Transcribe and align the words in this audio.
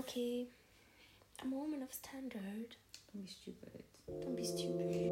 Okay. 0.00 0.46
I'm 1.42 1.52
a 1.52 1.56
woman 1.56 1.82
of 1.82 1.92
standard. 1.92 2.74
Don't 3.12 3.22
be 3.22 3.28
stupid. 3.28 3.82
Don't 4.22 4.34
be 4.34 4.44
stupid. 4.44 5.10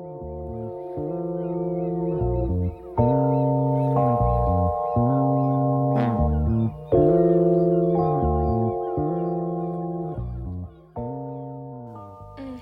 Mm. 12.38 12.60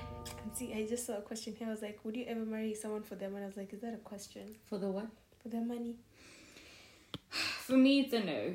See, 0.53 0.73
I 0.73 0.85
just 0.85 1.05
saw 1.05 1.19
a 1.19 1.21
question 1.21 1.55
here. 1.57 1.69
I 1.69 1.71
was 1.71 1.81
like, 1.81 2.01
would 2.03 2.17
you 2.17 2.25
ever 2.27 2.41
marry 2.41 2.73
someone 2.73 3.03
for 3.03 3.15
their 3.15 3.29
money? 3.29 3.45
I 3.45 3.47
was 3.47 3.55
like, 3.55 3.71
is 3.71 3.79
that 3.79 3.93
a 3.93 4.03
question? 4.03 4.57
For 4.65 4.77
the 4.77 4.89
what? 4.89 5.07
For 5.41 5.47
their 5.47 5.63
money? 5.63 5.95
For 7.31 7.77
me, 7.77 8.01
it's 8.01 8.11
a 8.11 8.19
no. 8.19 8.53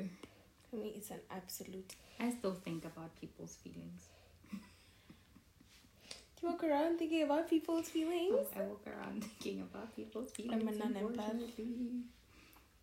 For 0.73 0.79
me, 0.79 0.93
it's 0.95 1.11
an 1.11 1.19
absolute. 1.29 1.93
I 2.19 2.31
still 2.31 2.53
think 2.53 2.83
about 2.85 3.15
people's 3.21 3.55
feelings. 3.63 4.07
Do 4.51 4.57
you 6.41 6.49
walk 6.49 6.63
around 6.63 6.97
thinking 6.97 7.21
about 7.21 7.47
people's 7.47 7.89
feelings? 7.89 8.47
I 8.55 8.61
walk 8.61 8.81
around 8.87 9.23
thinking 9.23 9.61
about 9.61 9.95
people's 9.95 10.31
feelings. 10.31 10.63
I'm 10.63 10.67
a 10.67 10.71
non-empath. 10.71 11.29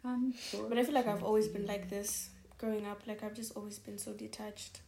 unfortunately. 0.04 0.68
But 0.68 0.78
I 0.78 0.84
feel 0.84 0.94
like 0.94 1.08
I've 1.08 1.24
always 1.24 1.48
been 1.48 1.66
like 1.66 1.90
this 1.90 2.30
growing 2.58 2.86
up. 2.86 3.02
Like, 3.08 3.24
I've 3.24 3.34
just 3.34 3.56
always 3.56 3.80
been 3.80 3.98
so 3.98 4.12
detached, 4.12 4.82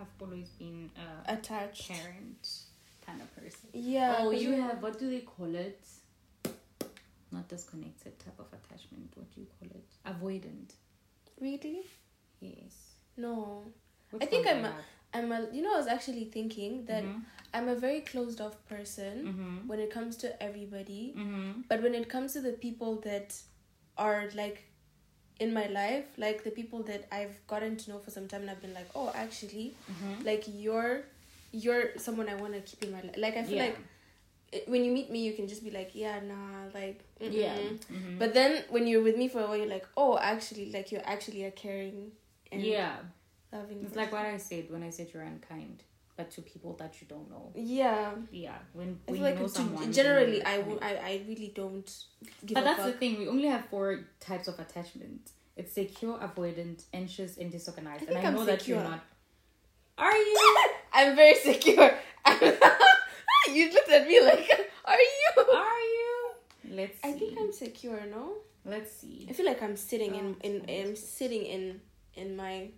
I've 0.00 0.06
always 0.18 0.48
been 0.48 0.90
a 1.26 1.34
attached. 1.34 1.90
parent 1.90 2.48
kind 3.06 3.20
of 3.20 3.36
person. 3.36 3.68
Yeah. 3.74 4.16
oh, 4.20 4.30
you 4.30 4.52
have 4.52 4.82
what 4.82 4.98
do 4.98 5.10
they 5.10 5.20
call 5.20 5.54
it? 5.54 5.84
Not 7.30 7.48
disconnected 7.48 8.18
type 8.18 8.38
of 8.38 8.46
attachment. 8.46 9.12
What 9.14 9.30
do 9.34 9.42
you 9.42 9.46
call 9.58 9.68
it? 9.74 9.84
Avoidant. 10.06 10.72
Really? 11.38 11.82
Yes. 12.44 12.74
No. 13.16 13.64
Which 14.10 14.22
I 14.22 14.26
think 14.26 14.46
I'm 14.46 14.64
a-? 14.64 14.74
I'm 15.14 15.32
a. 15.32 15.48
You 15.52 15.62
know, 15.62 15.74
I 15.74 15.78
was 15.78 15.86
actually 15.86 16.24
thinking 16.36 16.84
that 16.86 17.04
Mhm. 17.04 17.22
I'm 17.54 17.68
a 17.68 17.74
very 17.76 18.00
closed 18.00 18.40
off 18.40 18.56
person 18.68 19.14
Mhm. 19.30 19.68
when 19.68 19.78
it 19.80 19.90
comes 19.90 20.16
to 20.18 20.28
everybody. 20.42 21.14
Mhm. 21.16 21.64
But 21.68 21.82
when 21.82 21.94
it 21.94 22.08
comes 22.08 22.32
to 22.34 22.40
the 22.40 22.52
people 22.66 22.96
that 23.08 23.28
are 23.96 24.28
like 24.34 24.64
in 25.40 25.52
my 25.52 25.66
life, 25.66 26.06
like 26.16 26.44
the 26.44 26.50
people 26.50 26.82
that 26.90 27.06
I've 27.12 27.36
gotten 27.46 27.76
to 27.76 27.90
know 27.90 27.98
for 27.98 28.10
some 28.10 28.26
time, 28.28 28.42
and 28.42 28.50
I've 28.50 28.60
been 28.60 28.74
like, 28.74 28.90
oh, 28.94 29.10
actually, 29.14 29.74
Mhm. 29.90 30.24
like 30.24 30.44
you're, 30.48 31.04
you're 31.52 31.96
someone 31.98 32.28
I 32.28 32.34
want 32.36 32.54
to 32.54 32.60
keep 32.60 32.82
in 32.84 32.90
my 32.92 33.00
life. 33.02 33.16
Like 33.16 33.36
I 33.36 33.44
feel 33.44 33.56
Yeah. 33.56 33.66
like 33.66 33.78
when 34.68 34.84
you 34.84 34.92
meet 34.92 35.10
me, 35.10 35.24
you 35.24 35.32
can 35.32 35.48
just 35.48 35.64
be 35.64 35.70
like, 35.72 35.90
yeah, 35.94 36.20
nah, 36.20 36.66
like, 36.74 37.00
mm-mm. 37.20 37.32
Yeah. 37.32 37.56
Mhm. 37.90 38.18
But 38.20 38.34
then 38.34 38.62
when 38.70 38.86
you're 38.86 39.02
with 39.02 39.16
me 39.16 39.26
for 39.28 39.40
a 39.40 39.46
while, 39.48 39.56
you're 39.56 39.66
like, 39.78 39.86
oh, 39.96 40.16
actually, 40.18 40.70
like 40.70 40.92
you're 40.92 41.02
actually 41.04 41.42
a 41.44 41.50
caring 41.50 42.12
and 42.54 42.62
yeah. 42.62 42.96
loving. 43.52 43.78
It's 43.78 43.88
person. 43.88 43.96
like 43.98 44.12
what 44.12 44.26
I 44.26 44.36
said 44.36 44.70
when 44.70 44.82
I 44.82 44.90
said 44.90 45.08
you're 45.12 45.22
unkind, 45.22 45.82
but 46.16 46.30
to 46.32 46.42
people 46.42 46.74
that 46.74 47.00
you 47.00 47.06
don't 47.08 47.28
know. 47.30 47.50
Yeah, 47.54 48.12
Yeah. 48.30 48.58
When 48.72 49.00
I 49.08 49.12
when 49.12 49.20
you 49.22 49.34
know 49.34 49.46
someone. 49.46 49.92
generally, 49.92 50.42
I, 50.42 50.58
w- 50.58 50.78
I 50.80 50.96
I 50.96 51.22
really 51.28 51.52
don't 51.54 51.90
give 52.46 52.54
But 52.54 52.64
that's 52.64 52.84
the 52.84 52.92
thing. 52.92 53.18
We 53.18 53.28
only 53.28 53.48
have 53.48 53.66
four 53.66 54.04
types 54.20 54.48
of 54.48 54.58
attachment. 54.58 55.32
It's 55.56 55.72
secure, 55.72 56.18
avoidant, 56.18 56.82
anxious, 56.92 57.36
and 57.36 57.50
disorganized. 57.50 58.04
I 58.04 58.06
and 58.08 58.18
I 58.18 58.22
I'm 58.22 58.34
know 58.34 58.44
that 58.44 58.66
you're 58.66 58.82
not. 58.82 59.00
Are 59.98 60.16
you? 60.16 60.56
I'm 60.92 61.14
very 61.14 61.36
secure. 61.36 61.90
you 63.56 63.72
looked 63.72 63.90
at 63.90 64.08
me 64.08 64.20
like, 64.20 64.50
are 64.84 65.04
you? 65.14 65.44
Are 65.54 65.84
you? 65.98 66.30
Let's. 66.70 67.00
See. 67.00 67.08
I 67.08 67.12
think 67.12 67.38
I'm 67.38 67.52
secure. 67.52 68.00
No, 68.10 68.32
Let's 68.64 68.92
see. 68.92 69.26
I 69.28 69.32
feel 69.32 69.46
like 69.46 69.62
I'm 69.62 69.76
sitting 69.76 70.14
in 70.14 70.36
oh, 70.42 70.46
in 70.46 70.64
Oh, 70.68 70.72
I'm 70.72 70.96
sitting 70.96 71.44
in 71.44 71.80
in 72.16 72.36
my. 72.36 72.68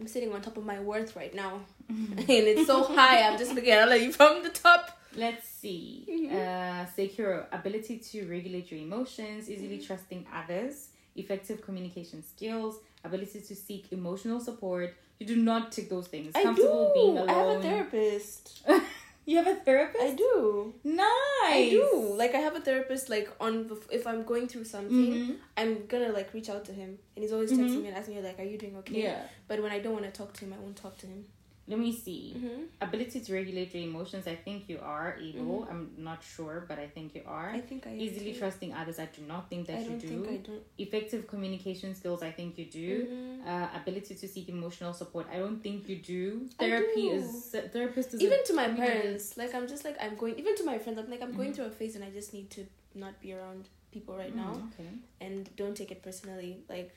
I'm 0.00 0.06
sitting 0.06 0.32
on 0.32 0.40
top 0.42 0.56
of 0.56 0.64
my 0.64 0.78
worth 0.78 1.16
right 1.16 1.34
now, 1.34 1.60
and 1.88 2.24
it's 2.28 2.66
so 2.66 2.84
high. 2.84 3.22
I'm 3.22 3.36
just 3.38 3.52
looking 3.54 3.72
at 3.72 4.00
you 4.00 4.12
from 4.20 4.42
the 4.44 4.50
top. 4.50 4.96
Let's 5.16 5.48
see. 5.48 6.06
Mhm. 6.08 6.32
Uh, 6.32 6.86
secure 6.94 7.48
ability 7.50 7.98
to 8.10 8.26
regulate 8.28 8.70
your 8.70 8.80
emotions, 8.80 9.50
easily 9.50 9.78
Mm-hmm. 9.78 9.86
trusting 9.86 10.26
others, 10.32 10.88
effective 11.16 11.62
communication 11.62 12.22
skills, 12.22 12.76
ability 13.02 13.40
to 13.40 13.54
seek 13.56 13.86
emotional 13.92 14.38
support. 14.38 14.94
You 15.18 15.26
do 15.26 15.34
not 15.36 15.72
tick 15.72 15.88
those 15.88 16.06
things. 16.06 16.30
I 16.36 16.44
Comfortable 16.44 16.92
do. 16.94 17.00
being 17.00 17.18
alone. 17.18 17.28
I 17.30 17.32
have 17.32 17.58
a 17.58 17.62
therapist. 17.62 18.62
You 19.28 19.36
have 19.36 19.46
a 19.46 19.56
therapist. 19.56 20.02
I 20.02 20.14
do. 20.14 20.72
Nice. 20.84 21.04
I 21.52 21.68
do. 21.70 22.14
Like 22.20 22.34
I 22.34 22.38
have 22.46 22.56
a 22.56 22.60
therapist. 22.68 23.10
Like 23.14 23.28
on 23.46 23.52
if 23.98 24.06
I'm 24.06 24.22
going 24.30 24.46
through 24.48 24.64
something, 24.64 25.12
Mhm. 25.14 25.36
I'm 25.58 25.72
gonna 25.86 26.12
like 26.18 26.32
reach 26.36 26.48
out 26.54 26.64
to 26.68 26.72
him, 26.72 26.90
and 27.14 27.22
he's 27.22 27.34
always 27.36 27.52
Mhm. 27.52 27.58
texting 27.60 27.82
me 27.82 27.88
and 27.88 27.96
asking 27.98 28.14
me 28.16 28.22
like, 28.22 28.38
"Are 28.42 28.48
you 28.52 28.56
doing 28.64 28.76
okay?" 28.82 29.02
Yeah. 29.02 29.20
But 29.48 29.60
when 29.64 29.70
I 29.76 29.80
don't 29.80 29.92
want 29.98 30.06
to 30.10 30.14
talk 30.20 30.32
to 30.38 30.44
him, 30.46 30.54
I 30.56 30.60
won't 30.64 30.76
talk 30.84 30.96
to 31.02 31.06
him. 31.12 31.26
Let 31.70 31.78
me 31.78 31.92
see. 31.94 32.34
Mm-hmm. 32.34 32.62
Ability 32.80 33.20
to 33.20 33.32
regulate 33.34 33.74
your 33.74 33.82
emotions. 33.82 34.26
I 34.26 34.36
think 34.36 34.70
you 34.70 34.78
are 34.82 35.16
able. 35.20 35.66
I'm 35.70 35.90
not 35.98 36.22
sure, 36.24 36.64
but 36.66 36.78
I 36.78 36.86
think 36.86 37.14
you 37.14 37.22
are. 37.26 37.50
I 37.50 37.60
think 37.60 37.86
I 37.86 37.94
Easily 37.94 38.32
too. 38.32 38.38
trusting 38.38 38.72
others. 38.72 38.98
I 38.98 39.04
do 39.16 39.20
not 39.32 39.50
think 39.50 39.66
that 39.66 39.76
I 39.76 39.82
you 39.82 39.88
don't 39.90 39.98
do. 40.00 40.08
think 40.08 40.28
I 40.28 40.36
don't. 40.48 40.62
Effective 40.78 41.26
communication 41.28 41.94
skills. 41.94 42.22
I 42.22 42.30
think 42.38 42.56
you 42.60 42.64
do. 42.64 43.06
Mhm. 43.06 43.46
Uh, 43.46 43.68
ability 43.80 44.14
to 44.22 44.26
seek 44.34 44.48
emotional 44.48 44.94
support. 44.94 45.26
I 45.30 45.36
don't 45.44 45.60
think 45.62 45.88
you 45.90 45.96
do. 45.96 46.48
Therapy 46.58 47.02
do. 47.02 47.10
is 47.18 47.54
therapist 47.74 48.14
is 48.14 48.22
Even 48.22 48.40
a- 48.40 48.46
to 48.48 48.54
my 48.54 48.68
parents, 48.68 49.36
like 49.36 49.54
I'm 49.54 49.68
just 49.74 49.84
like 49.84 49.96
I'm 50.00 50.16
going. 50.16 50.38
Even 50.38 50.56
to 50.56 50.64
my 50.64 50.78
friends, 50.78 50.98
I'm 50.98 51.10
like 51.10 51.22
I'm 51.22 51.34
going 51.40 51.50
Mhm. 51.52 51.56
through 51.56 51.66
a 51.66 51.70
phase, 51.82 51.94
and 51.96 52.02
I 52.02 52.10
just 52.10 52.32
need 52.32 52.48
to 52.56 52.64
not 52.94 53.20
be 53.20 53.34
around 53.34 53.68
people 53.92 54.16
right 54.16 54.32
Mm, 54.32 54.36
now, 54.44 54.52
Okay, 54.72 54.88
and 55.20 55.54
don't 55.56 55.76
take 55.76 55.90
it 55.90 56.02
personally. 56.02 56.50
Like 56.68 56.92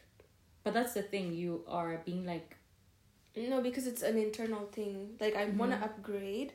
but 0.64 0.74
that's 0.74 0.94
the 0.94 1.02
thing. 1.14 1.34
You 1.34 1.64
are 1.68 2.02
being 2.06 2.26
like 2.26 2.56
no, 3.36 3.62
because 3.62 3.88
it's 3.88 4.02
an 4.03 4.18
internal 4.18 4.66
thing. 4.72 5.16
Like 5.19 5.36
I 5.36 5.46
want 5.46 5.72
to 5.72 5.78
upgrade. 5.78 6.53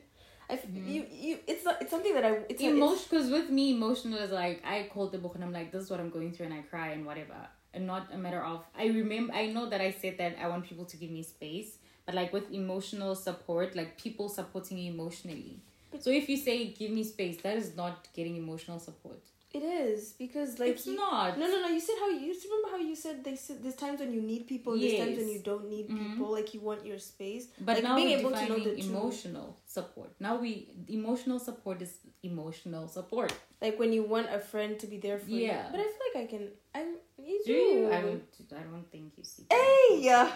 I 0.49 0.53
f- 0.53 0.65
Mhm. 0.67 0.87
you 0.93 1.05
you 1.11 1.39
it's 1.45 1.65
not 1.65 1.81
it's 1.81 1.91
something 1.91 2.13
that 2.13 2.23
I 2.25 2.31
it's 2.49 2.61
not- 2.61 2.71
emotion. 2.71 3.05
Because 3.09 3.29
with 3.29 3.49
me, 3.49 3.71
emotional 3.73 4.19
is 4.19 4.31
like 4.31 4.63
I 4.65 4.89
called 4.93 5.11
the 5.11 5.17
book 5.17 5.35
and 5.35 5.43
I'm 5.43 5.51
like, 5.51 5.71
this 5.71 5.83
is 5.83 5.89
what 5.89 5.99
I'm 5.99 6.09
going 6.09 6.31
through, 6.33 6.45
and 6.47 6.55
I 6.55 6.61
cry 6.61 6.89
and 6.89 7.05
whatever. 7.05 7.35
And 7.73 7.85
not 7.85 8.13
a 8.13 8.17
matter 8.17 8.41
of 8.43 8.63
I 8.75 8.85
remember. 8.87 9.33
I 9.33 9.47
know 9.47 9.69
that 9.69 9.81
I 9.81 9.91
said 9.91 10.17
that 10.19 10.37
I 10.41 10.47
want 10.47 10.65
people 10.65 10.85
to 10.85 10.97
give 10.97 11.11
me 11.11 11.21
space, 11.23 11.77
but 12.05 12.15
like 12.15 12.31
with 12.31 12.49
emotional 12.51 13.13
support, 13.15 13.75
like 13.75 13.97
people 13.97 14.29
supporting 14.29 14.77
you 14.77 14.91
emotionally. 14.93 15.59
So 15.99 16.09
if 16.11 16.29
you 16.29 16.37
say 16.37 16.67
give 16.67 16.91
me 16.91 17.03
space, 17.03 17.37
that 17.41 17.57
is 17.57 17.75
not 17.75 18.07
getting 18.13 18.35
emotional 18.37 18.79
support. 18.79 19.21
It 19.53 19.63
is 19.63 20.11
because 20.19 20.59
like 20.59 20.71
it's 20.71 20.85
you, 20.87 20.95
not. 20.97 21.39
No, 21.39 21.47
no, 21.47 21.61
no. 21.61 21.67
You 21.69 21.79
said 21.79 21.95
how 21.99 22.09
you, 22.09 22.19
you 22.19 22.35
remember 22.43 22.69
how 22.77 22.77
you 22.89 22.95
said 22.95 23.23
they 23.23 23.35
said 23.37 23.63
there's 23.63 23.75
times 23.75 24.01
when 24.01 24.13
you 24.13 24.21
need 24.21 24.45
people, 24.45 24.73
and 24.73 24.81
there's 24.81 24.99
times 24.99 25.17
when 25.17 25.29
you 25.29 25.39
don't 25.39 25.69
need 25.69 25.87
Mhm. 25.89 25.97
people. 26.11 26.31
Like 26.33 26.53
you 26.53 26.59
want 26.59 26.85
your 26.85 26.99
space. 26.99 27.47
But 27.59 27.75
like 27.75 27.83
now 27.83 27.95
being 27.95 28.09
we're 28.09 28.19
able 28.19 28.31
to 28.31 28.47
know 28.49 28.59
the 28.59 28.75
two. 28.75 28.89
emotional 28.89 29.57
support. 29.65 30.09
Now 30.19 30.35
we 30.35 30.51
emotional 30.89 31.39
support 31.39 31.81
is 31.81 31.97
emotional 32.23 32.89
support. 32.89 33.33
Like 33.61 33.79
when 33.79 33.93
you 33.93 34.03
want 34.03 34.27
a 34.29 34.39
friend 34.39 34.77
to 34.79 34.85
be 34.87 34.97
there 34.97 35.17
for 35.17 35.29
you. 35.29 35.45
Yeah. 35.47 35.69
But 35.71 35.79
I 35.79 35.83
feel 35.83 36.05
like 36.13 36.23
I 36.23 36.27
can. 36.33 36.49
I'm. 36.75 36.95
You 37.17 37.39
Do 37.45 37.53
do. 37.53 37.59
you? 37.59 37.91
I 37.91 38.01
don't. 38.01 38.23
I 38.51 38.63
don't 38.63 38.91
think 38.91 39.13
you 39.17 39.23
see. 39.23 39.45
Hey, 39.49 39.99
yeah. 40.01 40.29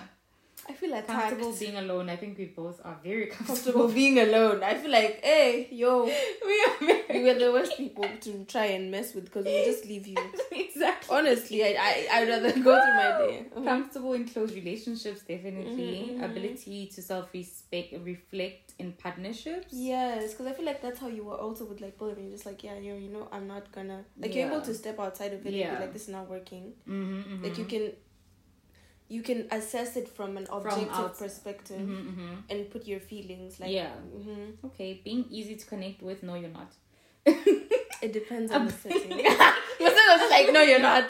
I 0.69 0.73
feel 0.73 0.94
attacked. 0.94 1.07
Comfortable 1.07 1.53
being 1.57 1.75
alone. 1.77 2.09
I 2.09 2.16
think 2.16 2.38
we 2.38 2.45
both 2.45 2.79
are 2.85 2.97
very 3.03 3.27
Comfortable 3.27 3.55
comfortable. 3.55 3.88
being 4.01 4.19
alone. 4.19 4.63
I 4.63 4.75
feel 4.75 4.91
like, 4.91 5.19
hey, 5.23 5.67
yo, 5.72 6.05
we 6.45 6.66
are 6.67 6.77
very 7.07 7.23
were 7.23 7.33
the 7.39 7.51
worst 7.51 7.77
people 7.77 8.05
to 8.22 8.45
try 8.45 8.66
and 8.66 8.89
mess 8.91 9.13
with 9.13 9.25
because 9.25 9.45
we 9.45 9.63
just 9.66 9.85
leave 9.85 10.07
you. 10.07 10.17
exactly. 10.51 11.16
Honestly, 11.17 11.63
I 11.63 11.75
I 11.79 12.07
I'd 12.19 12.29
rather 12.29 12.51
go 12.51 12.79
through 12.81 12.95
my 12.95 13.11
day. 13.17 13.45
Comfortable 13.66 14.13
in 14.13 14.25
close 14.27 14.53
relationships, 14.53 15.22
definitely. 15.22 16.16
Mhm, 16.16 16.19
mhm. 16.19 16.25
Ability 16.31 16.88
to 16.95 17.01
self 17.01 17.33
respect, 17.33 17.93
reflect 18.03 18.73
in 18.79 18.93
partnerships. 18.93 19.73
Yes, 19.73 20.31
because 20.31 20.47
I 20.47 20.53
feel 20.53 20.66
like 20.66 20.81
that's 20.81 20.99
how 20.99 21.07
you 21.07 21.23
were 21.23 21.35
also 21.38 21.66
with 21.66 21.81
like 21.81 21.97
bullying. 21.97 22.22
You're 22.23 22.31
just 22.31 22.45
like, 22.45 22.63
yeah, 22.63 22.78
you 22.78 22.93
you 22.95 23.09
know, 23.09 23.28
I'm 23.31 23.47
not 23.47 23.72
gonna 23.72 24.05
like 24.19 24.33
you're 24.35 24.47
able 24.47 24.61
to 24.61 24.73
step 24.73 24.99
outside 24.99 25.33
of 25.33 25.41
it 25.41 25.47
and 25.47 25.55
Yeah. 25.55 25.75
be 25.75 25.81
like, 25.81 25.93
this 25.93 26.03
is 26.03 26.09
not 26.09 26.29
working. 26.29 26.73
Mm-hmm, 26.88 27.43
Like 27.43 27.57
you 27.57 27.66
can, 27.66 27.91
you 29.11 29.22
can 29.29 29.39
assess 29.51 29.97
it 29.97 30.07
from 30.17 30.38
an 30.38 30.47
objective 30.49 30.89
outs- 30.91 31.19
perspective 31.19 31.81
hmm 31.81 32.35
and 32.49 32.69
put 32.73 32.88
your 32.88 32.99
feelings 33.11 33.59
like. 33.59 33.72
Yeah. 33.72 33.91
hmm 34.25 34.52
Okay, 34.67 35.02
being 35.03 35.25
easy 35.29 35.55
to 35.61 35.66
connect 35.66 36.02
with. 36.02 36.23
No, 36.23 36.35
you're 36.35 36.55
not. 36.61 36.72
It 38.05 38.13
depends 38.13 38.52
on 38.55 38.67
the 38.67 38.72
setting. 38.73 39.09
but 39.09 39.91
then 39.96 40.05
I 40.11 40.17
was 40.19 40.31
like, 40.35 40.47
no, 40.53 40.61
you're 40.61 40.79
not. 40.91 41.09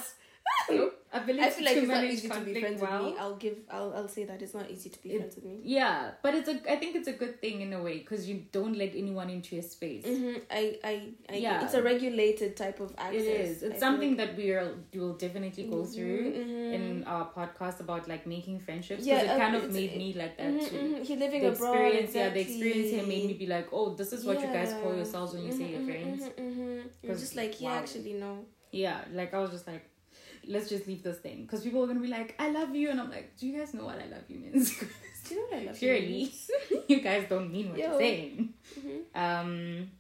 Ability 1.14 1.44
I 1.44 1.50
feel 1.50 1.66
like 1.66 1.78
it's 1.78 1.88
not 1.90 2.04
easy 2.06 2.30
to 2.30 2.40
be 2.42 2.60
friends 2.62 2.82
well. 2.82 3.04
with 3.06 3.14
me. 3.14 3.20
I'll 3.20 3.36
give. 3.36 3.58
I'll. 3.70 3.94
I'll 3.94 4.08
say 4.08 4.24
that 4.24 4.42
it's 4.42 4.54
not 4.54 4.70
easy 4.72 4.90
to 4.90 5.04
be 5.04 5.10
It- 5.12 5.18
friends 5.18 5.36
with 5.36 5.44
me. 5.46 5.60
Yeah, 5.64 6.12
but 6.24 6.36
it's 6.36 6.48
a. 6.48 6.54
I 6.72 6.78
think 6.78 6.96
it's 6.96 7.10
a 7.10 7.14
good 7.14 7.42
thing 7.42 7.60
in 7.62 7.74
a 7.74 7.82
way 7.84 7.98
because 8.00 8.30
you 8.30 8.46
don't 8.54 8.78
let 8.78 8.96
anyone 8.96 9.30
into 9.30 9.56
your 9.56 9.64
space. 9.64 10.06
hmm 10.06 10.36
I. 10.50 10.80
I. 10.84 11.10
I 11.30 11.36
Yeah. 11.36 11.66
It's 11.66 11.74
a 11.74 11.84
regulated 11.84 12.56
type 12.56 12.80
of 12.80 12.92
It 12.92 13.00
access. 13.00 13.22
is. 13.26 13.64
I 13.64 13.66
It's 13.68 13.74
feel 13.74 13.80
something 13.80 14.16
like. 14.16 14.28
that 14.30 14.38
we 14.38 14.52
are 14.52 14.74
will 14.94 15.14
definitely 15.26 15.66
go 15.66 15.84
through 15.84 16.32
Mhm, 16.32 16.74
in 16.78 17.04
our 17.04 17.30
podcast 17.30 17.82
about 17.82 18.08
like 18.08 18.26
making 18.26 18.60
friendships. 18.60 19.06
Yeah, 19.06 19.22
because 19.22 19.30
it 19.36 19.36
uh, 19.36 19.44
kind 19.44 19.56
of 19.56 19.70
made 19.72 19.98
me 19.98 20.14
like 20.14 20.38
that 20.38 20.54
Mhm, 20.54 20.70
too. 20.70 21.04
He 21.04 21.16
living 21.18 21.42
The 21.42 21.52
abroad. 21.52 21.76
experience, 21.76 22.16
yeah, 22.16 22.30
the 22.30 22.40
experience 22.40 22.90
here 22.90 23.04
made 23.04 23.26
me 23.28 23.34
be 23.34 23.48
like, 23.48 23.68
oh, 23.74 23.94
this 23.96 24.14
is 24.14 24.24
what 24.24 24.40
you 24.42 24.48
guys 24.48 24.74
call 24.82 24.96
yourselves 24.96 25.34
when 25.34 25.44
you 25.46 25.52
say 25.52 25.66
Mhm, 25.66 25.74
your 25.76 25.84
friends. 25.92 26.24
You're 27.04 27.16
just 27.16 27.36
like, 27.36 27.60
yeah, 27.60 27.72
wow. 27.74 27.80
actually, 27.80 28.14
no. 28.14 28.46
Yeah, 28.72 29.04
like 29.12 29.34
I 29.34 29.40
was 29.40 29.52
just 29.52 29.68
like, 29.68 29.84
let's 30.48 30.70
just 30.70 30.88
leave 30.88 31.04
this 31.04 31.18
thing 31.18 31.44
because 31.44 31.62
people 31.62 31.84
are 31.84 31.88
gonna 31.88 32.00
be 32.00 32.08
like, 32.08 32.36
I 32.40 32.50
love 32.52 32.76
you, 32.76 32.90
and 32.90 33.00
I'm 33.00 33.10
like, 33.10 33.38
do 33.38 33.48
you 33.48 33.58
guys 33.58 33.74
know 33.74 33.86
what 33.86 34.00
I 34.00 34.06
love 34.08 34.24
you 34.28 34.40
means? 34.40 34.78
Do 35.28 35.36
you 35.36 35.42
know 35.42 35.48
what 35.50 35.62
I 35.62 35.66
love? 35.68 35.78
Purely, 35.78 36.34
you 36.88 37.00
guys 37.00 37.26
don't 37.30 37.52
mean 37.52 37.70
what 37.70 37.78
Yo. 37.78 37.90
you're 37.90 38.00
saying. 38.00 38.54
hmm 38.74 38.98
Um, 39.14 39.92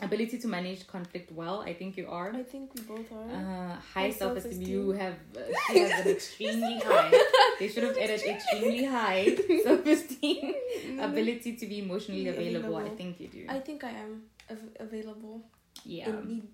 ability 0.00 0.38
to 0.38 0.48
manage 0.48 0.86
conflict 0.86 1.32
well. 1.32 1.60
I 1.62 1.74
think 1.74 1.96
you 1.96 2.06
are. 2.08 2.32
I 2.32 2.44
think 2.44 2.74
we 2.74 2.82
both 2.82 3.10
are. 3.12 3.30
Uh, 3.30 3.76
high 3.94 4.10
self 4.10 4.38
esteem. 4.38 4.62
You 4.62 4.92
have. 4.92 5.14
Uh, 5.36 5.40
she 5.72 5.78
has 5.80 6.06
an 6.06 6.12
extremely 6.12 6.78
high. 6.78 7.12
They 7.58 7.68
should 7.68 7.82
have 7.82 7.98
added 7.98 8.22
extremely 8.22 8.84
high 8.84 9.36
self 9.64 9.84
esteem. 9.84 10.54
Ability 11.00 11.56
to 11.56 11.66
be 11.66 11.80
emotionally 11.80 12.22
Be 12.24 12.28
available. 12.28 12.76
I 12.76 12.90
think 12.90 13.20
you 13.20 13.28
do. 13.28 13.46
I 13.48 13.58
think 13.58 13.82
I 13.84 13.90
am 13.90 14.22
av- 14.50 14.76
available 14.78 15.42
yeah. 15.84 16.08
in 16.08 16.28
need 16.28 16.48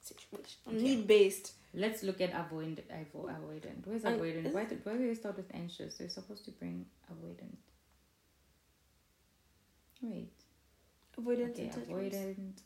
situation. 0.00 0.58
Need 0.70 1.06
based. 1.06 1.52
Let's 1.76 2.02
look 2.02 2.22
at 2.22 2.30
avoid 2.30 2.82
avo- 2.90 3.28
avoidant. 3.28 3.86
Where's 3.86 4.02
avoidant? 4.02 4.52
Why 4.52 4.64
did 4.64 4.80
why 4.82 4.94
do 4.96 5.06
they 5.06 5.14
start 5.14 5.36
with 5.36 5.50
anxious? 5.52 5.96
They're 5.98 6.08
supposed 6.08 6.46
to 6.46 6.50
bring 6.50 6.86
avoidant. 7.12 7.58
Wait. 10.00 10.32
Avoidance 11.18 11.58
Okay, 11.58 11.70
avoidant. 11.92 12.62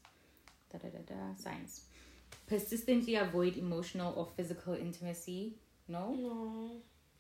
Da 0.73 0.79
da 0.79 0.89
da 0.89 1.03
da. 1.11 1.35
Science. 1.37 1.83
Persistently 2.47 3.17
avoid 3.17 3.57
emotional 3.57 4.15
or 4.17 4.29
physical 4.37 4.75
intimacy. 4.75 5.55
No. 5.89 6.15
No. 6.15 6.71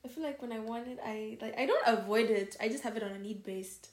I 0.04 0.08
feel 0.08 0.22
like 0.22 0.40
when 0.40 0.52
I 0.52 0.60
want 0.60 0.86
it, 0.86 0.98
I 1.04 1.38
like 1.40 1.58
I 1.58 1.66
don't 1.66 1.86
avoid 1.86 2.30
it. 2.30 2.56
I 2.60 2.68
just 2.68 2.84
have 2.84 2.96
it 2.96 3.02
on 3.02 3.10
a 3.10 3.18
need 3.18 3.42
based. 3.42 3.90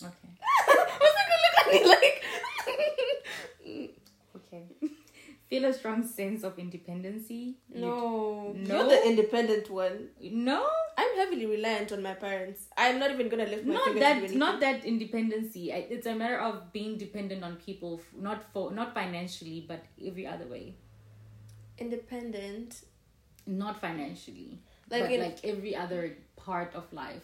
Okay. 0.00 0.32
What's 0.66 1.14
that 1.18 1.26
gonna 1.30 1.44
look 1.46 1.56
at 1.66 1.82
me 1.82 1.88
like? 1.88 2.22
Okay. 4.36 4.64
Feel 5.48 5.64
a 5.64 5.72
strong 5.72 6.06
sense 6.06 6.42
of 6.44 6.58
independency. 6.58 7.56
You- 7.72 7.80
no. 7.80 8.52
No? 8.52 8.74
You're 8.76 8.88
the 8.90 9.06
independent 9.08 9.70
one. 9.70 10.08
No. 10.20 10.66
I'm 10.96 11.16
heavily 11.16 11.46
reliant 11.46 11.92
on 11.92 12.02
my 12.02 12.14
parents. 12.14 12.66
I'm 12.76 12.98
not 12.98 13.10
even 13.12 13.28
gonna 13.28 13.46
lift 13.46 13.64
my 13.64 13.74
Not 13.74 13.84
finger 13.84 14.14
do 14.20 14.28
that. 14.28 14.34
Not 14.36 14.60
that 14.60 14.84
independency. 14.84 15.70
It's 15.70 16.06
a 16.06 16.14
matter 16.14 16.38
of 16.38 16.72
being 16.72 16.98
dependent 16.98 17.42
on 17.44 17.56
people. 17.56 18.00
Not 18.28 18.44
for 18.52 18.70
not 18.72 18.92
financially, 18.94 19.64
but 19.66 19.84
every 20.04 20.26
other 20.26 20.46
way. 20.46 20.74
independent. 21.78 22.84
Not 23.46 23.80
financially. 23.80 24.58
Like 24.90 25.02
but 25.04 25.12
in 25.12 25.20
like 25.20 25.44
every 25.44 25.74
other 25.76 26.16
part 26.36 26.74
of 26.74 26.92
life. 26.92 27.22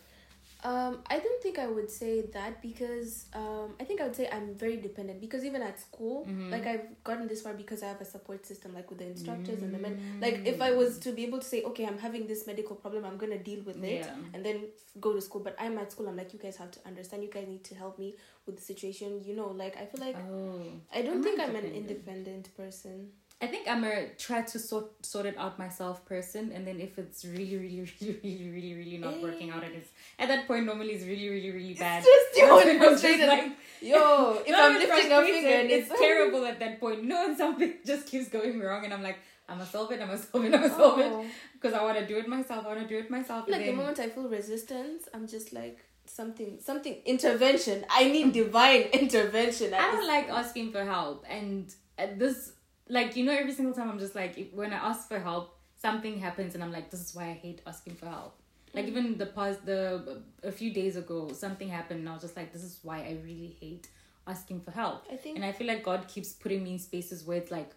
Um, 0.64 1.00
I 1.10 1.18
don't 1.18 1.42
think 1.42 1.58
I 1.58 1.66
would 1.66 1.90
say 1.90 2.22
that 2.32 2.62
because 2.62 3.26
um, 3.34 3.74
I 3.78 3.84
think 3.84 4.00
I 4.00 4.04
would 4.04 4.16
say 4.16 4.28
I'm 4.32 4.54
very 4.54 4.78
dependent 4.78 5.20
because 5.20 5.44
even 5.44 5.60
at 5.60 5.78
school, 5.78 6.24
Mhm. 6.26 6.50
like 6.50 6.66
I've 6.66 6.86
gotten 7.04 7.28
this 7.28 7.42
far 7.42 7.52
because 7.52 7.82
I 7.82 7.88
have 7.88 8.00
a 8.00 8.04
support 8.06 8.46
system, 8.46 8.72
like 8.72 8.88
with 8.88 8.98
the 9.00 9.06
instructors 9.06 9.60
and 9.62 9.74
the 9.74 9.78
men. 9.78 10.00
Like 10.22 10.46
if 10.46 10.62
I 10.62 10.70
was 10.72 10.98
to 11.00 11.12
be 11.12 11.24
able 11.24 11.40
to 11.40 11.44
say, 11.44 11.62
okay, 11.64 11.84
I'm 11.84 11.98
having 11.98 12.26
this 12.26 12.46
medical 12.46 12.76
problem, 12.76 13.04
I'm 13.04 13.18
gonna 13.18 13.42
deal 13.50 13.62
with 13.62 13.76
it, 13.84 14.06
Yeah. 14.06 14.16
and 14.32 14.42
then 14.44 14.64
go 15.00 15.12
to 15.12 15.20
school. 15.20 15.42
But 15.42 15.54
I'm 15.58 15.76
at 15.76 15.92
school, 15.92 16.08
I'm 16.08 16.16
like, 16.16 16.32
you 16.32 16.38
guys 16.38 16.56
have 16.56 16.70
to 16.70 16.80
understand. 16.86 17.22
You 17.24 17.30
guys 17.30 17.46
need 17.46 17.64
to 17.64 17.74
help 17.74 17.98
me 17.98 18.14
with 18.46 18.56
the 18.56 18.62
situation. 18.62 19.22
You 19.22 19.34
know, 19.36 19.48
like 19.48 19.76
I 19.76 19.84
feel 19.84 20.00
like 20.00 20.16
oh. 20.16 20.62
I 20.94 21.02
don't 21.02 21.16
I'm 21.18 21.22
think 21.22 21.40
I'm 21.40 21.56
an 21.56 21.66
independent 21.66 22.56
person. 22.56 23.12
I 23.42 23.46
think 23.46 23.68
I'm 23.68 23.84
a 23.84 24.08
try 24.16 24.42
to 24.42 24.58
sort 24.58 25.04
sort 25.04 25.26
it 25.26 25.36
out 25.36 25.58
myself 25.58 26.04
person, 26.06 26.52
and 26.52 26.66
then 26.66 26.80
if 26.80 26.98
it's 26.98 27.24
really, 27.24 27.56
really, 27.56 27.80
really, 28.00 28.18
really, 28.22 28.50
really, 28.50 28.74
really 28.74 28.98
not 28.98 29.20
working 29.20 29.50
out, 29.50 29.62
and 29.64 29.74
it's 29.74 29.90
at 30.18 30.28
that 30.28 30.46
point 30.46 30.64
normally 30.66 30.92
it's 30.92 31.04
really, 31.04 31.28
really, 31.28 31.50
really 31.50 31.74
bad. 31.74 32.02
It's 32.06 32.08
just 32.08 32.38
you 32.38 32.54
when 32.54 32.82
I'm 32.82 32.98
just 32.98 33.04
like, 33.04 33.52
Yo, 33.82 34.42
if 34.46 34.54
I'm 34.56 34.74
lifting 34.74 35.12
a 35.12 35.22
finger 35.22 35.74
it's 35.74 35.88
terrible 35.88 36.44
at 36.46 36.58
that 36.60 36.80
point. 36.80 37.04
No, 37.04 37.26
and 37.26 37.36
something 37.44 37.74
just 37.84 38.06
keeps 38.06 38.28
going 38.28 38.60
wrong, 38.60 38.84
and 38.84 38.94
I'm 38.94 39.02
like, 39.02 39.18
I'm 39.48 39.58
gonna 39.58 39.68
solve 39.68 39.92
it. 39.92 40.00
I'm 40.00 40.06
gonna 40.06 40.18
solve 40.22 40.44
it. 40.44 40.54
I'm 40.54 40.60
gonna 40.62 40.74
solve 40.74 40.98
it 41.00 41.12
Oh. 41.12 41.26
because 41.54 41.74
I 41.74 41.82
want 41.82 41.98
to 41.98 42.06
do 42.06 42.16
it 42.16 42.26
myself. 42.28 42.64
I 42.64 42.68
want 42.68 42.80
to 42.80 42.88
do 42.88 42.98
it 42.98 43.10
myself. 43.10 43.46
like 43.48 43.66
the 43.66 43.72
moment 43.72 43.98
I 44.00 44.08
feel 44.08 44.28
resistance, 44.28 45.02
I'm 45.12 45.26
just 45.28 45.52
like 45.52 45.84
something, 46.06 46.58
something 46.62 46.96
intervention. 47.04 47.84
I 47.90 48.04
need 48.04 48.32
divine 48.42 48.82
intervention. 48.92 49.74
I 49.74 49.90
don't 49.92 50.06
like 50.06 50.28
asking 50.30 50.72
for 50.72 50.84
help, 50.84 51.26
and 51.28 51.70
at 51.98 52.18
this, 52.18 52.52
like 52.94 53.16
you 53.16 53.24
know, 53.24 53.36
every 53.42 53.52
single 53.52 53.74
time 53.74 53.90
I'm 53.90 53.98
just 53.98 54.14
like, 54.14 54.38
if, 54.38 54.52
when 54.54 54.72
I 54.72 54.76
ask 54.90 55.08
for 55.08 55.18
help, 55.18 55.58
something 55.76 56.18
happens, 56.18 56.54
and 56.54 56.62
I'm 56.64 56.72
like, 56.72 56.90
this 56.90 57.00
is 57.06 57.14
why 57.14 57.24
I 57.24 57.32
hate 57.32 57.60
asking 57.66 57.96
for 57.96 58.06
help. 58.06 58.34
Like 58.72 58.86
even 58.86 59.18
the 59.18 59.26
past, 59.26 59.66
the 59.66 60.22
a 60.42 60.52
few 60.60 60.72
days 60.72 60.96
ago, 60.96 61.18
something 61.32 61.68
happened, 61.68 62.00
and 62.00 62.08
I 62.08 62.12
was 62.12 62.22
just 62.22 62.36
like, 62.36 62.52
this 62.52 62.64
is 62.64 62.78
why 62.82 62.98
I 63.00 63.18
really 63.24 63.56
hate 63.60 63.88
asking 64.26 64.60
for 64.62 64.70
help. 64.70 65.04
I 65.12 65.16
think 65.16 65.36
And 65.36 65.44
I 65.44 65.52
feel 65.52 65.66
like 65.66 65.82
God 65.84 66.08
keeps 66.08 66.32
putting 66.32 66.64
me 66.64 66.72
in 66.72 66.78
spaces 66.78 67.24
where 67.24 67.36
it's 67.36 67.50
like, 67.50 67.70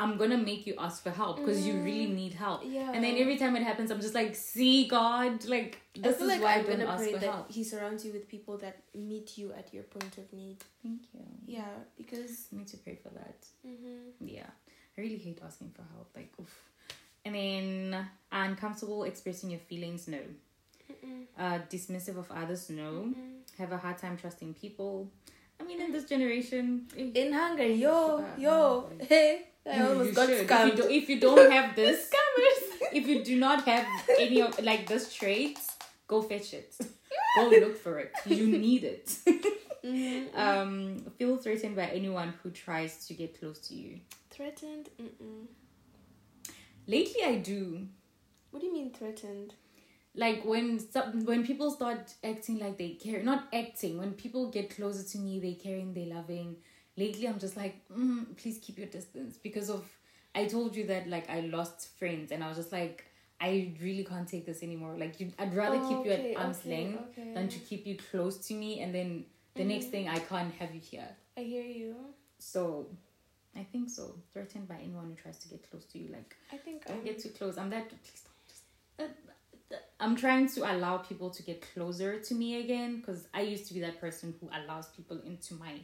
I'm 0.00 0.16
gonna 0.16 0.38
make 0.38 0.64
you 0.66 0.74
ask 0.78 1.02
for 1.02 1.10
help 1.10 1.38
because 1.38 1.66
you 1.66 1.74
really 1.74 2.06
need 2.06 2.32
help. 2.34 2.62
yeah. 2.64 2.92
And 2.92 3.02
then 3.02 3.16
every 3.16 3.36
time 3.36 3.56
it 3.56 3.64
happens, 3.64 3.90
I'm 3.90 4.00
just 4.00 4.14
like, 4.14 4.36
see, 4.36 4.86
God, 4.86 5.44
like 5.46 5.80
this 5.94 6.14
I 6.14 6.18
feel 6.18 6.30
is 6.30 6.32
like 6.34 6.42
why 6.42 6.54
I'm 6.54 6.66
I 6.66 6.68
gonna 6.68 6.86
ask 6.86 7.02
pray 7.02 7.12
for 7.12 7.18
that 7.18 7.30
help. 7.30 7.50
He 7.50 7.64
surrounds 7.64 8.04
you 8.04 8.12
with 8.12 8.28
people 8.28 8.58
that 8.58 8.76
meet 8.94 9.36
you 9.38 9.52
at 9.52 9.74
your 9.74 9.82
point 9.84 10.16
of 10.18 10.32
need. 10.32 10.58
Thank 10.82 11.02
you. 11.12 11.24
Yeah, 11.46 11.64
because 11.96 12.46
I 12.52 12.58
need 12.58 12.68
to 12.68 12.76
pray 12.76 12.94
for 13.02 13.08
that. 13.10 13.44
mm-hmm. 13.66 14.26
Yeah, 14.36 14.46
I 14.96 15.00
really 15.00 15.18
hate 15.18 15.40
asking 15.44 15.72
for 15.74 15.82
help. 15.94 16.10
Like, 16.14 16.32
oof. 16.40 16.54
And 17.24 17.34
then 17.34 18.06
uncomfortable 18.30 19.02
expressing 19.02 19.50
your 19.50 19.60
feelings, 19.60 20.06
no. 20.08 20.20
Uh, 21.38 21.58
dismissive 21.70 22.16
of 22.18 22.30
others, 22.30 22.70
no. 22.70 23.12
Have 23.58 23.72
a 23.72 23.76
hard 23.78 23.98
time 23.98 24.16
trusting 24.16 24.54
people. 24.54 25.10
I 25.60 25.64
mean, 25.64 25.80
in 25.80 25.90
this 25.92 26.04
generation, 26.04 26.86
eh, 26.96 27.10
in 27.14 27.32
hunger, 27.32 27.66
yo, 27.66 28.24
yo, 28.38 28.88
hey, 29.00 29.47
I 29.70 29.76
you- 29.78 29.86
almost 29.88 30.08
you 30.10 30.14
got 30.14 30.28
should. 30.28 30.50
If 30.50 30.76
you, 30.78 30.82
do, 30.82 30.90
if 30.90 31.08
you 31.08 31.20
don't 31.20 31.52
have 31.58 31.76
this, 31.76 32.10
Scammers. 32.10 32.88
if 32.92 33.06
you 33.06 33.24
do 33.24 33.38
not 33.38 33.64
have 33.66 33.86
any 34.18 34.40
of 34.42 34.58
like 34.62 34.86
this 34.86 35.12
traits, 35.12 35.76
go 36.06 36.22
fetch 36.22 36.54
it. 36.54 36.74
Go 37.36 37.48
look 37.64 37.76
for 37.76 37.98
it. 37.98 38.12
You 38.26 38.46
need 38.46 38.84
it. 38.84 39.06
Mhm. 39.84 40.34
um, 40.44 40.98
feel 41.18 41.36
threatened 41.36 41.76
by 41.76 41.86
anyone 41.86 42.34
who 42.42 42.50
tries 42.50 43.06
to 43.06 43.14
get 43.14 43.38
close 43.38 43.58
to 43.68 43.74
you. 43.74 44.00
Threatened? 44.30 44.88
Mm-mm. 45.00 45.46
Lately, 46.86 47.22
I 47.24 47.36
do. 47.36 47.86
What 48.50 48.60
do 48.60 48.66
you 48.66 48.72
mean 48.72 48.90
threatened? 48.92 49.54
like 50.14 50.42
when 50.44 50.80
some, 50.80 51.24
when 51.26 51.46
people 51.46 51.70
start 51.70 52.12
acting 52.24 52.58
like 52.58 52.76
they 52.78 52.88
care 52.94 53.22
not 53.22 53.46
acting 53.52 53.98
when 53.98 54.12
people 54.14 54.50
get 54.50 54.74
closer 54.74 55.04
to 55.06 55.18
me 55.18 55.38
they 55.38 55.52
caring 55.52 55.92
they 55.92 56.06
loving 56.06 56.56
lately 57.02 57.26
i'm 57.28 57.38
just 57.46 57.56
like 57.56 57.76
mm, 57.96 58.24
please 58.40 58.58
keep 58.64 58.76
your 58.78 58.86
distance 58.98 59.36
because 59.48 59.68
of 59.76 59.84
i 60.34 60.44
told 60.54 60.76
you 60.76 60.84
that 60.92 61.08
like 61.08 61.28
i 61.30 61.40
lost 61.56 61.78
friends 61.98 62.32
and 62.32 62.42
i 62.44 62.48
was 62.48 62.56
just 62.56 62.72
like 62.72 63.04
i 63.40 63.72
really 63.82 64.04
can't 64.04 64.28
take 64.34 64.44
this 64.50 64.62
anymore 64.68 64.94
like 64.98 65.20
you, 65.20 65.32
i'd 65.38 65.54
rather 65.54 65.78
keep 65.88 66.04
you 66.04 66.12
Okay, 66.12 66.34
at 66.34 66.40
arm's 66.42 66.60
okay, 66.60 66.74
length 66.76 67.02
okay. 67.10 67.34
than 67.34 67.48
to 67.48 67.58
keep 67.60 67.86
you 67.86 67.96
close 68.10 68.36
to 68.48 68.54
me 68.54 68.80
and 68.82 68.94
then 68.94 69.10
the 69.54 69.64
next 69.64 69.86
Mhm. 69.86 69.90
thing 69.92 70.08
i 70.08 70.18
can't 70.30 70.54
have 70.60 70.74
you 70.74 70.80
here 70.80 71.08
I 71.36 71.42
hear 71.54 71.64
you. 71.82 71.94
so 72.38 72.62
i 73.56 73.64
think 73.72 73.88
so 73.98 74.04
threatened 74.32 74.66
by 74.72 74.76
anyone 74.86 75.06
who 75.10 75.14
tries 75.24 75.38
to 75.44 75.48
get 75.48 75.60
close 75.70 75.84
to 75.92 75.98
you 75.98 76.08
like 76.18 76.30
I 76.52 76.56
think 76.64 76.84
don't 76.86 76.98
I'm, 76.98 77.04
get 77.04 77.16
too 77.24 77.32
close. 77.38 77.54
I'm 77.58 77.70
that. 77.70 77.88
Please 77.90 78.22
don't. 78.26 78.44
Just, 78.52 78.64
uh, 79.02 79.02
uh, 79.74 79.76
I'm 80.04 80.16
trying 80.24 80.46
to 80.54 80.60
allow 80.72 80.94
people 81.10 81.28
to 81.38 81.42
get 81.42 81.58
closer 81.74 82.10
to 82.28 82.32
me 82.42 82.50
again 82.64 82.90
because 83.00 83.20
I 83.34 83.42
used 83.54 83.66
to 83.68 83.74
be 83.76 83.80
that 83.86 83.96
person 84.00 84.26
who 84.40 84.46
allows 84.58 84.86
people 84.98 85.18
into 85.30 85.52
my, 85.64 85.74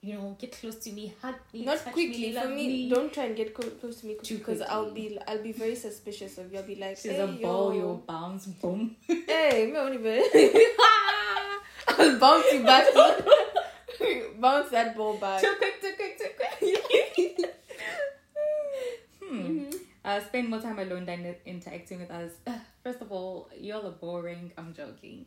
you 0.00 0.14
know, 0.14 0.36
get 0.38 0.52
close 0.52 0.76
to 0.76 0.92
me, 0.92 1.12
hug 1.20 1.34
me, 1.52 1.64
not 1.64 1.78
quickly 1.84 2.08
me, 2.08 2.32
for 2.32 2.40
love 2.40 2.50
me, 2.50 2.88
Don't 2.88 3.12
try 3.12 3.24
and 3.24 3.36
get 3.36 3.52
close 3.54 4.00
to 4.00 4.06
me 4.06 4.16
Too 4.22 4.38
because 4.38 4.60
I'll 4.62 4.90
be 4.92 5.18
I'll 5.26 5.42
be 5.42 5.52
very 5.52 5.74
suspicious 5.74 6.38
of 6.38 6.52
you. 6.52 6.58
I'll 6.58 6.64
be 6.64 6.76
like, 6.76 6.96
She's 6.96 7.12
hey, 7.12 7.20
a 7.20 7.26
ball, 7.26 7.74
yo. 7.74 7.80
your 7.80 7.96
bounce, 8.06 8.46
boom. 8.46 8.96
Hey, 9.08 9.68
me 9.72 9.76
only 9.78 9.98
bit. 9.98 10.22
I'll 11.88 12.18
bounce 12.18 12.52
you 12.52 12.62
back. 12.62 12.86
bounce 14.40 14.70
that 14.70 14.96
ball 14.96 15.16
back. 15.16 15.40
too 15.40 15.54
quick, 15.58 15.80
too 15.80 15.92
quick, 15.96 16.18
too 16.18 16.30
quick. 16.36 17.56
hmm. 19.20 19.34
Mhm. 19.34 19.74
Uh, 20.04 20.20
spend 20.24 20.48
more 20.48 20.60
time 20.60 20.78
alone 20.78 21.04
than 21.04 21.34
interacting 21.44 22.00
with. 22.00 22.10
Ugh, 22.46 22.54
First 22.84 23.02
of 23.02 23.10
all, 23.12 23.50
y'all 23.58 23.86
are 23.86 23.90
boring. 23.90 24.52
I'm 24.56 24.72
joking. 24.72 25.26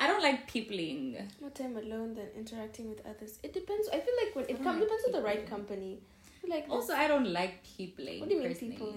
I 0.00 0.06
don't 0.06 0.22
like 0.22 0.50
peopling. 0.50 1.16
More 1.40 1.50
time 1.50 1.76
alone 1.76 2.14
than 2.14 2.26
interacting 2.36 2.88
with 2.90 3.00
others. 3.06 3.38
It 3.42 3.52
depends. 3.52 3.88
I 3.88 4.00
feel 4.00 4.14
like 4.24 4.34
when 4.36 4.44
it 4.48 4.62
comes 4.62 4.80
like 4.80 4.88
depends 4.88 5.04
on 5.06 5.12
the 5.12 5.22
right 5.22 5.46
company. 5.48 6.00
Like 6.48 6.66
Also, 6.68 6.92
I 6.94 7.06
don't 7.08 7.32
like 7.32 7.62
peopling. 7.64 8.20
what 8.20 8.28
do 8.28 8.34
you 8.34 8.40
mean 8.42 8.48
personally. 8.50 8.76
people? 8.76 8.94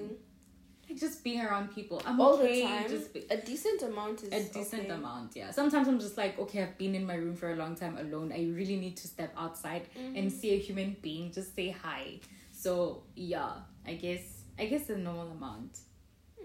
Like 0.90 1.00
just 1.00 1.24
being 1.24 1.42
around 1.42 1.74
people. 1.76 2.02
I'm 2.06 2.20
All 2.20 2.34
okay. 2.36 2.62
the 2.62 2.68
time. 2.68 2.90
Just 2.90 3.14
be- 3.14 3.26
A 3.30 3.38
decent 3.38 3.82
amount 3.84 4.24
is 4.24 4.30
a 4.34 4.52
decent 4.54 4.84
okay. 4.84 4.92
amount, 4.92 5.36
yeah. 5.36 5.52
Sometimes 5.52 5.88
I'm 5.88 6.00
just 6.00 6.18
like, 6.18 6.40
okay, 6.40 6.64
I've 6.64 6.78
been 6.78 6.96
in 6.96 7.06
my 7.06 7.16
room 7.16 7.36
for 7.36 7.52
a 7.52 7.56
long 7.56 7.76
time 7.76 7.98
alone. 7.98 8.32
I 8.34 8.48
really 8.60 8.78
need 8.78 8.96
to 8.98 9.08
step 9.08 9.34
outside 9.38 9.84
and 9.96 10.30
Mhm. 10.30 10.32
see 10.32 10.52
a 10.56 10.60
human 10.60 10.96
being. 11.02 11.32
Just 11.32 11.56
say 11.56 11.70
hi. 11.70 12.20
So 12.52 13.04
yeah, 13.16 13.52
I 13.86 13.94
guess 13.96 14.24
I 14.58 14.66
guess 14.66 14.90
a 14.90 14.98
normal 14.98 15.32
amount. 15.32 15.78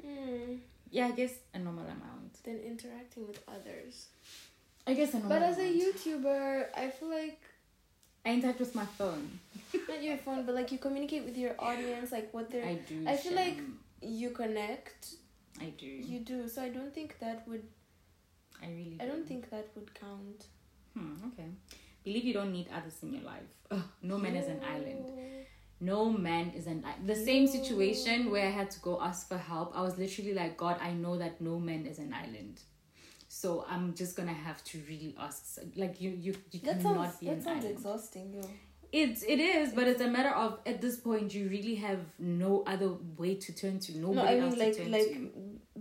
Mm, 0.05 0.59
Yeah, 0.91 1.07
I 1.07 1.13
guess 1.13 1.33
a 1.55 1.59
normal 1.59 1.85
amount. 1.85 2.22
Then 2.45 2.59
interacting 2.59 3.27
with 3.27 3.41
others. 3.49 4.07
I 4.87 4.95
guess 4.95 5.15
a 5.15 5.19
normal. 5.19 5.31
But 5.39 5.43
as 5.43 5.59
a. 5.59 5.63
YouTuber, 5.63 6.67
I 6.77 6.91
feel 6.91 7.09
like 7.09 7.41
I 8.27 8.33
interact 8.35 8.61
with 8.61 8.75
my 8.75 8.85
phone. 8.85 9.39
not 9.89 10.03
your 10.03 10.17
phone, 10.19 10.45
but 10.45 10.55
like 10.55 10.73
you 10.73 10.79
communicate 10.79 11.25
with 11.25 11.37
your 11.37 11.55
audience, 11.59 12.13
like 12.13 12.33
what 12.33 12.51
they're 12.51 12.65
I 12.65 12.75
do. 12.75 13.05
I 13.07 13.17
feel 13.17 13.35
like- 13.35 13.61
you 14.01 14.31
connect. 14.31 15.15
I 15.61 15.67
do. 15.79 15.87
You 15.87 16.19
do. 16.21 16.49
So 16.49 16.63
I 16.63 16.71
don't 16.71 16.93
think 16.93 17.19
that 17.21 17.47
would. 17.47 17.63
I 18.61 18.67
really. 18.67 18.99
I 19.01 19.07
don't 19.07 19.23
do. 19.23 19.29
think 19.29 19.51
that 19.51 19.69
would 19.77 19.95
count. 19.95 20.47
Hmm, 20.97 21.15
okay. 21.29 21.49
Believe 22.05 22.25
you 22.25 22.33
don't 22.33 22.53
need 22.53 22.67
others 22.75 22.97
in 23.03 23.13
your 23.15 23.23
life. 23.23 23.51
Ugh, 23.71 23.81
no 24.03 24.19
man 24.19 24.35
is 24.35 24.49
an 24.49 24.61
island. 24.69 25.05
No 25.91 26.01
man 26.29 26.47
is 26.59 26.67
an 26.67 26.85
island. 26.89 27.09
The 27.09 27.17
same 27.31 27.45
situation 27.57 28.31
where 28.31 28.47
I 28.47 28.51
had 28.61 28.71
to 28.77 28.81
go 28.89 28.93
ask 29.09 29.21
for 29.29 29.37
help. 29.53 29.69
I 29.79 29.83
was 29.83 29.95
literally 29.99 30.35
like, 30.43 30.57
God, 30.57 30.77
I 30.81 30.93
know 30.93 31.15
that 31.19 31.41
no 31.41 31.59
man 31.59 31.87
is 31.93 31.99
an 31.99 32.13
island. 32.25 32.57
So 33.29 33.65
I'm 33.69 33.95
just 33.95 34.13
gonna 34.17 34.33
have 34.49 34.63
to 34.71 34.79
really 34.89 35.15
ask. 35.19 35.59
Like 35.77 36.01
you, 36.01 36.11
you, 36.11 36.35
you 36.53 36.61
That 36.61 36.81
cannot 36.83 37.07
sounds 37.07 37.17
be 37.17 37.27
that 37.27 37.33
an 37.39 37.43
sounds 37.43 37.65
island. 37.65 37.77
exhausting, 37.79 38.33
yo. 38.35 38.43
It 38.93 39.23
it 39.27 39.41
is, 39.41 39.73
but 39.73 39.89
it's 39.89 40.03
a 40.03 40.09
matter 40.17 40.35
of 40.45 40.51
at 40.67 40.83
this 40.83 40.97
point 40.99 41.33
you 41.35 41.49
really 41.49 41.77
have 41.77 42.01
no 42.19 42.63
other 42.67 42.91
way 43.17 43.33
to 43.37 43.51
turn 43.61 43.79
to. 43.81 43.91
Nobody 43.99 44.17
No, 44.39 44.45
I 44.45 44.49
else 44.49 44.57
like 44.59 44.73
to 44.75 44.83
turn 44.83 44.93
like 44.93 45.09
to. 45.15 45.31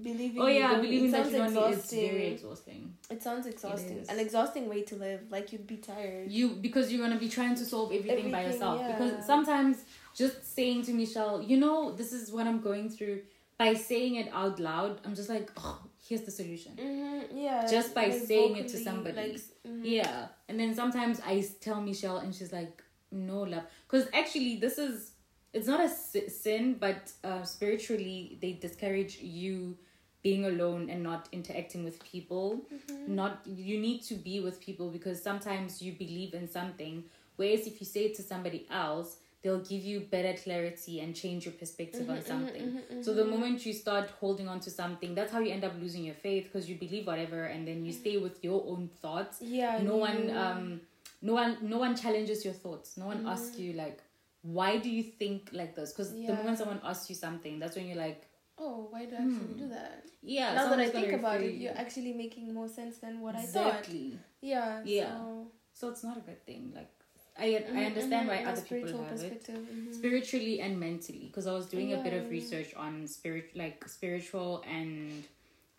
believing. 0.01 0.41
Oh 0.41 0.47
you 0.47 0.59
yeah, 0.61 0.71
don't- 0.71 0.81
believing 0.81 1.09
it 1.09 1.11
that 1.11 1.25
you 1.25 1.31
need 1.39 1.41
it's 1.43 1.51
exhausting. 1.51 2.09
very 2.11 2.27
exhausting. 2.27 2.81
It 3.09 3.21
sounds 3.21 3.45
exhausting. 3.47 3.97
is. 3.97 4.07
An 4.07 4.19
exhausting 4.25 4.69
way 4.69 4.83
to 4.83 4.95
live. 4.95 5.19
Like 5.29 5.51
you'd 5.51 5.67
be 5.67 5.75
tired. 5.75 6.31
You 6.31 6.45
because 6.67 6.85
you're 6.89 7.05
gonna 7.05 7.19
be 7.19 7.27
trying 7.27 7.55
to 7.55 7.65
solve 7.65 7.91
everything, 7.91 8.31
by 8.31 8.43
yourself. 8.45 8.79
yeah. 8.79 8.93
Because 8.93 9.25
sometimes 9.25 9.75
just 10.15 10.55
saying 10.55 10.83
to 10.83 10.93
Michelle, 10.93 11.41
you 11.41 11.57
know, 11.57 11.91
this 11.91 12.13
is 12.13 12.31
what 12.31 12.47
I'm 12.47 12.61
going 12.61 12.89
through. 12.89 13.21
By 13.57 13.75
saying 13.75 14.15
it 14.15 14.29
out 14.33 14.59
loud, 14.59 14.99
I'm 15.05 15.13
just 15.13 15.29
like, 15.29 15.51
oh, 15.57 15.79
here's 16.07 16.21
the 16.21 16.31
solution. 16.31 16.71
Mm-hmm, 16.75 17.37
yeah. 17.37 17.67
Just 17.69 17.93
by 17.93 18.07
like 18.07 18.21
saying 18.21 18.57
it 18.57 18.67
to 18.69 18.77
somebody. 18.77 19.15
Like, 19.15 19.41
mhm. 19.67 19.81
Yeah, 19.83 20.27
and 20.49 20.59
then 20.59 20.73
sometimes 20.73 21.21
I 21.23 21.45
tell 21.59 21.79
Michelle, 21.79 22.17
and 22.17 22.33
she's 22.33 22.51
like, 22.51 22.81
"No, 23.11 23.41
love," 23.43 23.63
because 23.87 24.07
actually 24.13 24.55
this 24.57 24.79
is 24.79 25.11
it's 25.53 25.67
not 25.67 25.79
a 25.79 25.89
sin, 25.89 26.77
but 26.79 27.11
uh, 27.23 27.43
spiritually 27.43 28.37
they 28.41 28.53
discourage 28.53 29.19
you 29.19 29.77
being 30.23 30.45
alone 30.45 30.89
and 30.89 31.03
not 31.03 31.29
interacting 31.31 31.83
with 31.83 32.03
people. 32.03 32.61
Not 33.07 33.41
you 33.45 33.79
need 33.79 34.01
to 34.03 34.15
be 34.15 34.39
with 34.39 34.59
people 34.59 34.89
because 34.89 35.21
sometimes 35.21 35.81
you 35.83 35.91
believe 35.93 36.33
in 36.33 36.49
something, 36.49 37.03
whereas 37.35 37.67
if 37.67 37.79
you 37.79 37.85
say 37.85 38.05
it 38.05 38.15
to 38.15 38.23
somebody 38.23 38.65
else. 38.71 39.17
They'll 39.43 39.59
give 39.59 39.83
you 39.83 40.01
better 40.01 40.33
clarity 40.33 40.99
and 40.99 41.15
change 41.15 41.45
your 41.45 41.53
perspective 41.53 42.07
on 42.09 42.17
mm-hmm, 42.17 42.31
mm-hmm, 42.31 42.45
something. 42.45 42.61
Mm-hmm, 42.61 43.01
so 43.01 43.13
the 43.15 43.25
moment 43.25 43.65
you 43.65 43.73
start 43.73 44.11
holding 44.19 44.47
on 44.47 44.59
to 44.59 44.69
something, 44.69 45.15
that's 45.15 45.31
how 45.31 45.39
you 45.39 45.51
end 45.51 45.63
up 45.63 45.73
losing 45.81 46.03
your 46.03 46.13
faith 46.13 46.43
because 46.43 46.69
you 46.69 46.75
believe 46.75 47.07
whatever, 47.07 47.45
and 47.45 47.67
then 47.67 47.83
you 47.83 47.91
stay 47.91 48.17
with 48.17 48.43
your 48.43 48.63
own 48.67 48.89
thoughts 49.01 49.41
Yeah. 49.41 49.79
no 49.81 49.95
one 49.97 50.29
um 50.37 50.81
no 51.21 51.33
one 51.33 51.57
no 51.61 51.77
one 51.77 51.95
challenges 51.95 52.43
your 52.43 52.53
thoughts 52.53 52.97
no 52.97 53.05
one 53.05 53.25
asks 53.27 53.57
you 53.57 53.73
like 53.73 54.01
why 54.41 54.77
do 54.77 54.89
you 54.89 55.03
think 55.03 55.49
like 55.53 55.75
this 55.75 55.91
because 55.93 56.11
the 56.13 56.33
moment 56.33 56.57
someone 56.57 56.81
asks 56.83 57.09
you 57.09 57.15
something 57.15 57.59
that's 57.59 57.75
when 57.75 57.87
you're 57.87 57.97
like 57.97 58.27
Oh, 58.63 58.87
why 58.91 59.05
do 59.05 59.15
I 59.15 59.19
actually 59.19 59.53
hmm. 59.53 59.57
do 59.57 59.69
that? 59.69 60.05
yeah 60.21 60.53
now 60.53 60.69
that 60.69 60.79
I 60.79 60.89
think 60.89 61.13
about 61.13 61.41
it, 61.41 61.53
you. 61.53 61.61
you're 61.61 61.77
actually 61.77 62.13
making 62.13 62.53
more 62.53 62.67
sense 62.67 62.97
than 62.97 63.19
what 63.21 63.35
I 63.35 63.41
thought. 63.41 63.67
exactly 63.67 64.19
Yeah. 64.41 64.81
Yeah. 64.85 65.17
So, 65.17 65.47
so 65.73 65.89
it's 65.89 66.03
not 66.03 66.17
a 66.17 66.19
good 66.19 66.45
thing 66.45 66.71
like 66.75 66.91
i 67.37 67.63
i 67.75 67.83
understand 67.85 68.27
why 68.27 68.37
other 68.45 68.61
people 68.61 69.03
have 69.03 69.19
it 69.21 69.47
mhm. 69.49 69.93
spiritually 69.93 70.59
and 70.61 70.79
mentally 70.79 71.25
because 71.27 71.47
i 71.47 71.53
was 71.53 71.65
doing 71.67 71.93
a 71.93 71.97
bit 71.97 72.13
of 72.13 72.23
Yeah. 72.23 72.29
research 72.39 72.73
on 72.75 73.07
spirit 73.07 73.51
like 73.55 73.87
spiritual 73.87 74.63
and 74.67 75.23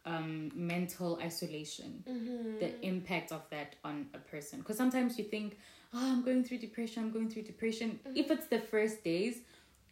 um 0.04 0.50
mental 0.54 1.18
isolation 1.23 2.04
Mhm. 2.09 2.59
the 2.59 2.71
impact 2.87 3.32
of 3.32 3.42
that 3.50 3.76
on 3.85 4.06
a 4.14 4.18
person 4.18 4.59
because 4.61 4.76
sometimes 4.76 5.18
you 5.18 5.25
think 5.25 5.59
oh 5.94 6.12
i'm 6.12 6.23
going 6.23 6.42
through 6.44 6.59
depression 6.59 7.04
i'm 7.04 7.12
going 7.12 7.28
through 7.30 7.42
depression 7.42 7.99
if 8.14 8.26
Mm-hmm. 8.26 8.32
it's 8.35 8.47
the 8.49 8.61
first 8.61 9.04
days 9.04 9.42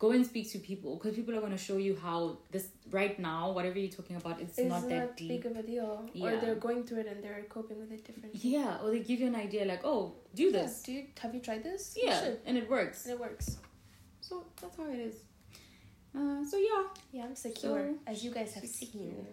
go 0.01 0.11
and 0.17 0.25
speak 0.29 0.47
to 0.51 0.59
people 0.59 0.97
because 0.97 1.15
people 1.15 1.35
are 1.37 1.41
going 1.47 1.53
to 1.61 1.65
show 1.69 1.77
you 1.87 1.95
how 2.05 2.19
this 2.55 2.69
right 2.91 3.17
now 3.25 3.41
whatever 3.57 3.79
you're 3.79 3.97
talking 3.97 4.17
about 4.21 4.41
it's 4.45 4.59
It's 4.59 4.69
not 4.75 4.89
that 4.89 5.17
deep 5.17 5.29
big 5.33 5.45
of 5.51 5.57
a 5.63 5.63
deal, 5.63 5.91
or 6.23 6.31
they're 6.43 6.55
going 6.67 6.81
through 6.87 7.01
it 7.03 7.07
and 7.13 7.23
they're 7.25 7.43
coping 7.57 7.79
with 7.83 7.93
it 7.97 8.03
differently. 8.07 8.41
yeah 8.55 8.79
or 8.83 8.91
they 8.95 9.01
give 9.11 9.21
you 9.21 9.27
an 9.35 9.37
idea 9.47 9.67
like 9.73 9.83
oh 9.85 10.15
do 10.35 10.45
Yeah, 10.45 10.53
this 10.59 10.83
Do 10.87 10.93
you, 10.97 11.03
have 11.23 11.35
you 11.35 11.41
tried 11.49 11.63
this? 11.71 11.83
Yeah 12.03 12.31
and 12.47 12.57
it 12.63 12.67
works 12.77 13.05
And 13.05 13.13
it 13.15 13.21
works. 13.27 13.47
so 14.29 14.45
that's 14.61 14.77
how 14.79 14.89
it 14.97 15.01
is 15.11 15.17
uh, 16.17 16.41
so 16.51 16.57
yeah 16.71 16.83
Yeah, 17.13 17.25
I'm 17.27 17.37
secure, 17.37 17.83
So, 17.91 17.99
as 18.13 18.25
you 18.25 18.31
guys 18.39 18.53
have 18.55 18.65
seen. 18.67 19.27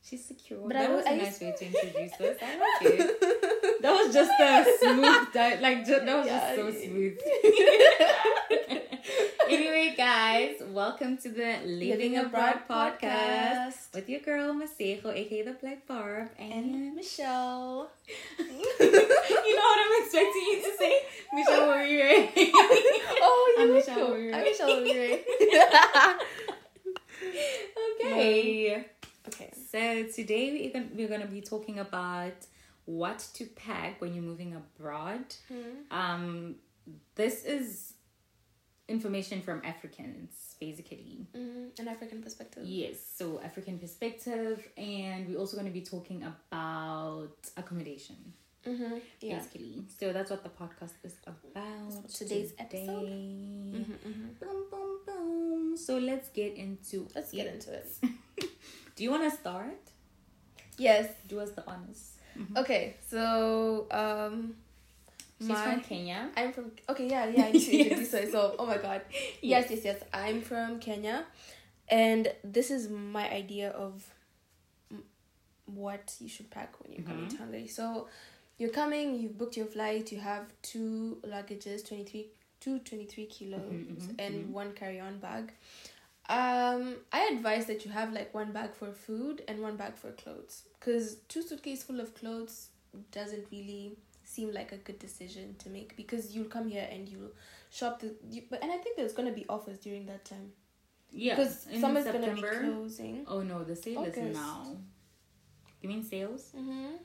She's 0.00 0.24
secure. 0.24 0.60
But 0.68 0.74
that 0.78 0.90
I 0.90 0.94
was 0.94 1.04
a 1.04 1.10
I 1.10 1.16
nice 1.16 1.38
way 1.40 1.52
to 1.58 1.64
introduce 1.70 2.12
us. 2.26 2.36
I 2.40 2.52
like 2.64 2.82
it. 2.98 3.82
That 3.82 3.92
was 3.98 4.08
just 4.18 4.30
a 4.40 4.52
smooth, 4.80 5.24
di- 5.36 5.60
like 5.66 5.84
that 5.86 6.16
was 6.18 6.26
Yeah. 6.26 6.56
just 6.56 6.56
so 6.56 6.64
smooth. 6.86 7.18
anyway, 9.48 9.94
guys, 9.96 10.60
welcome 10.70 11.16
to 11.16 11.30
the 11.30 11.58
Living, 11.64 12.18
Abroad 12.18 12.60
podcast. 12.68 13.94
with 13.94 14.08
your 14.08 14.20
girl 14.20 14.52
Masego, 14.54 15.06
aka 15.06 15.42
the 15.42 15.52
Black 15.52 15.86
Barb, 15.86 16.28
and, 16.38 16.52
And 16.52 16.94
Michelle. 16.94 17.90
you 18.38 18.46
know 18.46 19.62
what 19.64 19.78
I'm 19.80 20.02
expecting 20.02 20.42
you 20.42 20.62
to 20.62 20.72
say, 20.78 21.00
Michelle 21.32 21.66
Warrior. 21.66 22.28
oh, 22.36 23.54
you 23.56 23.62
I'm 23.64 23.72
Michelle 23.72 23.96
cool. 23.96 24.10
Weir. 24.10 24.34
I'm 24.34 24.44
Michelle 24.44 24.82
Weir. 24.82 25.18
okay. 28.00 28.84
okay. 29.28 29.50
So 29.70 30.04
today 30.14 30.52
we're 30.52 30.72
gonna, 30.72 30.92
we're 30.94 31.08
gonna 31.08 31.26
be 31.26 31.40
talking 31.40 31.78
about 31.78 32.34
what 32.84 33.26
to 33.34 33.46
pack 33.46 34.00
when 34.00 34.14
you're 34.14 34.24
moving 34.24 34.54
abroad. 34.54 35.24
Hmm. 35.48 35.96
Um, 35.96 36.54
this 37.14 37.44
is 37.44 37.94
information 38.88 39.42
from 39.42 39.60
Africans, 39.64 40.56
basically. 40.60 41.26
Mm, 41.36 41.78
an 41.78 41.88
African 41.88 42.22
perspective. 42.22 42.64
Yes, 42.66 42.96
so 43.16 43.40
African 43.42 43.78
perspective, 43.78 44.66
and 44.76 45.28
we're 45.28 45.38
also 45.38 45.56
going 45.56 45.66
to 45.68 45.72
be 45.72 45.82
talking 45.82 46.22
about 46.24 47.36
accommodation, 47.56 48.16
Mm-hmm. 48.66 48.98
Yeah. 49.20 49.36
basically. 49.38 49.84
So 49.98 50.12
that's 50.12 50.30
what 50.30 50.42
the 50.42 50.50
podcast 50.50 50.92
is 51.04 51.14
about. 51.26 52.08
Today's 52.12 52.52
episode. 52.58 53.08
Mm-hmm, 53.08 53.92
mm-hmm. 53.92 54.26
Boom, 54.40 54.64
boom, 54.70 54.98
boom. 55.06 55.76
So 55.76 55.96
let's 55.98 56.28
get 56.30 56.54
into 56.56 57.08
Let's 57.14 57.32
get 57.32 57.46
into 57.46 57.72
it. 57.72 57.86
Do 58.96 59.04
you 59.04 59.10
want 59.10 59.30
to 59.30 59.36
start? 59.36 59.78
Yes. 60.76 61.08
Do 61.28 61.40
us 61.40 61.50
the 61.52 61.64
honors. 61.66 62.16
Okay. 62.56 62.96
So, 63.08 63.86
um, 63.90 64.54
She's 65.40 65.48
my 65.48 65.64
from 65.64 65.80
Kenya. 65.82 66.30
I'm 66.36 66.52
from. 66.52 66.72
Okay. 66.88 67.08
Yeah. 67.08 67.26
Yeah. 67.26 67.44
I 67.44 67.52
need 67.52 67.60
to 67.62 67.76
Yes. 67.76 67.86
introduce 67.86 68.12
myself. 68.12 68.56
Oh 68.58 68.66
my 68.66 68.78
god. 68.78 69.02
Yes. 69.42 69.70
Yes. 69.70 69.84
Yes. 69.84 70.02
I'm 70.12 70.40
from 70.42 70.80
Kenya, 70.80 71.24
and 71.88 72.32
this 72.42 72.70
is 72.70 72.88
my 72.88 73.30
idea 73.30 73.70
of 73.70 74.04
what 75.66 76.14
you 76.20 76.28
should 76.28 76.50
pack 76.50 76.72
when 76.82 76.92
you're 76.92 77.06
coming 77.06 77.28
to 77.28 77.36
Hungary. 77.36 77.66
So, 77.68 78.08
you're 78.58 78.70
coming. 78.70 79.18
You've 79.20 79.36
booked 79.36 79.56
your 79.56 79.66
flight. 79.66 80.10
You 80.10 80.18
have 80.20 80.44
two 80.62 81.18
luggages, 81.26 81.86
23, 81.86 82.26
two 82.60 82.78
23 82.80 83.26
kilos, 83.26 83.60
mhm, 83.60 84.14
and 84.18 84.52
one 84.52 84.72
carry-on 84.72 85.18
bag. 85.18 85.52
Um, 86.30 86.96
I 87.12 87.28
advise 87.32 87.66
that 87.66 87.84
you 87.84 87.90
have 87.90 88.12
like 88.12 88.34
one 88.34 88.52
bag 88.52 88.74
for 88.74 88.92
food 88.92 89.42
and 89.48 89.60
one 89.60 89.76
bag 89.76 89.96
for 89.96 90.10
clothes, 90.12 90.62
because 90.78 91.16
two 91.28 91.42
suitcases 91.42 91.84
full 91.84 92.00
of 92.00 92.14
clothes 92.14 92.68
doesn't 93.12 93.46
really 93.52 93.96
seem 94.34 94.48
like 94.52 94.70
a 94.72 94.80
good 94.86 94.98
decision 94.98 95.54
to 95.62 95.66
make 95.76 95.96
because 95.96 96.24
you'll 96.34 96.52
come 96.56 96.66
here 96.68 96.86
and 96.92 97.08
you'll 97.08 97.32
shop 97.78 97.94
the 98.00 98.08
you, 98.30 98.42
but 98.50 98.62
and 98.62 98.70
I 98.76 98.78
think 98.82 98.96
there's 98.98 99.14
gonna 99.18 99.36
be 99.40 99.44
offers 99.56 99.78
during 99.86 100.04
that 100.12 100.24
time 100.32 100.48
Yeah, 101.10 101.34
because 101.36 101.66
in 101.74 101.80
summer's 101.80 102.04
gonna 102.04 102.34
be 102.34 102.40
September. 102.42 102.72
closing. 102.72 103.14
Oh 103.26 103.40
no, 103.52 103.64
the 103.70 103.76
sale 103.84 104.04
is 104.04 104.16
now. 104.40 104.76
You 105.80 105.88
mean 105.92 106.02
sales? 106.14 106.42
Mm-hmm. 106.56 106.96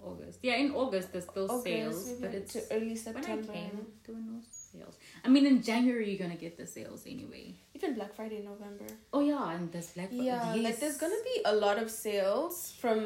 August. 0.00 0.38
Yeah, 0.48 0.56
in 0.62 0.68
August 0.82 1.12
there's 1.12 1.24
still 1.32 1.48
August, 1.50 1.64
sales, 1.64 2.12
but 2.22 2.32
it's 2.38 2.52
to 2.54 2.60
early 2.74 2.94
when 2.94 2.98
I 2.98 3.06
September. 3.06 3.52
came 3.52 3.76
there 4.04 4.14
were 4.16 4.20
no 4.32 4.40
sales. 4.50 4.94
I 5.24 5.28
mean, 5.34 5.44
in 5.52 5.56
January 5.70 6.06
you're 6.10 6.22
gonna 6.24 6.40
get 6.46 6.56
the 6.56 6.66
sales 6.66 7.02
anyway. 7.14 7.46
Even 7.74 7.94
Black 7.98 8.12
Friday, 8.18 8.40
November. 8.52 8.86
Oh 9.12 9.20
yeah, 9.30 9.44
and 9.54 9.70
there's 9.72 9.90
Black 9.96 10.08
Friday. 10.10 10.24
Yeah, 10.24 10.54
like 10.66 10.78
there's 10.82 10.98
gonna 11.04 11.22
be 11.32 11.36
a 11.52 11.54
lot 11.64 11.78
of 11.84 11.90
sales 11.90 12.72
from 12.80 13.00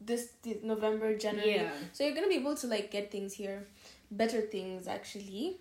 this, 0.00 0.28
this 0.42 0.58
November, 0.62 1.16
January. 1.16 1.54
Yeah. 1.56 1.70
So 1.92 2.04
you're 2.04 2.14
gonna 2.14 2.28
be 2.28 2.36
able 2.36 2.54
to 2.56 2.66
like 2.66 2.90
get 2.90 3.10
things 3.10 3.32
here, 3.34 3.66
better 4.10 4.40
things 4.40 4.86
actually. 4.86 5.58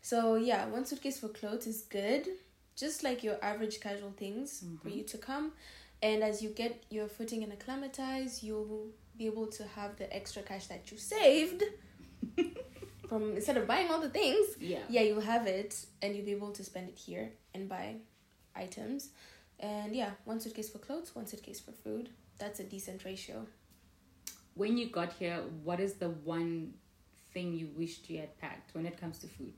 So 0.00 0.36
yeah, 0.36 0.66
one 0.66 0.84
suitcase 0.84 1.18
for 1.20 1.28
clothes 1.28 1.66
is 1.66 1.82
good, 1.82 2.28
just 2.76 3.02
like 3.02 3.22
your 3.24 3.36
average 3.42 3.80
casual 3.80 4.12
things 4.16 4.64
for 4.82 4.88
Mhm. 4.90 4.96
you 4.96 5.02
to 5.04 5.18
come, 5.18 5.52
and 6.02 6.22
as 6.22 6.42
you 6.42 6.50
get 6.50 6.82
your 6.90 7.08
footing 7.08 7.42
and 7.42 7.52
acclimatize, 7.52 8.42
you'll 8.42 8.88
be 9.16 9.26
able 9.26 9.46
to 9.46 9.64
have 9.64 9.96
the 9.96 10.12
extra 10.14 10.42
cash 10.42 10.66
that 10.66 10.90
you 10.90 10.98
saved 10.98 11.62
from 13.08 13.34
instead 13.36 13.56
of 13.56 13.66
buying 13.66 13.90
all 13.90 14.00
the 14.00 14.10
things. 14.10 14.46
Yeah. 14.58 14.80
Yeah, 14.88 15.02
you'll 15.02 15.20
have 15.20 15.46
it, 15.46 15.86
and 16.02 16.14
you'll 16.14 16.24
be 16.24 16.32
able 16.32 16.52
to 16.52 16.64
spend 16.64 16.88
it 16.88 16.98
here 16.98 17.32
and 17.54 17.68
buy 17.68 17.96
items. 18.54 19.10
And 19.60 19.94
yeah, 19.94 20.10
one 20.24 20.40
suitcase 20.40 20.68
for 20.70 20.78
clothes, 20.78 21.14
one 21.14 21.26
suitcase 21.26 21.60
for 21.60 21.72
food. 21.72 22.10
That's 22.38 22.60
a 22.60 22.64
decent 22.64 23.04
ratio. 23.04 23.46
When 24.54 24.76
you 24.78 24.86
got 24.88 25.12
here, 25.14 25.40
what 25.62 25.80
is 25.80 25.94
the 25.94 26.10
one 26.10 26.74
thing 27.32 27.54
you 27.54 27.68
wished 27.76 28.08
you 28.08 28.18
had 28.18 28.38
packed 28.38 28.74
when 28.74 28.86
it 28.86 29.00
comes 29.00 29.18
to 29.18 29.26
food? 29.26 29.54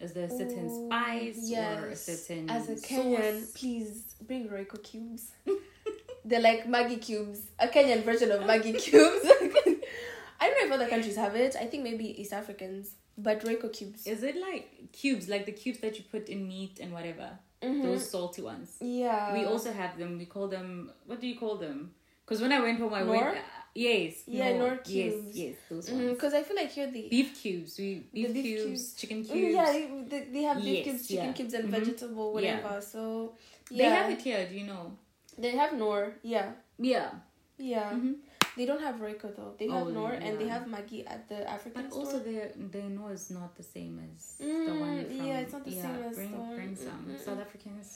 Is 0.00 0.12
there 0.12 0.26
a 0.26 0.30
certain 0.30 0.66
Ooh, 0.70 0.86
spice 0.88 1.50
or 1.52 1.86
a 1.88 1.96
certain 1.96 2.48
As 2.50 2.68
a 2.68 2.74
Kenyan, 2.76 3.40
sauce? 3.40 3.50
please 3.52 4.14
bring 4.26 4.48
Royco 4.48 4.80
cubes. 4.82 5.30
They're 6.24 6.40
like 6.40 6.68
Maggi 6.68 7.00
cubes, 7.00 7.40
a 7.58 7.66
Kenyan 7.68 8.04
version 8.04 8.30
of 8.30 8.40
Maggi 8.42 8.78
cubes. 8.78 9.24
I 10.40 10.46
don't 10.50 10.60
know 10.60 10.66
if 10.66 10.72
other 10.72 10.88
countries 10.88 11.16
have 11.16 11.34
it. 11.34 11.56
I 11.60 11.64
think 11.66 11.82
maybe 11.82 12.20
East 12.20 12.32
Africans, 12.32 12.92
but 13.16 13.42
Royco 13.44 13.72
cubes. 13.72 14.06
Is 14.06 14.22
it 14.22 14.36
like 14.36 14.92
cubes, 14.92 15.28
like 15.28 15.46
the 15.46 15.52
cubes 15.52 15.80
that 15.80 15.98
you 15.98 16.04
put 16.12 16.28
in 16.28 16.46
meat 16.46 16.78
and 16.80 16.92
whatever? 16.92 17.30
Mhm. 17.62 17.82
Those 17.82 18.08
salty 18.08 18.42
ones. 18.42 18.76
Yeah. 18.80 19.32
we 19.32 19.44
also 19.46 19.72
have 19.72 19.98
them. 19.98 20.16
We 20.18 20.26
call 20.26 20.46
them. 20.46 20.92
What 21.06 21.20
do 21.20 21.26
you 21.26 21.36
call 21.36 21.56
them? 21.56 21.92
Because 22.24 22.40
when 22.40 22.52
I 22.52 22.60
went 22.60 22.78
home, 22.78 22.94
I 22.94 23.02
Knorr? 23.02 23.32
went. 23.32 23.38
Yes. 23.86 24.12
Yeah, 24.26 24.52
Knorr. 24.52 24.58
Knorr 24.58 24.76
cubes. 24.78 25.26
Yes, 25.26 25.36
yes, 25.42 25.54
those 25.70 25.90
ones. 25.90 26.10
Because 26.14 26.34
I 26.34 26.42
feel 26.46 26.56
like 26.62 26.70
here 26.78 26.90
the 26.96 27.04
Beef 27.14 27.30
cubes. 27.42 27.78
We 27.78 27.88
beef, 28.12 28.32
beef 28.34 28.44
cubes, 28.44 28.64
cubes. 28.64 28.84
chicken 29.00 29.18
Mm, 29.24 29.30
cubes. 29.32 29.54
yeah 29.58 29.72
they, 30.12 30.20
they, 30.34 30.42
have 30.48 30.56
beef 30.68 30.76
Yes, 30.78 30.84
cubes, 30.86 31.02
chicken 31.08 31.26
yeah. 31.26 31.32
cubes, 31.38 31.54
and 31.58 31.64
Mhm. 31.68 31.76
vegetable 31.78 32.28
Yeah. 32.28 32.34
whatever. 32.56 32.80
So 32.92 33.02
They 33.70 33.84
have 33.98 34.10
it 34.14 34.20
here. 34.28 34.42
Do 34.50 34.54
you 34.62 34.66
know? 34.72 34.84
They 35.42 35.52
have 35.62 35.72
Knorr. 35.80 36.04
Yeah, 36.34 36.48
Yeah. 36.92 37.10
yeah. 37.58 37.90
Mhm. 37.92 38.14
They 38.56 38.66
don't 38.70 38.82
have 38.88 38.96
Royco 39.04 39.28
though. 39.36 39.52
They 39.60 39.68
have 39.76 39.86
Oh, 39.86 39.90
Knorr 39.96 40.14
and 40.24 40.32
they 40.40 40.48
have 40.54 40.64
Maggi 40.74 41.00
at 41.14 41.28
the 41.32 41.40
African 41.56 41.82
But 41.82 41.92
store. 41.92 42.04
also, 42.06 42.18
their 42.28 42.46
their 42.74 42.88
no 42.98 43.04
is 43.18 43.30
not 43.38 43.50
the 43.60 43.62
same 43.74 43.94
as 44.06 44.20
the 44.38 44.44
Mm, 44.46 44.80
one 44.86 45.04
from. 45.04 45.26
yeah, 45.28 45.38
it's 45.42 45.52
not 45.56 45.64
the 45.64 45.76
yeah, 45.76 45.82
same 45.86 46.02
as 46.08 46.16
bring, 46.16 46.32
the 46.32 46.38
one- 46.46 46.56
Bring 46.56 46.74
some 46.88 47.02
mm, 47.06 47.14
mm, 47.14 47.24
South 47.26 47.38
mm. 47.38 47.46
Africans. 47.46 47.88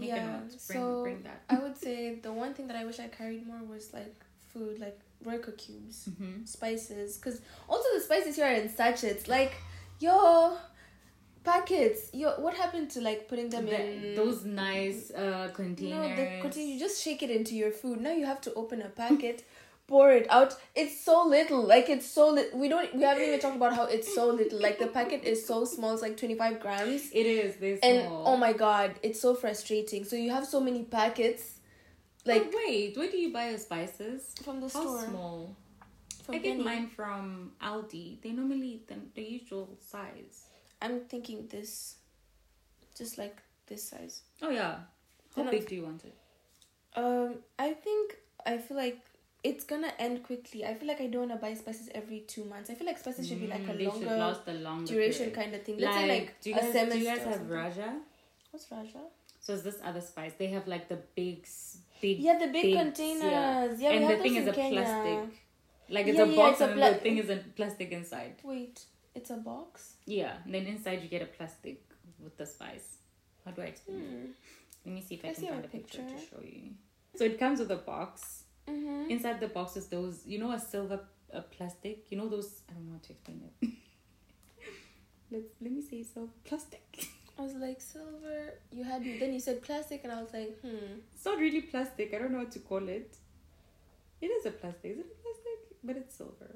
Make 0.00 0.08
Yeah. 0.10 0.40
Bring 0.40 0.58
so- 0.82 1.02
bring 1.06 1.20
that. 1.28 1.40
I 1.54 1.56
would 1.62 1.76
say 1.86 1.96
the 2.26 2.32
one 2.44 2.52
thing 2.56 2.66
that 2.68 2.76
I 2.82 2.84
wish 2.90 2.98
I 3.06 3.08
carried 3.20 3.46
more 3.52 3.62
was 3.74 3.84
like 4.00 4.16
food, 4.52 4.74
like 4.86 4.98
Royco 5.24 5.56
cubes, 5.56 6.08
Mm-hmm. 6.10 6.44
spices. 6.44 7.16
Because 7.18 7.40
also 7.68 7.88
the 7.94 8.00
spices 8.00 8.36
here 8.36 8.46
are 8.46 8.52
in 8.52 8.68
sachets. 8.68 9.28
Like, 9.28 9.52
yo, 10.00 10.56
packets. 11.44 12.10
Yo, 12.12 12.30
what 12.40 12.54
happened 12.54 12.90
to 12.90 13.00
like 13.00 13.28
putting 13.28 13.48
them 13.50 13.66
in 13.68 14.14
those 14.14 14.44
nice 14.44 15.10
uh, 15.10 15.50
containers. 15.54 15.94
No, 16.10 16.16
the 16.16 16.38
continue. 16.40 16.74
You 16.74 16.80
just 16.80 17.02
shake 17.02 17.22
it 17.22 17.30
into 17.30 17.54
your 17.54 17.70
food. 17.70 18.00
Now 18.00 18.12
you 18.12 18.26
have 18.26 18.40
to 18.42 18.54
open 18.54 18.82
a 18.82 18.88
packet, 18.88 19.44
pour 19.88 20.10
it 20.12 20.26
out. 20.30 20.54
It's 20.74 21.00
so 21.04 21.26
little. 21.26 21.62
Like 21.62 21.88
it's 21.88 22.06
so 22.06 22.30
little. 22.30 22.58
We 22.58 22.68
don't. 22.68 22.94
We 22.94 23.02
haven't 23.02 23.24
even 23.24 23.40
talked 23.40 23.56
about 23.56 23.74
how 23.74 23.84
it's 23.84 24.12
so 24.14 24.28
little. 24.28 24.60
Like 24.60 24.78
the 24.78 24.86
packet 24.88 25.24
is 25.24 25.44
so 25.46 25.64
small. 25.64 25.92
It's 25.92 26.02
like 26.02 26.16
twenty 26.16 26.34
five 26.34 26.60
grams. 26.60 27.10
It 27.12 27.26
is. 27.26 27.56
They 27.56 27.78
And 27.82 28.06
small. 28.06 28.24
oh 28.28 28.36
my 28.36 28.52
god, 28.52 28.94
it's 29.02 29.20
so 29.20 29.34
frustrating. 29.34 30.04
So 30.04 30.16
you 30.16 30.30
have 30.30 30.46
so 30.46 30.60
many 30.60 30.84
packets, 30.84 31.58
like 32.24 32.44
But 32.50 32.54
wait, 32.66 32.96
where 32.96 33.10
do 33.10 33.16
you 33.18 33.32
buy 33.32 33.50
your 33.50 33.58
spices? 33.58 34.34
from 34.44 34.60
the 34.60 34.68
How 34.68 34.80
store. 34.80 35.00
small? 35.08 35.56
From 36.24 36.34
I 36.36 36.38
get 36.38 36.52
Penny. 36.52 36.64
mine 36.64 36.88
from 36.88 37.52
Aldi. 37.60 38.20
They 38.22 38.30
normally 38.30 38.82
the, 38.86 38.94
the 39.14 39.22
usual 39.22 39.76
size. 39.80 40.46
I'm 40.80 41.00
thinking 41.00 41.46
this, 41.48 41.96
just 42.96 43.18
like 43.18 43.36
this 43.66 43.82
size. 43.88 44.22
Oh 44.40 44.50
yeah. 44.50 44.76
How 45.34 45.42
Then 45.42 45.50
big 45.50 45.60
I've- 45.62 45.68
do 45.68 45.74
you 45.76 45.82
want 45.84 46.04
it? 46.04 46.14
Um, 46.94 47.36
I 47.58 47.72
think 47.72 48.16
I 48.44 48.58
feel 48.58 48.76
like 48.76 48.98
it's 49.42 49.64
gonna 49.64 49.92
end 49.98 50.22
quickly. 50.22 50.64
I 50.64 50.74
feel 50.74 50.86
like 50.88 51.00
I 51.00 51.06
don't 51.06 51.28
wanna 51.28 51.40
buy 51.40 51.54
spices 51.54 51.88
every 51.94 52.20
two 52.20 52.44
months. 52.44 52.70
I 52.70 52.74
feel 52.74 52.86
like 52.86 52.98
spices 52.98 53.26
should 53.28 53.40
be 53.40 53.46
like 53.48 53.62
Mm, 53.62 53.70
a 53.70 53.76
they 53.78 53.84
should 53.84 53.94
longer 53.94 54.16
last 54.16 54.40
a 54.46 54.52
longer 54.52 54.86
duration 54.92 55.30
period. 55.30 55.34
kind 55.34 55.54
of 55.54 55.62
thing. 55.64 55.78
Let's 55.78 55.96
say 55.96 56.08
like 56.08 56.40
do 56.40 56.50
you 56.50 56.56
a 56.56 56.60
guys, 56.60 56.72
semester. 56.72 56.92
do 56.94 56.98
you 57.00 57.06
guys 57.06 57.18
or 57.18 57.24
have 57.24 57.34
something. 57.34 57.48
Rajah? 57.56 58.00
What's 58.50 58.70
Rajah? 58.70 59.06
So 59.40 59.54
is 59.54 59.62
this 59.64 59.78
other 59.82 60.00
spice. 60.00 60.32
They 60.38 60.46
have 60.48 60.68
like 60.68 60.88
the 60.88 60.98
big, 61.16 61.40
s- 61.42 61.78
big. 62.02 62.18
Yeah, 62.26 62.38
the 62.38 62.48
big 62.56 62.62
big- 62.68 62.76
containers. 62.82 63.22
yeah. 63.32 63.74
Yeah, 63.82 63.90
and 63.96 64.10
the 64.10 64.16
thing 64.24 64.36
is 64.42 64.46
a 64.48 64.52
Kenya. 64.52 64.80
plastic. 64.82 65.40
Like 65.96 66.06
it's 66.10 66.18
Yeah, 66.18 66.24
a 66.24 66.28
yeah, 66.28 66.36
box 66.36 66.52
it's 66.52 66.60
a 66.60 66.64
and 66.66 66.74
pla- 66.80 66.90
the 66.90 67.00
thing 67.06 67.18
is 67.22 67.30
a 67.30 67.36
plastic 67.56 67.92
inside. 67.92 68.34
Wait, 68.52 68.84
it's 69.14 69.30
a 69.30 69.36
box. 69.50 69.94
Yeah. 70.06 70.34
And 70.44 70.54
then 70.54 70.66
inside 70.74 71.02
you 71.02 71.08
get 71.08 71.22
a 71.22 71.30
plastic 71.38 71.80
with 72.22 72.36
the 72.36 72.46
spice. 72.46 72.88
How 73.44 73.50
do 73.52 73.62
I 73.62 73.66
explain 73.74 73.98
it? 73.98 74.06
Hmm. 74.26 74.30
Let 74.86 74.94
me 74.96 75.00
see 75.08 75.14
if 75.16 75.24
I, 75.24 75.28
I 75.28 75.34
can 75.34 75.46
find 75.48 75.64
a 75.64 75.66
a 75.66 75.74
picture. 75.76 76.02
to 76.12 76.18
show 76.30 76.40
you. 76.42 76.70
So 77.16 77.24
it 77.24 77.38
comes 77.38 77.58
with 77.60 77.70
a 77.70 77.76
box. 77.92 78.44
Mm-hmm. 78.68 79.10
Inside 79.10 79.38
the 79.40 79.48
box 79.48 79.76
is 79.76 79.86
those, 79.88 80.16
you 80.26 80.38
know, 80.38 80.52
a 80.52 80.58
silver 80.58 81.00
uh, 81.34 81.40
plastic. 81.56 82.06
You 82.10 82.18
know 82.18 82.28
those. 82.28 82.50
I 82.68 82.72
don't 82.74 82.86
know 82.86 82.92
how 82.98 83.04
to 83.08 83.12
explain 83.12 83.40
it. 83.48 83.68
Let's 85.32 85.48
let 85.60 85.72
me 85.72 85.82
say 85.82 86.02
so 86.14 86.28
plastic. 86.44 87.08
I 87.42 87.44
was 87.44 87.54
like 87.56 87.80
silver. 87.80 88.54
You 88.70 88.84
had 88.84 89.02
then 89.18 89.32
you 89.32 89.40
said 89.40 89.62
plastic, 89.62 90.04
and 90.04 90.12
I 90.12 90.22
was 90.22 90.32
like, 90.32 90.60
hmm. 90.60 91.00
It's 91.12 91.24
not 91.24 91.38
really 91.40 91.62
plastic. 91.62 92.14
I 92.14 92.18
don't 92.18 92.30
know 92.30 92.38
what 92.38 92.52
to 92.52 92.60
call 92.60 92.88
it. 92.88 93.16
It 94.20 94.26
is 94.26 94.46
a 94.46 94.52
plastic. 94.52 94.92
Is 94.92 94.98
it 94.98 95.06
a 95.06 95.22
plastic? 95.22 95.78
But 95.82 95.96
it's 95.96 96.14
silver. 96.16 96.50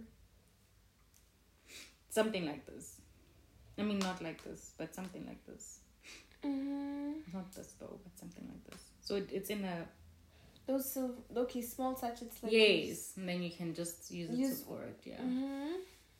Something 2.09 2.47
like 2.47 2.65
this. 2.67 2.99
I 3.79 3.83
mean, 3.83 3.99
not 3.99 4.23
like 4.23 4.43
this, 4.45 4.71
but 4.79 4.95
something 4.95 5.27
like 5.27 5.45
this. 5.47 5.81
Mm-hmm. 6.45 7.13
Not 7.35 7.53
this 7.53 7.73
bow, 7.81 7.99
but 8.05 8.17
something 8.17 8.47
like 8.49 8.65
this. 8.71 8.83
So 9.03 9.17
it, 9.17 9.29
it's 9.33 9.51
in 9.51 9.65
a 9.65 9.87
Those 10.69 10.89
silver. 10.93 11.15
Okay, 11.37 11.63
small 11.63 11.97
sachets 11.97 12.41
like 12.45 12.53
yes, 12.53 13.15
and 13.17 13.29
then 13.29 13.43
you 13.43 13.51
can 13.51 13.75
just 13.75 14.09
use 14.13 14.31
it 14.31 14.37
Use- 14.37 14.61
to 14.61 14.67
pour 14.67 14.83
it. 14.85 15.01
Yeah, 15.05 15.17
Mm-hmm. 15.21 15.73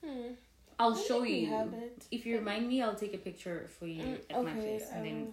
Hmm. 0.05 0.33
I'll 0.79 0.97
I 0.97 1.03
show 1.03 1.23
you. 1.23 1.71
If 2.11 2.27
you 2.27 2.37
remind 2.39 2.69
me, 2.69 2.83
I'll 2.83 2.95
take 2.95 3.15
a 3.15 3.19
picture 3.19 3.69
for 3.79 3.87
you 3.87 4.03
Mm, 4.03 4.21
at 4.31 4.45
my 4.45 4.51
okay, 4.53 4.61
place, 4.61 4.89
I 4.93 4.97
and 4.97 5.07
then 5.07 5.33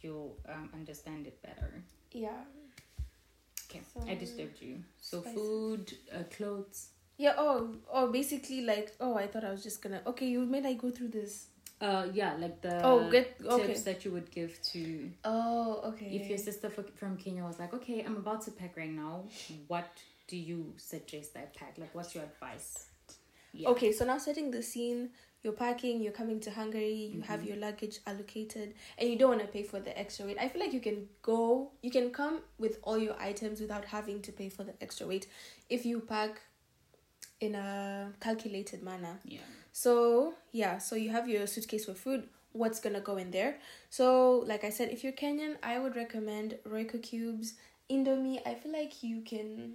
you'll 0.00 0.36
um, 0.48 0.70
understand 0.74 1.26
it 1.26 1.42
better. 1.42 1.82
Yeah. 2.12 2.30
Okay, 3.68 3.80
So, 3.92 4.00
I 4.08 4.14
disturbed 4.14 4.60
you. 4.62 4.78
So 5.00 5.20
spices. 5.20 5.34
food, 5.40 5.92
uh, 6.14 6.22
clothes. 6.36 6.88
Yeah. 7.18 7.34
Oh. 7.36 7.74
Oh. 7.92 8.12
Basically, 8.12 8.60
like. 8.62 8.94
Oh, 9.00 9.14
I 9.16 9.26
thought 9.26 9.44
I 9.44 9.50
was 9.50 9.62
just 9.62 9.82
gonna. 9.82 10.02
Okay, 10.06 10.26
you 10.28 10.44
made 10.46 10.64
I 10.66 10.74
go 10.74 10.90
through 10.90 11.08
this. 11.08 11.48
Uh, 11.80 12.06
yeah, 12.14 12.34
like 12.38 12.62
the 12.62 12.80
Oh, 12.84 13.10
good. 13.10 13.26
tips 13.50 13.82
that 13.82 14.04
you 14.04 14.10
would 14.12 14.30
give 14.30 14.62
to 14.72 15.10
Oh. 15.24 15.82
Okay. 15.88 16.06
if 16.06 16.28
your 16.28 16.38
sister 16.38 16.70
from 16.70 17.16
Kenya 17.18 17.42
was 17.44 17.58
like, 17.58 17.74
okay, 17.74 18.02
I'm 18.02 18.16
about 18.16 18.40
to 18.46 18.50
pack 18.50 18.76
right 18.78 18.90
now. 18.90 19.24
What 19.68 19.88
do 20.28 20.36
you 20.38 20.72
suggest 20.78 21.36
I 21.36 21.40
pack? 21.58 21.74
Like, 21.76 21.94
what's 21.94 22.14
your 22.14 22.24
advice? 22.24 22.86
Yeah. 23.56 23.68
Okay, 23.70 23.92
so 23.92 24.04
now 24.04 24.18
setting 24.18 24.50
the 24.50 24.62
scene, 24.62 25.10
you're 25.42 25.52
packing, 25.52 26.00
you're 26.02 26.12
coming 26.12 26.40
to 26.40 26.50
Hungary, 26.50 26.94
you 27.14 27.20
have 27.22 27.40
Mhm. 27.40 27.46
your 27.46 27.56
luggage 27.56 28.00
allocated, 28.06 28.74
and 28.98 29.08
you 29.08 29.16
don't 29.16 29.30
want 29.30 29.40
to 29.42 29.46
pay 29.48 29.62
for 29.62 29.80
the 29.80 29.96
extra 29.98 30.26
weight. 30.26 30.38
I 30.38 30.48
feel 30.48 30.60
like 30.60 30.72
you 30.72 30.80
can 30.80 31.08
go, 31.22 31.70
you 31.82 31.90
can 31.90 32.10
come 32.10 32.42
with 32.58 32.78
all 32.82 32.98
your 32.98 33.16
items 33.20 33.60
without 33.60 33.84
having 33.86 34.20
to 34.22 34.32
pay 34.32 34.48
for 34.48 34.64
the 34.64 34.74
extra 34.80 35.06
weight 35.06 35.26
if 35.70 35.86
you 35.86 36.00
pack 36.00 36.40
in 37.40 37.54
a 37.54 38.12
calculated 38.20 38.82
manner. 38.82 39.20
Yeah. 39.24 39.40
So, 39.72 40.34
yeah, 40.52 40.78
so 40.78 40.96
you 40.96 41.10
have 41.10 41.28
your 41.28 41.46
suitcase 41.46 41.84
for 41.84 41.94
food. 41.94 42.28
What's 42.52 42.80
gonna 42.80 43.00
go 43.00 43.16
in 43.18 43.30
there? 43.30 43.58
So, 43.90 44.38
like 44.46 44.64
I 44.64 44.70
said, 44.70 44.90
if 44.90 45.04
you're 45.04 45.12
Kenyan, 45.12 45.58
I 45.62 45.78
would 45.78 45.94
recommend 45.96 46.58
Royco 46.66 47.02
cubes, 47.02 47.54
Indomie. 47.90 48.40
I 48.46 48.54
feel 48.54 48.72
like 48.72 49.02
you 49.02 49.20
can 49.20 49.74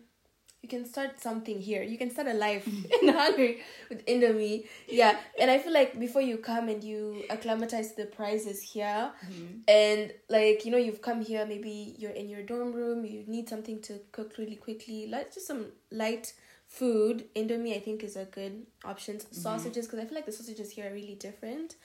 you 0.61 0.69
can 0.69 0.85
start 0.85 1.19
something 1.19 1.59
here. 1.59 1.81
You 1.81 1.97
can 1.97 2.11
start 2.11 2.27
a 2.27 2.33
life 2.33 2.67
in 3.01 3.07
Hungary 3.09 3.61
with 3.89 4.05
Indomie. 4.05 4.67
Yeah, 4.87 5.17
and 5.39 5.49
I 5.49 5.57
feel 5.57 5.73
like 5.73 5.99
before 5.99 6.21
you 6.21 6.37
come 6.37 6.69
and 6.69 6.83
you 6.83 7.23
acclimatize 7.29 7.93
the 7.95 8.05
prices 8.05 8.61
here, 8.61 9.11
Mhm. 9.25 9.61
and 9.67 10.13
like 10.29 10.63
you 10.65 10.71
know 10.71 10.77
you've 10.77 11.01
come 11.01 11.21
here, 11.21 11.45
maybe 11.45 11.95
you're 11.97 12.11
in 12.11 12.29
your 12.29 12.43
dorm 12.43 12.73
room, 12.73 13.05
you 13.05 13.23
need 13.27 13.49
something 13.49 13.81
to 13.81 13.99
cook 14.11 14.37
really 14.37 14.55
quickly, 14.55 15.07
like 15.07 15.33
just 15.33 15.47
some 15.47 15.65
light 15.89 16.33
food. 16.67 17.25
Indomie, 17.35 17.75
I 17.75 17.79
think, 17.79 18.03
is 18.03 18.15
a 18.15 18.25
good 18.25 18.65
option. 18.85 19.19
Sausages, 19.31 19.87
because 19.87 19.99
I 19.99 20.05
feel 20.05 20.15
like 20.15 20.25
the 20.27 20.31
sausages 20.31 20.69
here 20.71 20.89
are 20.89 20.93
really 20.93 21.15
different, 21.15 21.75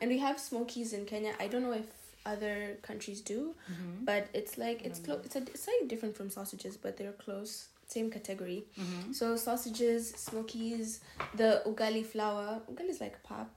and 0.00 0.10
we 0.10 0.18
have 0.18 0.40
smokies 0.40 0.92
in 0.94 1.04
Kenya. 1.04 1.34
I 1.38 1.48
don't 1.48 1.62
know 1.62 1.72
if 1.72 1.84
other 2.24 2.78
countries 2.82 3.20
do, 3.20 3.54
Mhm. 3.68 4.04
but 4.04 4.28
it's 4.32 4.56
like 4.56 4.82
it's 4.86 5.00
Mm. 5.00 5.04
close. 5.04 5.20
It's 5.26 5.36
a 5.36 5.42
it's 5.42 5.62
slightly 5.64 5.86
different 5.88 6.16
from 6.16 6.30
sausages, 6.30 6.76
but 6.76 6.96
they're 6.96 7.12
close, 7.26 7.68
same 7.92 8.10
category. 8.10 8.64
Mhm. 8.78 9.14
So 9.14 9.36
sausages, 9.36 10.10
smokies, 10.26 11.00
the 11.34 11.50
ugali 11.66 12.04
flour. 12.04 12.60
Ugali 12.72 12.90
is 12.90 13.00
like 13.00 13.22
pap, 13.22 13.50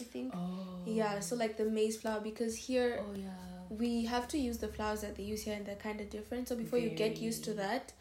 I 0.00 0.04
think. 0.04 0.34
Oh. 0.34 0.82
Yeah, 0.86 1.20
so 1.20 1.36
like 1.36 1.56
the 1.56 1.64
maize 1.64 1.96
flour 2.00 2.20
because 2.20 2.56
here 2.68 3.00
Oh 3.00 3.14
yeah. 3.14 3.30
we 3.82 4.04
have 4.14 4.26
to 4.28 4.38
use 4.38 4.58
the 4.58 4.68
flours 4.68 5.00
that 5.02 5.16
they 5.16 5.22
use 5.34 5.42
here 5.42 5.54
and 5.54 5.66
they're 5.66 5.82
kind 5.88 6.00
of 6.00 6.10
different. 6.10 6.48
So 6.48 6.56
before 6.56 6.78
you 6.78 6.90
get 6.90 7.18
used 7.28 7.44
to 7.44 7.54
that, 7.54 7.92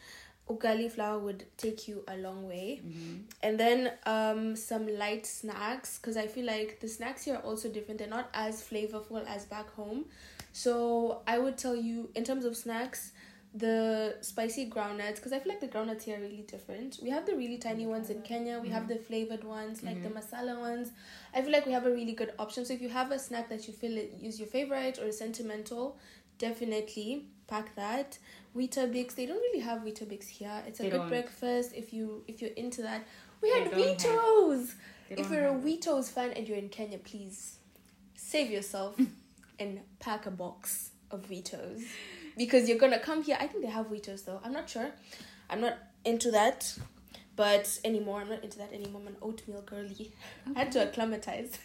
ugali 0.49 0.89
flour 0.89 1.19
would 1.19 1.43
take 1.57 1.87
you 1.89 2.03
a 2.07 2.15
long 2.17 2.47
way. 2.47 2.81
Mhm. 2.83 3.23
And 3.43 3.59
then 3.59 3.91
um 4.05 4.55
some 4.55 4.87
light 5.03 5.25
snacks 5.25 5.97
because 5.99 6.17
I 6.25 6.27
feel 6.27 6.45
like 6.45 6.79
the 6.79 6.87
snacks 6.87 7.25
here 7.25 7.35
are 7.35 7.45
also 7.51 7.69
different. 7.69 7.99
They're 7.99 8.15
not 8.19 8.29
as 8.33 8.61
flavorful 8.69 9.25
as 9.35 9.45
back 9.45 9.69
home. 9.81 10.05
So 10.53 10.75
I 11.27 11.37
would 11.37 11.57
tell 11.57 11.75
you 11.75 12.09
in 12.15 12.23
terms 12.23 12.45
of 12.45 12.55
snacks, 12.57 13.11
the 13.57 14.15
spicy 14.21 14.69
groundnuts 14.69 15.15
because 15.15 15.33
I 15.33 15.39
feel 15.39 15.51
like 15.51 15.61
the 15.61 15.67
groundnuts 15.67 16.03
here 16.03 16.17
are 16.17 16.21
really 16.21 16.45
different. 16.47 16.99
We 17.01 17.09
have 17.09 17.25
the 17.25 17.35
really 17.35 17.57
tiny 17.57 17.85
mm. 17.85 17.89
ones 17.89 18.09
in 18.09 18.21
Kenya. 18.21 18.59
We 18.61 18.69
have 18.69 18.83
mm. 18.83 18.89
the 18.89 18.95
flavored 18.97 19.43
ones 19.43 19.83
like 19.83 20.03
the 20.03 20.09
mm-hmm. 20.09 20.17
masala 20.17 20.59
ones. 20.59 20.91
I 21.33 21.41
feel 21.41 21.51
like 21.51 21.65
we 21.65 21.71
have 21.71 21.85
a 21.85 21.91
really 21.91 22.13
good 22.13 22.33
option. 22.37 22.65
So 22.65 22.73
if 22.73 22.81
you 22.81 22.89
have 22.89 23.11
a 23.11 23.19
snack 23.19 23.49
that 23.49 23.67
you 23.67 23.73
feel 23.73 23.97
is 24.21 24.39
your 24.39 24.47
favorite 24.47 24.99
or 24.99 25.11
sentimental, 25.11 25.97
definitely 26.37 27.25
pack 27.47 27.73
that. 27.75 28.17
Weetabix, 28.55 29.15
they 29.15 29.25
don't 29.25 29.41
really 29.41 29.59
have 29.59 29.81
Weetabix 29.81 30.27
here. 30.27 30.63
It's 30.67 30.79
a 30.79 30.83
They 30.83 30.89
good 30.89 30.97
don't. 30.97 31.09
breakfast 31.09 31.71
if 31.75 31.93
you 31.93 32.23
if 32.27 32.41
you're 32.41 32.51
into 32.51 32.81
that. 32.83 33.05
We 33.41 33.49
had 33.51 33.71
Weetos. 33.71 34.73
If 35.09 35.31
you're 35.31 35.45
a 35.45 35.53
have- 35.53 35.61
Weetos 35.61 36.11
fan 36.11 36.31
and 36.31 36.47
you're 36.47 36.57
in 36.57 36.69
Kenya, 36.69 36.97
please 36.97 37.57
save 38.15 38.51
yourself 38.51 38.99
and 39.59 39.79
pack 39.99 40.25
a 40.25 40.31
box 40.31 40.91
of 41.11 41.27
Weetos. 41.29 41.83
Because 42.37 42.69
you're 42.69 42.77
gonna 42.77 42.99
come 42.99 43.23
here. 43.23 43.37
I 43.39 43.47
think 43.47 43.63
they 43.63 43.69
have 43.71 43.87
Weetos 43.87 44.25
though. 44.25 44.39
I'm 44.43 44.53
not 44.53 44.69
sure. 44.69 44.91
I'm 45.49 45.61
not 45.61 45.77
into 46.05 46.31
that. 46.31 46.77
But 47.35 47.79
anymore, 47.85 48.21
I'm 48.21 48.29
not 48.29 48.43
into 48.43 48.57
that 48.57 48.73
anymore. 48.73 48.99
I'm 49.01 49.09
an 49.09 49.15
oatmeal 49.21 49.61
girly. 49.61 50.11
I 50.55 50.59
had 50.59 50.71
to 50.71 50.81
acclimatize. 50.87 51.59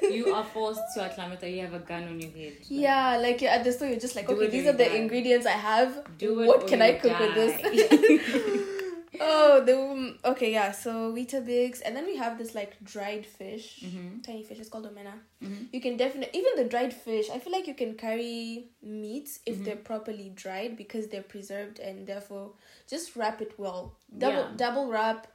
you 0.00 0.32
are 0.34 0.44
forced 0.54 0.80
to 0.94 1.04
acclimatize. 1.04 1.52
You 1.54 1.60
have 1.60 1.74
a 1.74 1.78
gun 1.80 2.04
on 2.04 2.18
your 2.18 2.30
head. 2.30 2.54
Like, 2.58 2.66
yeah, 2.70 3.18
like 3.18 3.42
you're 3.42 3.50
at 3.50 3.64
the 3.64 3.72
store, 3.72 3.88
you're 3.88 4.00
just 4.00 4.16
like, 4.16 4.28
Do 4.28 4.36
okay, 4.36 4.46
these 4.46 4.66
are 4.66 4.72
the 4.72 4.86
die. 4.86 4.94
ingredients 4.94 5.44
I 5.46 5.50
have. 5.50 6.06
Do 6.16 6.40
it 6.40 6.46
what 6.46 6.66
can 6.66 6.80
I 6.80 6.92
cook 6.94 7.18
with 7.20 7.34
this? 7.34 8.64
oh, 9.20 9.62
the 9.64 9.78
um, 9.78 10.18
okay, 10.24 10.52
yeah. 10.52 10.72
So 10.72 11.12
Weetabix, 11.12 11.80
and 11.84 11.94
then 11.96 12.04
we 12.06 12.16
have 12.16 12.38
this 12.38 12.54
like 12.54 12.72
dried 12.82 13.24
fish, 13.26 13.80
Mhm. 13.84 14.22
tiny 14.24 14.42
fish. 14.42 14.58
It's 14.58 14.68
called 14.68 14.86
omena. 14.86 15.14
Mhm. 15.42 15.68
You 15.72 15.80
can 15.80 15.96
definitely 15.96 16.38
even 16.38 16.52
the 16.56 16.64
dried 16.64 16.92
fish. 16.94 17.30
I 17.30 17.38
feel 17.38 17.52
like 17.52 17.66
you 17.66 17.74
can 17.74 17.94
carry 17.96 18.68
meats 18.82 19.40
if 19.46 19.56
Mhm. 19.56 19.64
they're 19.64 19.76
properly 19.92 20.30
dried 20.34 20.76
because 20.76 21.08
they're 21.08 21.22
preserved 21.34 21.78
and 21.78 22.06
therefore 22.06 22.52
just 22.88 23.16
wrap 23.16 23.40
it 23.42 23.58
well. 23.58 23.96
Double 24.16 24.42
Yeah. 24.48 24.52
double 24.56 24.86
wrap 24.86 25.26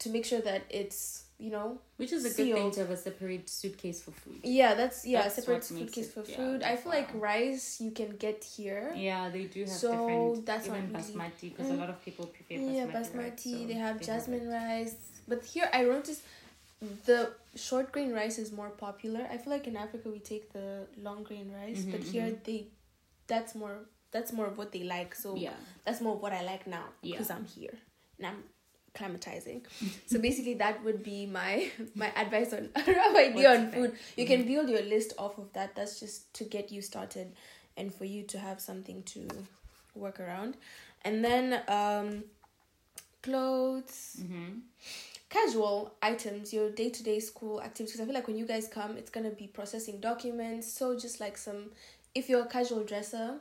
to 0.00 0.08
make 0.10 0.24
sure 0.24 0.40
that 0.40 0.62
it's 0.68 1.24
you 1.44 1.50
know 1.56 1.68
Which 2.00 2.12
is 2.16 2.24
a 2.30 2.32
good 2.38 2.50
thing 2.56 2.70
to 2.74 2.80
have 2.84 2.90
a 2.98 3.00
separate 3.08 3.46
suitcase 3.60 3.98
for 4.04 4.12
food. 4.22 4.40
yeah 4.60 4.72
that's 4.80 4.98
yeah 5.12 5.22
That's 5.22 5.36
separate 5.38 5.64
suitcase 5.64 6.08
it- 6.08 6.14
for 6.16 6.24
yeah, 6.30 6.36
food. 6.38 6.58
I 6.72 6.74
feel 6.80 6.92
wow. 6.92 6.98
like 7.00 7.10
rice 7.30 7.66
you 7.84 7.90
can 8.00 8.10
get 8.26 8.38
here. 8.56 8.84
Yeah, 9.08 9.22
they 9.34 9.44
do 9.54 9.60
have 9.70 9.78
So, 9.84 9.90
different. 9.92 10.46
that's 10.48 10.66
even 10.68 10.92
not 10.92 11.02
basmati 11.02 11.46
because 11.50 11.68
Mm. 11.70 11.76
a 11.76 11.80
lot 11.82 11.90
of 11.94 11.98
people 12.06 12.26
prefer 12.36 12.54
basmati. 12.54 12.76
Yeah, 12.78 12.86
basmati. 12.96 13.52
So 13.60 13.66
they 13.70 13.78
have 13.86 13.96
jasmine 14.08 14.46
it. 14.48 14.54
rice, 14.60 14.94
but 15.30 15.40
here 15.54 15.68
I 15.78 15.80
noticed 15.96 16.22
the 17.06 17.20
short 17.66 17.86
grain 17.94 18.12
rice 18.20 18.38
is 18.44 18.50
more 18.60 18.70
popular. 18.86 19.22
I 19.34 19.36
feel 19.38 19.52
like 19.56 19.66
in 19.72 19.76
Africa 19.86 20.06
we 20.16 20.20
take 20.32 20.44
the 20.58 20.68
long 21.06 21.20
grain 21.28 21.48
rice, 21.60 21.80
Mhm, 21.84 21.92
but 21.92 22.02
here 22.14 22.28
mhm. 22.30 22.44
they, 22.46 22.58
that's 23.32 23.54
more 23.62 23.76
that's 24.14 24.32
more 24.38 24.46
of 24.52 24.56
what 24.60 24.70
they 24.76 24.82
like. 24.96 25.12
So 25.24 25.28
Yeah. 25.46 25.54
that's 25.84 26.00
more 26.06 26.14
of 26.16 26.20
what 26.24 26.32
I 26.40 26.42
like 26.52 26.64
now 26.78 26.86
Yeah. 27.02 27.12
because 27.12 27.30
I'm 27.36 27.46
here 27.58 27.74
and 28.18 28.26
I'm 28.30 28.40
acclimatizing. 28.94 29.62
so 30.06 30.18
basically, 30.18 30.54
that 30.54 30.82
would 30.84 31.02
be 31.02 31.26
my 31.26 31.68
my 31.94 32.10
advice 32.16 32.52
on 32.52 32.70
rough 32.86 33.16
idea 33.28 33.50
on 33.58 33.70
food. 33.72 33.92
You 34.16 34.26
can 34.26 34.46
build 34.46 34.68
your 34.68 34.82
list 34.82 35.14
off 35.18 35.38
of 35.38 35.52
that. 35.54 35.74
That's 35.74 35.98
just 36.00 36.32
to 36.34 36.44
get 36.44 36.70
you 36.70 36.82
started 36.82 37.32
and 37.76 37.92
for 37.94 38.04
you 38.04 38.22
to 38.24 38.38
have 38.38 38.60
something 38.60 39.02
to 39.04 39.26
work 39.94 40.20
around, 40.20 40.56
and 41.04 41.24
then 41.24 41.62
um, 41.68 42.24
clothes 43.22 44.18
Mm-hmm. 44.22 44.58
casual 45.30 45.94
items, 46.02 46.52
your 46.52 46.70
day 46.70 46.90
to 46.90 47.02
day 47.02 47.18
school 47.20 47.62
activities. 47.62 48.00
I 48.00 48.04
feel 48.04 48.14
like 48.14 48.26
when 48.26 48.36
you 48.36 48.46
guys 48.46 48.68
come, 48.68 48.96
it's 48.96 49.10
gonna 49.10 49.30
be 49.30 49.46
processing 49.46 50.00
documents. 50.00 50.70
So 50.72 50.98
just 50.98 51.20
like 51.20 51.36
some, 51.38 51.70
if 52.14 52.28
you're 52.28 52.42
a 52.42 52.46
casual 52.46 52.84
dresser, 52.84 53.36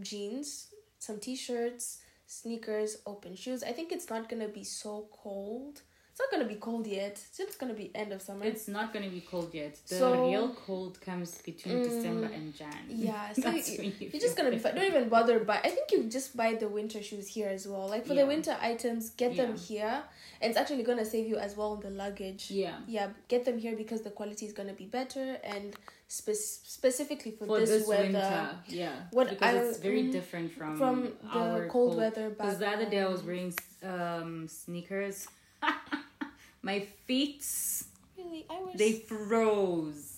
jeans, 0.00 0.68
some 0.98 1.18
t 1.18 1.36
shirts, 1.36 1.98
sneakers, 2.40 2.98
open 3.06 3.34
shoes. 3.36 3.62
I 3.62 3.72
think 3.72 3.92
it's 3.92 4.08
not 4.10 4.28
gonna 4.28 4.48
be 4.48 4.64
so 4.64 5.06
cold. 5.22 5.82
It's 6.10 6.20
not 6.20 6.30
gonna 6.30 6.48
be 6.48 6.60
cold 6.68 6.86
yet. 6.86 7.12
It's 7.26 7.36
just 7.38 7.58
gonna 7.58 7.74
be 7.74 7.90
end 7.92 8.12
of 8.12 8.22
summer. 8.22 8.44
It's 8.44 8.68
not 8.68 8.92
going 8.92 9.04
to 9.04 9.10
be 9.10 9.20
cold 9.20 9.50
yet. 9.52 9.74
The 9.88 9.96
So- 9.96 10.28
real 10.28 10.54
cold 10.54 11.00
comes 11.00 11.30
between 11.42 11.78
Mm, 11.78 11.84
December 11.88 12.26
and 12.26 12.54
Jan. 12.54 12.84
yeah, 12.88 13.32
so 13.42 13.50
you, 13.50 13.92
you're 13.98 14.20
just 14.26 14.36
gonna 14.36 14.52
be. 14.52 14.58
better. 14.58 14.76
Don't 14.76 14.86
even 14.94 15.08
bother 15.08 15.40
buy. 15.40 15.58
I 15.64 15.70
think 15.70 15.90
you 15.90 16.04
just 16.18 16.36
buy 16.36 16.54
the 16.54 16.68
winter 16.68 17.02
shoes 17.02 17.26
here 17.26 17.48
as 17.48 17.66
well. 17.66 17.88
Like 17.88 18.06
for 18.06 18.14
the 18.14 18.26
winter 18.26 18.56
items, 18.60 19.10
get 19.10 19.36
them 19.36 19.56
here, 19.56 20.04
and 20.40 20.50
it's 20.50 20.58
actually 20.60 20.84
gonna 20.84 21.04
save 21.04 21.26
you 21.26 21.36
as 21.46 21.56
well 21.56 21.72
on 21.72 21.80
the 21.80 21.90
luggage. 21.90 22.48
Yeah. 22.48 22.76
yeah 22.86 23.08
get 23.26 23.44
them 23.44 23.58
here 23.58 23.74
because 23.74 24.02
the 24.02 24.10
quality 24.10 24.46
is 24.46 24.52
going 24.52 24.68
to 24.68 24.74
be 24.84 24.86
better 24.86 25.26
and 25.42 25.74
spe- 26.18 26.68
specifically 26.76 27.32
for, 27.32 27.46
For 27.46 27.58
this, 27.60 27.70
this, 27.70 27.86
weather 27.88 28.02
winter, 28.04 28.50
yeah, 28.68 28.92
What 29.10 29.26
because 29.30 29.54
I- 29.56 29.64
it's 29.68 29.78
very 29.78 30.04
mm, 30.04 30.12
different 30.18 30.48
from 30.58 30.76
from 30.82 30.96
the 31.32 31.38
our 31.38 31.66
cold, 31.74 31.96
weather 31.96 32.30
Because 32.30 32.58
the 32.58 32.68
other 32.74 32.88
day 32.92 33.00
I 33.00 33.08
was 33.16 33.22
wearing 33.28 33.52
um 33.92 34.48
sneakers, 34.48 35.16
my 36.70 36.78
feet 37.06 37.42
really 38.18 38.42
i 38.50 38.58
was 38.64 38.74
they 38.80 38.92
froze. 39.10 40.10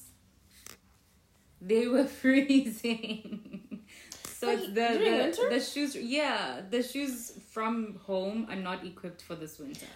They 1.61 1.87
were 1.89 2.05
freezing. 2.23 3.81
so 4.41 4.47
the 4.57 4.89
the, 5.07 5.49
the 5.55 5.61
shoes. 5.61 5.93
Yeah, 5.97 6.61
the 6.75 6.83
shoes 6.83 7.33
from 7.55 7.75
home 8.09 8.47
are 8.51 8.61
not 8.71 8.85
equipped 8.85 9.23
for 9.23 9.35
this 9.43 9.59
winter. 9.59 9.95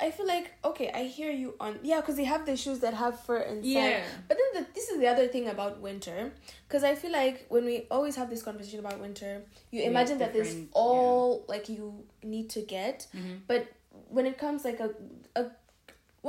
I 0.00 0.10
feel 0.10 0.26
like 0.26 0.52
okay 0.64 0.90
i 0.94 1.04
hear 1.04 1.30
you 1.30 1.54
on 1.60 1.78
yeah 1.82 2.00
because 2.00 2.16
they 2.16 2.24
have 2.24 2.44
the 2.46 2.56
shoes 2.56 2.80
that 2.80 2.94
have 2.94 3.18
fur 3.20 3.38
inside 3.38 3.62
Yeah. 3.64 4.04
but 4.28 4.36
then 4.36 4.62
the, 4.64 4.70
this 4.74 4.88
is 4.88 4.98
the 5.00 5.06
other 5.06 5.26
thing 5.28 5.48
about 5.48 5.80
winter 5.80 6.32
because 6.68 6.84
i 6.84 6.94
feel 6.94 7.12
like 7.12 7.46
when 7.48 7.64
we 7.64 7.86
always 7.90 8.16
have 8.16 8.28
this 8.30 8.42
conversation 8.42 8.80
about 8.80 9.00
winter 9.00 9.42
you 9.70 9.80
Yeah, 9.82 9.88
imagine 9.88 10.18
that 10.18 10.32
there's 10.32 10.54
all 10.72 11.44
like 11.48 11.68
you 11.68 12.04
need 12.22 12.50
to 12.50 12.60
get 12.60 13.06
Mhm. 13.14 13.40
but 13.46 13.66
when 14.08 14.26
it 14.26 14.36
comes 14.38 14.64
like 14.64 14.80
a, 14.80 14.90
a 15.34 15.46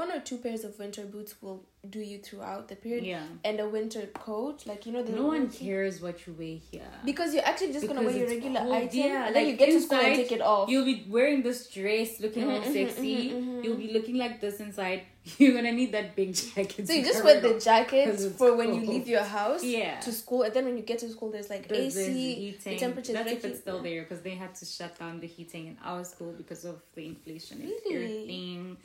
one 0.01 0.11
or 0.15 0.19
two 0.29 0.37
pairs 0.43 0.63
of 0.67 0.77
winter 0.79 1.03
boots 1.13 1.33
will 1.41 1.59
do 1.95 1.99
you 2.11 2.17
throughout 2.25 2.63
the 2.71 2.75
period 2.85 3.03
Yeah. 3.05 3.25
and 3.49 3.59
a 3.65 3.67
winter 3.75 4.01
coat 4.13 4.65
like 4.69 4.85
you 4.85 4.91
know 4.95 5.03
the 5.09 5.13
No 5.19 5.25
one 5.33 5.45
cares 5.49 6.01
what 6.05 6.17
you 6.27 6.33
wear 6.41 6.57
here. 6.71 6.91
because 7.09 7.33
you're 7.33 7.45
actually 7.51 7.71
just 7.77 7.87
gonna 7.89 8.03
wear 8.07 8.15
your 8.21 8.27
regular 8.27 8.61
cold, 8.61 8.73
item 8.79 8.99
yeah, 8.99 9.27
and 9.27 9.35
then 9.35 9.43
like 9.43 9.51
you 9.51 9.57
get 9.61 9.69
to 9.75 9.79
school 9.85 9.99
and 10.07 10.15
take 10.21 10.31
it 10.37 10.41
off 10.53 10.69
You'll 10.69 10.85
be 10.93 10.97
wearing 11.17 11.41
this 11.47 11.59
dress, 11.75 12.19
looking 12.25 12.43
all 12.49 12.59
Mhm, 12.59 12.65
mhm, 12.67 12.73
sexy. 12.79 13.13
mhm, 13.29 13.45
mhm. 13.45 13.63
You'll 13.63 13.81
be 13.85 13.89
looking 13.97 14.17
like 14.23 14.35
this 14.41 14.59
inside. 14.65 15.01
You're 15.39 15.53
gonna 15.59 15.71
need 15.79 15.91
that 15.97 16.09
big 16.19 16.33
jacket. 16.41 16.87
so 16.87 16.93
you 16.97 17.03
just 17.11 17.23
wear 17.29 17.39
the 17.47 17.53
jacket 17.69 18.19
for 18.41 18.49
when 18.59 18.69
you 18.75 18.81
leave 18.91 19.07
your 19.15 19.23
house 19.37 19.63
Yeah. 19.63 19.99
to 20.07 20.11
school 20.21 20.41
and 20.43 20.53
then 20.53 20.65
when 20.65 20.77
you 20.81 20.83
get 20.91 20.99
to 21.05 21.09
school 21.15 21.31
there's 21.37 21.49
like 21.55 21.67
There's- 21.69 21.95
there's 21.95 22.09
AC 22.09 22.35
heating. 22.43 22.73
the 22.73 22.79
temperature 22.85 23.13
That's 23.13 23.31
if 23.37 23.45
it's 23.49 23.59
still 23.65 23.81
there 23.87 24.01
because 24.03 24.21
they 24.27 24.35
had 24.43 24.53
to 24.61 24.65
shut 24.75 24.93
down 25.01 25.19
the 25.25 25.27
heating 25.37 25.63
in 25.71 25.77
our 25.91 26.03
school 26.13 26.33
because 26.43 26.63
of 26.65 26.77
the 26.95 27.03
inflation 27.13 27.55
and 27.61 27.71
Really? 27.71 27.95
everything. 27.95 28.77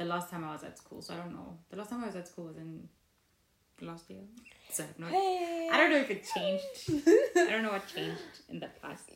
The 0.00 0.06
last 0.06 0.30
time 0.30 0.42
I 0.48 0.52
was 0.56 0.64
at 0.64 0.76
school, 0.82 1.00
so 1.02 1.12
I 1.14 1.18
don't 1.18 1.34
know. 1.38 1.50
The 1.70 1.76
last 1.76 1.90
time 1.90 2.02
I 2.04 2.06
was 2.06 2.16
at 2.16 2.26
school 2.26 2.46
was 2.50 2.56
in 2.56 2.88
last 3.82 4.04
year. 4.10 4.24
So 4.76 4.82
no 4.98 5.06
hey 5.06 5.68
I 5.72 5.76
don't 5.78 5.90
know 5.92 6.02
if 6.06 6.10
it 6.16 6.22
changed. 6.34 6.74
I 7.46 7.50
don't 7.52 7.62
know 7.66 7.72
what 7.76 7.86
changed 7.96 8.34
in 8.48 8.60
the 8.64 8.70
past. 8.82 9.10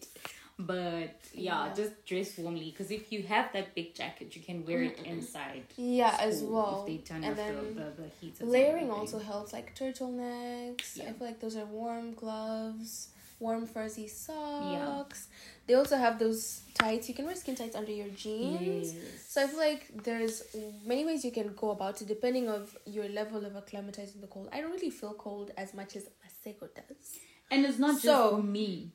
But 0.59 1.17
yeah, 1.33 1.67
Yeah. 1.67 1.75
just 1.81 1.95
dress 2.11 2.37
warmly 2.39 2.69
because 2.71 2.91
if 2.99 3.11
you 3.13 3.23
have 3.35 3.47
that 3.55 3.75
big 3.75 3.89
jacket, 4.01 4.37
you 4.37 4.43
can 4.49 4.59
wear 4.67 4.83
it 4.91 4.99
inside. 5.15 5.65
yeah 5.77 6.17
as 6.29 6.43
well 6.43 6.77
If 6.81 6.87
they 6.91 6.99
turn 7.09 7.25
and 7.25 7.37
then 7.37 7.55
the, 7.57 7.81
the, 7.83 7.89
the 8.03 8.09
heat. 8.21 8.35
layering 8.57 8.91
also 8.99 9.19
helps 9.19 9.51
like 9.57 9.69
turtlenecks 9.81 11.01
i 11.01 11.13
feel 11.17 11.27
like 11.31 11.41
those 11.41 11.57
are 11.57 11.65
warm 11.81 12.07
gloves 12.23 13.09
warm 13.41 13.67
fuzzy 13.67 14.07
socks 14.09 15.29
they 15.67 15.75
also 15.75 15.97
have 15.97 16.19
those 16.19 16.63
tights 16.75 17.09
you 17.09 17.15
can 17.15 17.25
wear 17.27 17.35
skin 17.35 17.55
tights 17.55 17.77
under 17.77 17.91
your 17.93 18.09
jeans 18.09 18.95
Yes. 18.95 19.27
So 19.29 19.43
I 19.43 19.47
feel 19.49 19.59
like 19.59 19.91
there's 20.05 20.43
many 20.87 21.05
ways 21.05 21.25
you 21.25 21.33
can 21.33 21.53
go 21.57 21.71
about 21.71 22.01
it 22.01 22.09
depending 22.09 22.49
of 22.49 22.77
your 22.87 23.09
level 23.09 23.45
of 23.45 23.53
acclimatizing 23.55 24.21
the 24.21 24.29
cold. 24.29 24.49
I 24.53 24.61
don't 24.61 24.71
really 24.71 24.91
feel 24.91 25.13
cold 25.15 25.51
as 25.57 25.75
much 25.75 25.97
as 25.97 26.05
Masego 26.23 26.69
does. 26.73 27.19
And 27.51 27.65
it's 27.67 27.79
not 27.81 27.95
just 27.95 28.05
So- 28.05 28.41
me. 28.41 28.93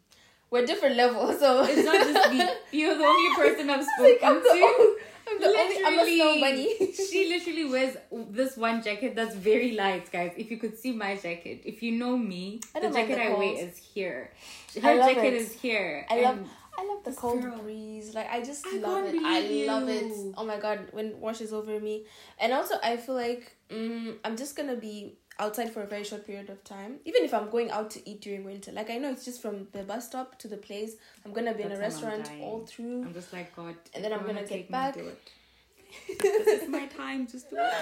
We're 0.50 0.66
different 0.66 0.96
levels, 0.96 1.40
so 1.40 1.64
It's 1.68 1.84
not 1.86 2.08
just 2.08 2.32
me. 2.32 2.48
You're 2.80 2.98
the 2.98 3.04
only 3.04 3.36
person 3.36 3.70
I've 3.70 3.84
spoken 3.84 4.34
like 4.36 4.44
to. 4.44 4.98
I'm 5.30 5.40
the 5.40 5.48
only 5.48 5.86
I'm 5.86 6.00
a 6.00 6.16
snow 6.16 6.40
bunny. 6.42 6.94
she 6.94 7.30
literally 7.30 7.66
wears 7.66 7.98
this 8.32 8.58
one 8.58 8.82
jacket 8.82 9.16
that's 9.16 9.36
very 9.36 9.72
light, 9.74 10.12
guys. 10.12 10.34
If 10.38 10.50
you 10.52 10.58
could 10.58 10.78
see 10.78 10.92
my 10.92 11.16
jacket, 11.16 11.62
if 11.66 11.84
you 11.84 11.92
know 11.94 12.18
me, 12.18 12.62
the 12.74 12.90
jacket 12.90 13.16
the 13.16 13.24
I 13.24 13.34
wear 13.38 13.68
is 13.68 13.78
here. 13.78 14.32
Her 14.82 14.98
jacket 14.98 15.34
it. 15.34 15.34
is 15.34 15.54
here. 15.54 16.06
I 16.10 16.22
love 16.22 16.40
I 16.78 16.86
love 16.86 17.04
the 17.04 17.12
cold 17.12 17.42
girl. 17.42 17.58
breeze. 17.60 18.14
Like 18.16 18.30
I 18.30 18.42
just 18.42 18.66
I 18.66 18.78
love 18.78 19.06
it. 19.06 19.16
I 19.24 19.42
believe 19.42 19.68
love 19.68 19.90
it. 19.90 20.34
Oh 20.38 20.46
my 20.46 20.58
god, 20.58 20.88
when 20.92 21.08
it 21.08 21.18
washes 21.18 21.52
over 21.54 21.80
me. 21.80 22.06
And 22.40 22.54
also 22.54 22.76
I 22.82 22.98
feel 22.98 23.16
like 23.16 23.56
mm, 23.70 24.16
I'm 24.24 24.38
just 24.38 24.56
gonna 24.56 24.76
be 24.78 25.18
outside 25.40 25.72
for 25.74 25.82
a 25.82 25.88
very 25.88 26.04
short 26.04 26.26
period 26.26 26.50
of 26.50 26.64
time. 26.64 27.00
Even 27.06 27.24
if 27.24 27.34
I'm 27.34 27.50
going 27.50 27.72
out 27.72 27.90
to 27.92 28.10
eat 28.10 28.22
during 28.22 28.44
winter. 28.44 28.72
Like 28.72 28.90
I 28.90 28.98
know 28.98 29.12
it's 29.12 29.26
just 29.26 29.42
from 29.42 29.68
the 29.72 29.84
bus 29.84 30.08
stop 30.08 30.38
to 30.40 30.48
the 30.48 30.58
place. 30.58 30.96
I'm 31.26 31.34
gonna 31.34 31.54
be 31.54 31.64
in 31.64 31.72
a 31.72 31.78
That's 31.78 32.00
how 32.00 32.08
I'm 32.08 32.20
restaurant 32.20 32.42
all 32.42 32.66
through. 32.66 33.04
I'm 33.04 33.14
just 33.14 33.34
like 33.34 33.56
God. 33.56 33.76
And 33.94 34.04
then 34.04 34.14
I'm 34.14 34.26
gonna 34.26 34.46
get 34.46 34.70
back. 34.70 34.98
This 36.22 36.64
is 36.64 36.70
my 36.70 36.86
time. 36.98 37.28
Just 37.28 37.48
it. 37.52 37.74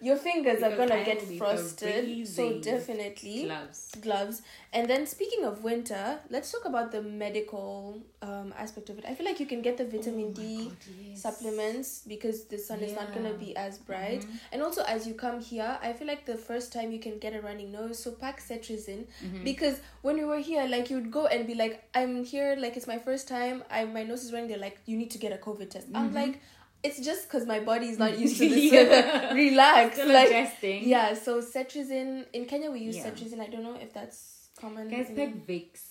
Your 0.00 0.16
fingers 0.16 0.62
are 0.62 0.76
gonna 0.76 1.04
get 1.04 1.22
frosted. 1.38 2.26
So 2.28 2.58
definitely 2.60 3.44
Gloves. 3.44 3.90
gloves. 4.00 4.42
And 4.72 4.88
then 4.90 5.06
speaking 5.06 5.44
of 5.44 5.62
winter, 5.62 6.18
let's 6.30 6.50
talk 6.50 6.64
about 6.64 6.90
the 6.92 7.00
medical 7.02 8.02
um, 8.22 8.52
aspect 8.58 8.90
of 8.90 8.98
it. 8.98 9.04
I 9.06 9.14
feel 9.14 9.24
like 9.26 9.38
you 9.40 9.46
can 9.46 9.62
get 9.62 9.76
the 9.78 9.84
vitamin 9.84 10.28
Oh 10.36 10.40
D 10.40 10.64
God, 10.64 10.76
yes. 11.08 11.22
supplements 11.22 12.02
because 12.06 12.44
the 12.44 12.58
sun 12.58 12.80
is 12.80 12.94
not 12.94 13.14
gonna 13.14 13.34
be 13.34 13.56
as 13.56 13.78
bright. 13.78 14.22
Mhm. 14.22 14.38
And 14.52 14.62
also 14.62 14.82
as 14.84 15.06
you 15.06 15.14
come 15.14 15.40
here, 15.40 15.78
I 15.82 15.92
feel 15.92 16.06
like 16.06 16.24
the 16.26 16.36
first 16.36 16.72
time 16.72 16.90
you 16.90 16.98
can 16.98 17.18
get 17.18 17.34
a 17.34 17.40
running 17.40 17.70
nose, 17.72 17.98
so 17.98 18.10
pack 18.12 18.40
cetirizine 18.40 19.04
Mhm. 19.24 19.44
because 19.44 19.80
when 20.02 20.16
we 20.16 20.24
were 20.24 20.38
here, 20.40 20.66
like 20.66 20.90
you'd 20.90 21.10
go 21.10 21.26
and 21.26 21.46
be 21.46 21.54
like, 21.54 21.82
I'm 21.94 22.24
here, 22.24 22.56
like 22.58 22.76
it's 22.76 22.86
my 22.86 22.98
first 22.98 23.28
time. 23.28 23.62
I 23.70 23.84
my 23.84 24.02
nose 24.02 24.24
is 24.24 24.32
running. 24.32 24.48
They're 24.48 24.58
like, 24.68 24.78
you 24.86 24.96
need 24.96 25.10
to 25.12 25.18
get 25.18 25.32
a 25.32 25.36
COVID 25.38 25.70
test. 25.70 25.86
I'm 25.94 26.10
Mhm. 26.10 26.14
like, 26.14 26.40
it's 26.84 27.00
just 27.00 27.22
because 27.26 27.46
my 27.46 27.60
body 27.60 27.86
is 27.88 27.98
not 27.98 28.18
used 28.18 28.36
to 28.38 28.48
this. 28.54 28.72
Yeah. 28.72 29.32
Relax, 29.44 29.94
Still 29.96 30.12
like 30.12 30.28
adjusting. 30.30 30.86
yeah. 30.88 31.14
So 31.14 31.40
cetirizine 31.40 32.26
in 32.32 32.44
Kenya 32.46 32.70
we 32.70 32.80
use 32.80 32.96
Yeah. 32.96 33.10
cetirizine. 33.10 33.40
I 33.40 33.48
don't 33.48 33.62
know 33.62 33.76
if 33.80 33.92
that's 33.92 34.48
common. 34.60 34.88
Guys, 34.88 35.10
pack 35.16 35.34
Vicks. 35.48 35.82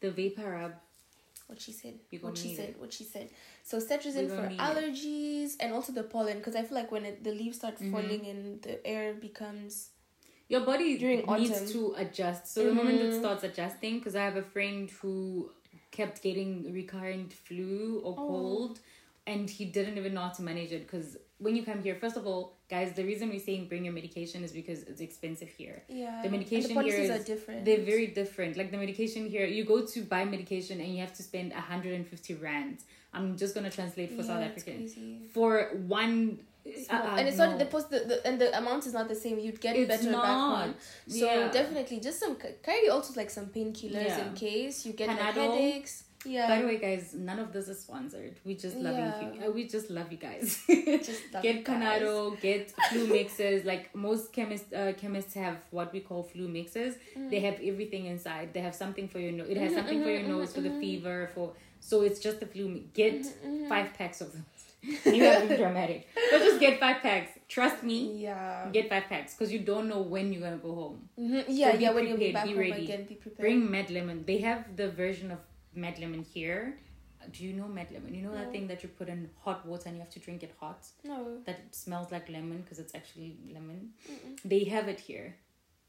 The 0.00 0.10
vapor 0.10 0.50
rub. 0.50 0.72
what 1.48 1.60
she 1.60 1.72
said. 1.72 1.94
You're 2.10 2.20
What 2.22 2.36
she 2.38 2.54
said. 2.54 2.68
it. 2.70 2.80
What 2.80 2.92
she 2.92 3.04
said. 3.04 3.30
So 3.64 3.78
cetirizine 3.78 4.28
We're 4.28 4.36
for 4.36 4.42
gonna 4.48 4.54
it. 4.54 4.58
allergies 4.68 5.56
and 5.60 5.72
also 5.72 5.92
the 5.92 6.02
pollen 6.04 6.38
because 6.38 6.54
I 6.54 6.62
feel 6.62 6.76
like 6.76 6.92
when 6.92 7.04
it, 7.04 7.24
the 7.24 7.32
leaves 7.32 7.56
start 7.58 7.78
Mhm. 7.80 7.90
falling 7.90 8.26
and 8.26 8.62
the 8.62 8.86
air 8.86 9.14
becomes 9.14 9.90
Your 10.50 10.60
body 10.60 10.96
During 10.96 11.26
needs 11.26 11.50
autumn. 11.50 11.72
to 11.74 11.94
adjust. 11.98 12.46
So 12.54 12.64
the 12.64 12.72
moment 12.72 13.00
it 13.00 13.10
Mhm. 13.12 13.18
starts 13.18 13.44
adjusting, 13.44 13.98
because 13.98 14.14
I 14.16 14.24
have 14.24 14.36
a 14.36 14.42
friend 14.54 14.88
who 14.90 15.50
kept 15.90 16.22
getting 16.22 16.72
recurrent 16.72 17.32
flu 17.34 18.00
or 18.04 18.12
Oh. 18.12 18.26
cold, 18.28 18.80
and 19.32 19.48
he 19.58 19.64
didn't 19.76 19.96
even 20.00 20.12
know 20.14 20.22
how 20.28 20.34
to 20.40 20.42
manage 20.50 20.72
it. 20.76 20.82
Because 20.86 21.08
when 21.44 21.54
you 21.56 21.62
come 21.70 21.80
here, 21.86 21.94
first 22.04 22.16
of 22.20 22.24
all, 22.28 22.42
guys, 22.74 22.88
the 23.00 23.04
reason 23.10 23.24
we're 23.34 23.46
saying 23.48 23.62
bring 23.72 23.84
your 23.88 23.94
medication 24.00 24.38
is 24.46 24.52
because 24.60 24.80
it's 24.90 25.02
expensive 25.08 25.50
here. 25.60 25.78
yeah. 26.02 26.22
The 26.24 26.30
medication 26.36 26.74
the 26.74 26.82
here 26.88 27.00
is- 27.04 27.10
are 27.16 27.24
different. 27.32 27.64
They're 27.66 27.86
very 27.94 28.08
different. 28.20 28.52
Like 28.60 28.70
the 28.74 28.80
medication 28.86 29.22
here, 29.34 29.46
you 29.56 29.64
go 29.74 29.78
to 29.94 29.98
buy 30.14 30.22
medication 30.36 30.76
and 30.82 30.88
you 30.94 31.00
have 31.06 31.14
to 31.20 31.22
spend 31.30 31.48
150 31.52 32.34
rand. 32.48 32.76
I'm 33.16 33.28
just 33.42 33.52
gonna 33.54 33.70
translate 33.78 34.10
for 34.16 34.22
South 34.22 34.40
Yeah, 34.40 34.48
it's 34.54 34.62
African 34.62 35.28
for 35.36 35.50
one. 35.98 36.18
Small. 36.86 37.02
uh, 37.06 37.16
and 37.18 37.24
it's 37.28 37.38
no. 37.38 37.44
not 37.46 37.58
the 37.62 37.64
post 37.74 37.86
the, 37.94 38.00
the 38.10 38.16
and 38.28 38.34
the 38.42 38.48
amount 38.60 38.82
is 38.88 38.92
not 38.98 39.06
the 39.08 39.14
same. 39.24 39.36
You'd 39.44 39.60
get 39.66 39.74
It's 39.74 39.88
better 39.88 40.10
back 40.12 40.12
not. 40.12 40.64
home. 40.64 40.74
So 41.18 41.24
Yeah. 41.26 41.50
definitely 41.58 41.98
just 42.08 42.18
some 42.20 42.34
carry 42.68 42.88
also 42.94 43.10
like 43.20 43.30
some 43.38 43.46
painkillers 43.56 44.08
Yeah. 44.12 44.24
in 44.26 44.34
case 44.46 44.84
you 44.84 44.92
get 44.92 45.08
like 45.08 45.18
headaches. 45.18 45.94
Yeah. 46.24 46.48
By 46.48 46.60
the 46.60 46.66
way, 46.66 46.78
guys, 46.78 47.14
none 47.14 47.38
of 47.38 47.52
this 47.52 47.68
is 47.68 47.78
sponsored. 47.80 48.34
We 48.44 48.54
just 48.56 48.76
loving 48.76 48.98
Yeah. 49.04 49.32
you. 49.34 49.48
uh, 49.48 49.50
We 49.52 49.68
just 49.68 49.88
love 49.88 50.10
you 50.10 50.18
guys. 50.18 50.60
just 50.68 51.22
love 51.32 51.42
get 51.44 51.56
you. 51.56 51.62
Canado, 51.62 52.36
get 52.42 52.72
flu 52.90 53.06
mixes. 53.06 53.64
Like 53.64 53.94
most 53.94 54.32
chemists, 54.32 54.72
uh, 54.72 54.92
chemists 54.96 55.34
have 55.34 55.58
what 55.70 55.92
we 55.92 56.00
call 56.00 56.24
flu 56.24 56.48
mixes. 56.48 56.96
Mm. 57.16 57.30
They 57.30 57.40
have 57.40 57.54
everything 57.62 58.06
inside. 58.06 58.52
They 58.52 58.60
have 58.60 58.74
something 58.74 59.06
for 59.08 59.20
your 59.20 59.32
nose. 59.32 59.48
It 59.48 59.58
has 59.58 59.70
Mhm, 59.72 59.76
something 59.76 60.02
for 60.02 60.10
your 60.10 60.22
mhm, 60.22 60.28
nose 60.28 60.52
for 60.54 60.60
the 60.60 60.70
mhm. 60.70 60.80
fever. 60.80 61.30
For 61.34 61.52
so 61.80 62.02
it's 62.02 62.18
just 62.20 62.40
the 62.40 62.46
flu. 62.46 62.68
mi- 62.68 62.86
Get 62.92 63.24
five 63.68 63.94
packs 63.94 64.20
of 64.20 64.32
them. 64.32 64.44
you 65.04 65.22
have 65.24 65.42
to 65.42 65.48
be 65.48 65.56
dramatic, 65.56 66.06
but 66.30 66.38
just 66.40 66.60
get 66.60 66.78
five 66.78 66.98
packs. 67.02 67.30
Trust 67.48 67.82
me. 67.82 67.98
Yeah. 68.22 68.68
Get 68.72 68.88
five 68.88 69.04
packs 69.08 69.34
because 69.34 69.52
you 69.52 69.58
don't 69.60 69.88
know 69.88 70.02
when 70.02 70.32
you're 70.32 70.42
gonna 70.42 70.56
go 70.68 70.74
home. 70.74 71.08
Yeah, 71.16 71.72
be 71.76 71.82
yeah. 71.84 71.90
When 71.92 72.06
you'll 72.08 72.16
be 72.16 72.32
back 72.32 72.44
be 72.44 72.50
home 72.50 72.60
ready. 72.60 72.84
again, 72.84 73.04
be 73.04 73.14
prepared. 73.14 73.38
Bring 73.44 73.70
Med 73.70 73.90
Lemon. 73.90 74.24
They 74.24 74.38
have 74.38 74.76
the 74.76 74.88
version 74.90 75.30
of 75.32 75.38
Med 75.74 75.98
Lemon 75.98 76.24
here. 76.34 76.74
Do 77.32 77.44
you 77.44 77.52
know 77.52 77.68
med 77.68 77.90
Lemon? 77.92 78.14
You 78.14 78.22
know 78.22 78.32
that 78.34 78.52
thing 78.52 78.68
that 78.68 78.82
you 78.82 78.88
put 78.88 79.08
in 79.08 79.28
hot 79.44 79.66
water 79.66 79.88
and 79.88 79.96
you 79.96 80.02
have 80.02 80.10
to 80.12 80.20
drink 80.20 80.42
it 80.42 80.52
hot? 80.60 80.86
no. 81.04 81.38
That 81.46 81.58
it 81.66 81.74
smells 81.74 82.10
like 82.12 82.28
lemon 82.28 82.62
because 82.62 82.78
it's 82.78 82.94
actually 82.94 83.36
lemon. 83.52 83.90
Mm-mm. 84.10 84.38
They 84.44 84.64
have 84.64 84.88
it 84.88 85.00
here. 85.00 85.34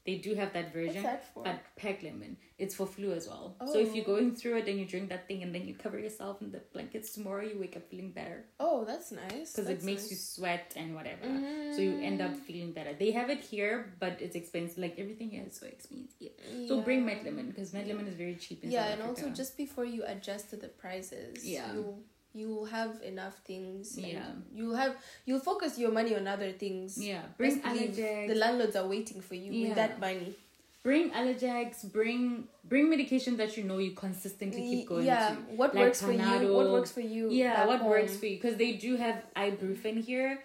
They 0.06 0.16
do 0.16 0.34
have 0.34 0.52
that 0.54 0.72
version. 0.72 1.02
that? 1.02 1.24
But 1.34 1.60
pack 1.76 2.02
lemon. 2.02 2.36
It's 2.58 2.74
for 2.74 2.86
flu 2.86 3.12
as 3.12 3.26
well. 3.28 3.56
So 3.72 3.78
if 3.78 3.94
you're 3.94 4.04
Oh. 4.08 4.14
going 4.16 4.34
through 4.34 4.56
it 4.58 4.68
and 4.68 4.78
you 4.78 4.84
drink 4.86 5.08
that 5.10 5.26
thing 5.28 5.42
and 5.42 5.54
then 5.54 5.66
you 5.68 5.74
cover 5.74 5.98
yourself 5.98 6.40
in 6.42 6.50
the 6.52 6.60
blankets 6.74 7.12
tomorrow, 7.12 7.44
you 7.46 7.58
wake 7.58 7.76
up 7.76 7.84
feeling 7.90 8.10
better. 8.12 8.44
oh, 8.58 8.84
that's 8.84 9.12
nice. 9.12 9.52
Because 9.52 9.68
it 9.70 9.82
makes 9.82 10.02
nice. 10.02 10.10
you 10.10 10.16
sweat 10.16 10.72
and 10.76 10.94
whatever. 10.94 11.26
Mhm. 11.26 11.74
So 11.74 11.80
you 11.82 11.98
end 12.00 12.20
up 12.20 12.34
feeling 12.36 12.72
better. 12.72 12.92
They 12.94 13.10
have 13.12 13.28
it 13.30 13.40
here, 13.40 13.92
but 13.98 14.20
it's 14.20 14.36
expensive. 14.36 14.78
Like 14.78 14.98
everything 14.98 15.30
here 15.30 15.44
is 15.46 15.56
so 15.56 15.66
expensive. 15.66 16.32
So 16.68 16.80
bring 16.80 17.00
Yeah. 17.00 17.04
Med 17.14 17.24
Lemon 17.24 17.46
because 17.50 17.72
med 17.72 17.86
lemon 17.86 18.06
is 18.08 18.14
very 18.14 18.36
cheap 18.36 18.64
in 18.64 18.70
yeah 18.70 18.84
South 18.84 18.92
and 18.92 19.02
Africa. 19.02 19.26
also 19.26 19.36
just 19.42 19.56
before 19.56 19.84
you 19.84 20.02
adjust 20.04 20.50
to 20.50 20.56
the 20.56 20.68
prices 20.68 21.44
Yeah. 21.46 21.72
you 21.74 22.02
you'll 22.32 22.66
have 22.66 23.00
enough 23.02 23.36
things 23.44 23.96
and 23.96 24.06
Yeah. 24.06 24.32
you'll 24.54 24.76
have 24.76 24.96
you'll 25.26 25.40
focus 25.40 25.78
your 25.78 25.90
money 25.90 26.14
on 26.14 26.26
other 26.28 26.52
things 26.52 26.96
yeah, 27.04 27.22
bring 27.36 27.58
Best 27.60 27.96
the 27.96 28.34
landlords 28.34 28.76
are 28.76 28.86
waiting 28.86 29.20
for 29.20 29.34
you 29.34 29.50
Yeah. 29.52 29.66
with 29.68 29.76
that 29.76 30.00
money 30.00 30.34
bring 30.82 31.10
Allergex. 31.10 31.92
Bring 31.92 32.48
bring 32.64 32.88
medication 32.88 33.36
that 33.36 33.56
you 33.56 33.64
know 33.64 33.78
you 33.78 33.90
consistently 33.92 34.62
keep 34.62 34.88
going 34.88 35.04
yeah 35.06 35.30
to. 35.30 35.34
what 35.60 35.74
Like 35.74 35.84
works 35.84 36.00
for 36.02 36.12
you 36.12 36.52
what 36.54 36.70
works 36.70 36.92
for 36.92 37.00
you 37.00 37.30
Yeah, 37.30 37.66
what 37.66 37.84
works 37.84 38.16
for 38.16 38.26
you? 38.26 38.36
Because 38.36 38.56
they 38.56 38.72
do 38.86 38.96
have 38.96 39.16
ibuprofen 39.36 40.02
here, 40.04 40.42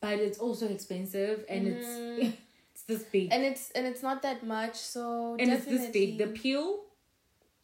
but 0.00 0.14
it's 0.18 0.38
also 0.38 0.68
expensive 0.68 1.44
and 1.48 1.66
Mhm. 1.66 1.76
it's 1.76 2.36
it's 2.72 2.82
this 2.84 3.02
big 3.14 3.32
and 3.32 3.42
it's 3.44 3.70
and 3.72 3.84
it's 3.86 4.02
not 4.02 4.22
that 4.22 4.46
much 4.46 4.76
so 4.76 5.36
and 5.40 5.50
it's 5.52 5.66
this 5.66 5.90
big. 5.90 6.16
The 6.18 6.28
peel, 6.28 6.84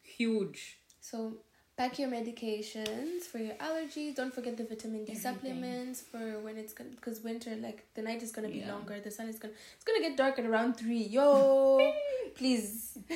huge. 0.01 0.77
so 0.99 1.33
pack 1.75 1.97
your 1.99 2.09
medications 2.09 3.21
for 3.23 3.39
your 3.39 3.55
allergies. 3.55 4.15
Don't 4.15 4.33
forget 4.33 4.57
the 4.57 4.63
vitamin 4.63 5.05
d 5.05 5.11
Everything. 5.11 5.21
supplements 5.21 6.01
for 6.01 6.39
when 6.39 6.57
it's 6.57 6.73
gonna 6.73 6.91
because 6.91 7.21
winter 7.21 7.55
like 7.55 7.83
the 7.95 8.01
night 8.01 8.21
is 8.21 8.31
gonna 8.31 8.49
be 8.49 8.59
Yeah. 8.59 8.73
longer. 8.73 8.99
The 8.99 9.11
sun 9.11 9.27
is 9.27 9.39
gonna 9.39 9.53
it's 9.75 9.83
gonna 9.83 10.01
get 10.07 10.15
dark 10.17 10.37
at 10.39 10.45
around 10.45 10.75
three. 10.75 11.03
Yo 11.03 11.93
please. 12.35 12.97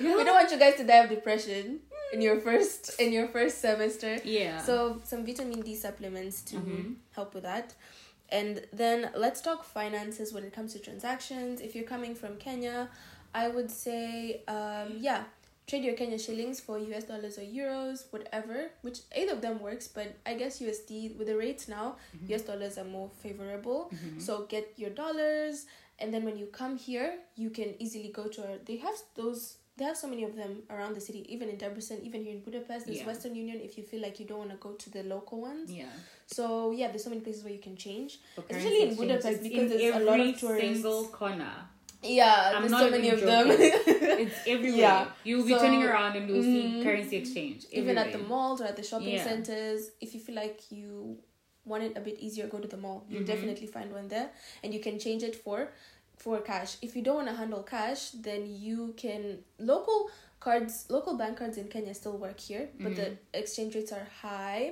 We 0.00 0.24
don't 0.24 0.34
want 0.40 0.50
you 0.50 0.58
guys 0.58 0.76
to 0.76 0.84
die 0.84 0.96
of 1.04 1.10
depression 1.10 1.80
in 2.12 2.20
your 2.20 2.40
first 2.40 3.00
in 3.00 3.12
your 3.12 3.28
first 3.28 3.60
semester. 3.60 4.18
Yeah. 4.24 4.58
so 4.60 5.00
some 5.04 5.24
vitamin 5.26 5.60
d 5.62 5.74
supplements 5.74 6.42
to 6.50 6.56
Mhm. 6.56 6.96
help 7.12 7.34
with 7.34 7.44
that. 7.44 7.74
And 8.30 8.66
then 8.72 9.10
let's 9.14 9.40
talk 9.42 9.62
finances 9.64 10.32
when 10.32 10.44
it 10.44 10.52
comes 10.54 10.72
to 10.74 10.78
transactions. 10.78 11.60
If 11.60 11.74
you're 11.74 11.90
coming 11.94 12.14
from 12.14 12.36
kenya 12.38 12.88
i 13.34 13.48
would 13.48 13.70
say 13.70 14.42
um 14.56 14.88
yeah 15.08 15.22
trade 15.66 15.84
your 15.84 15.94
kenya 15.94 16.18
shillings 16.18 16.60
for 16.60 16.76
us 16.78 17.04
dollars 17.04 17.38
or 17.38 17.42
euros 17.42 18.04
whatever 18.10 18.70
which 18.82 18.98
either 19.16 19.32
of 19.32 19.40
them 19.40 19.60
works 19.60 19.86
but 19.88 20.08
i 20.26 20.34
guess 20.34 20.60
usd 20.60 21.16
with 21.16 21.26
the 21.28 21.36
rates 21.36 21.68
now 21.68 21.96
Mhm. 22.16 22.34
us 22.34 22.42
dollars 22.42 22.76
are 22.78 22.84
more 22.98 23.08
favorable 23.22 23.90
Mhm. 23.94 24.20
so 24.20 24.44
get 24.48 24.72
your 24.76 24.90
dollars, 24.90 25.66
and 26.00 26.12
then 26.12 26.24
when 26.24 26.36
you 26.36 26.46
come 26.46 26.76
here, 26.76 27.10
you 27.36 27.50
can 27.50 27.74
easily 27.78 28.08
go 28.08 28.24
to. 28.26 28.38
Our, 28.46 28.58
they 28.64 28.76
have 28.76 28.96
those. 29.14 29.56
They 29.76 29.84
have 29.84 29.96
so 29.96 30.08
many 30.08 30.24
of 30.24 30.34
them 30.34 30.62
around 30.68 30.94
the 30.96 31.00
city, 31.00 31.20
even 31.34 31.48
in 31.48 31.56
Debrecen, 31.58 32.02
even 32.02 32.24
here 32.24 32.34
in 32.34 32.40
Budapest. 32.40 32.86
There's 32.86 32.98
Yeah. 32.98 33.06
Western 33.06 33.34
Union 33.36 33.60
if 33.60 33.78
you 33.78 33.84
feel 33.84 34.00
like 34.02 34.18
you 34.20 34.26
don't 34.26 34.38
want 34.44 34.50
to 34.50 34.56
go 34.56 34.72
to 34.72 34.90
the 34.90 35.02
local 35.04 35.40
ones. 35.40 35.70
yeah. 35.70 35.92
So 36.26 36.72
yeah, 36.72 36.88
there's 36.88 37.04
so 37.04 37.10
many 37.10 37.20
places 37.22 37.44
where 37.44 37.52
you 37.52 37.60
can 37.68 37.76
change. 37.76 38.18
Especially 38.36 38.82
in 38.88 38.94
Budapest 38.96 39.42
because 39.42 39.70
in 39.70 39.78
there's 39.78 39.94
a 39.94 40.00
lot 40.10 40.18
of 40.20 40.26
every 40.26 40.32
tourists. 40.42 40.72
single 40.72 41.04
corner. 41.20 41.54
Yeah, 42.02 42.52
I'm 42.56 42.62
there's 42.68 42.82
so 42.82 42.90
many 42.90 43.08
of 43.10 43.20
them. 43.20 43.46
It's 44.24 44.40
everywhere. 44.46 44.78
Yeah. 44.80 45.06
You'll 45.24 45.44
be 45.46 45.52
So, 45.52 45.60
turning 45.60 45.84
around 45.84 46.16
and 46.16 46.28
you'll 46.28 46.42
see 46.42 46.62
mm, 46.64 46.82
currency 46.82 47.16
exchange. 47.16 47.66
even 47.72 47.96
at 47.98 48.12
the 48.12 48.18
malls 48.18 48.60
or 48.60 48.64
at 48.66 48.76
the 48.76 48.82
shopping 48.82 49.14
Yeah. 49.14 49.24
centers 49.24 49.90
if 50.00 50.14
you 50.14 50.20
feel 50.20 50.34
like 50.36 50.60
you 50.70 51.18
want 51.64 51.82
it 51.84 51.96
a 51.96 52.00
bit 52.00 52.18
easier 52.18 52.46
go 52.48 52.58
to 52.58 52.66
the 52.68 52.76
mall 52.76 53.04
you'll 53.08 53.22
Mhm. 53.22 53.26
definitely 53.34 53.68
find 53.68 53.92
one 53.92 54.08
there 54.08 54.30
and 54.64 54.74
you 54.74 54.80
can 54.80 54.98
change 54.98 55.22
it 55.22 55.36
for 55.44 55.58
for 56.24 56.40
cash 56.40 56.76
if 56.82 56.96
you 56.96 57.02
don't 57.02 57.16
want 57.20 57.28
to 57.28 57.34
handle 57.42 57.62
cash 57.62 58.10
then 58.28 58.40
you 58.66 58.94
can 59.02 59.22
local 59.58 60.10
cards 60.40 60.74
local 60.96 61.14
bank 61.22 61.36
cards 61.40 61.56
in 61.62 61.68
kenya 61.74 61.94
still 61.94 62.16
work 62.26 62.38
here 62.40 62.64
but 62.80 62.96
the 63.00 63.06
Mhm. 63.10 63.16
exchange 63.42 63.76
rates 63.76 63.92
are 63.98 64.06
high 64.22 64.64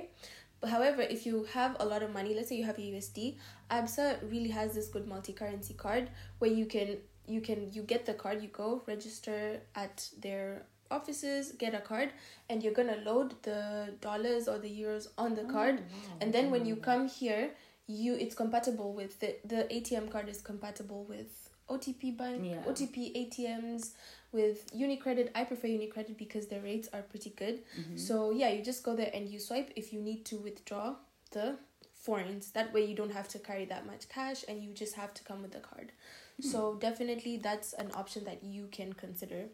but 0.59 0.69
however 0.75 1.01
if 1.15 1.25
you 1.25 1.35
have 1.57 1.77
a 1.79 1.85
lot 1.93 2.03
of 2.03 2.11
money 2.19 2.33
let's 2.35 2.49
say 2.49 2.57
you 2.61 2.65
have 2.71 2.77
a 2.77 2.85
usd 2.91 3.37
absa 3.79 4.05
really 4.33 4.49
has 4.59 4.75
this 4.75 4.89
good 4.89 5.07
multi-currency 5.07 5.73
card 5.85 6.09
where 6.39 6.51
you 6.59 6.65
can 6.75 6.97
you 7.31 7.41
can 7.41 7.71
you 7.71 7.81
get 7.83 8.05
the 8.05 8.13
card 8.13 8.41
you 8.41 8.49
go 8.49 8.81
register 8.87 9.61
at 9.75 10.07
their 10.21 10.63
offices 10.89 11.51
get 11.57 11.73
a 11.73 11.79
card 11.79 12.09
and 12.49 12.61
you're 12.63 12.73
gonna 12.73 12.97
load 13.05 13.33
the 13.43 13.93
dollars 14.01 14.47
or 14.47 14.57
the 14.59 14.69
euros 14.69 15.07
on 15.17 15.35
the 15.35 15.43
card 15.45 15.75
Oh, 15.79 15.81
wow. 15.81 16.17
and 16.21 16.33
then 16.33 16.51
when 16.51 16.65
you 16.65 16.75
come 16.75 17.07
here 17.07 17.51
you 17.87 18.15
it's 18.15 18.35
compatible 18.35 18.93
with 18.93 19.19
the 19.21 19.35
the 19.45 19.63
atm 19.71 20.09
card 20.11 20.27
is 20.29 20.41
compatible 20.41 21.05
with 21.07 21.49
otp 21.69 22.17
bank 22.17 22.41
Yeah. 22.43 22.63
otp 22.67 22.95
atms 23.21 23.91
with 24.33 24.69
unicredit 24.75 25.29
i 25.33 25.43
prefer 25.45 25.67
unicredit 25.67 26.17
because 26.17 26.47
the 26.47 26.59
rates 26.59 26.89
are 26.93 27.01
pretty 27.03 27.29
good 27.29 27.61
Mhm. 27.79 27.97
so 27.97 28.31
yeah 28.31 28.49
you 28.49 28.61
just 28.61 28.83
go 28.83 28.93
there 28.95 29.11
and 29.13 29.29
you 29.29 29.39
swipe 29.39 29.71
if 29.77 29.93
you 29.93 30.01
need 30.01 30.25
to 30.25 30.35
withdraw 30.37 30.95
the 31.31 31.55
foreigns 31.93 32.51
that 32.51 32.73
way 32.73 32.83
you 32.83 32.95
don't 32.95 33.11
have 33.13 33.27
to 33.29 33.39
carry 33.39 33.65
that 33.65 33.85
much 33.85 34.09
cash 34.09 34.43
and 34.49 34.63
you 34.63 34.73
just 34.73 34.95
have 34.95 35.13
to 35.13 35.23
come 35.23 35.41
with 35.41 35.51
the 35.51 35.59
card 35.59 35.91
so 36.39 36.75
definitely 36.75 37.37
that's 37.37 37.73
an 37.73 37.91
option 37.93 38.23
that 38.25 38.43
you 38.43 38.67
can 38.71 38.93
consider 38.93 39.45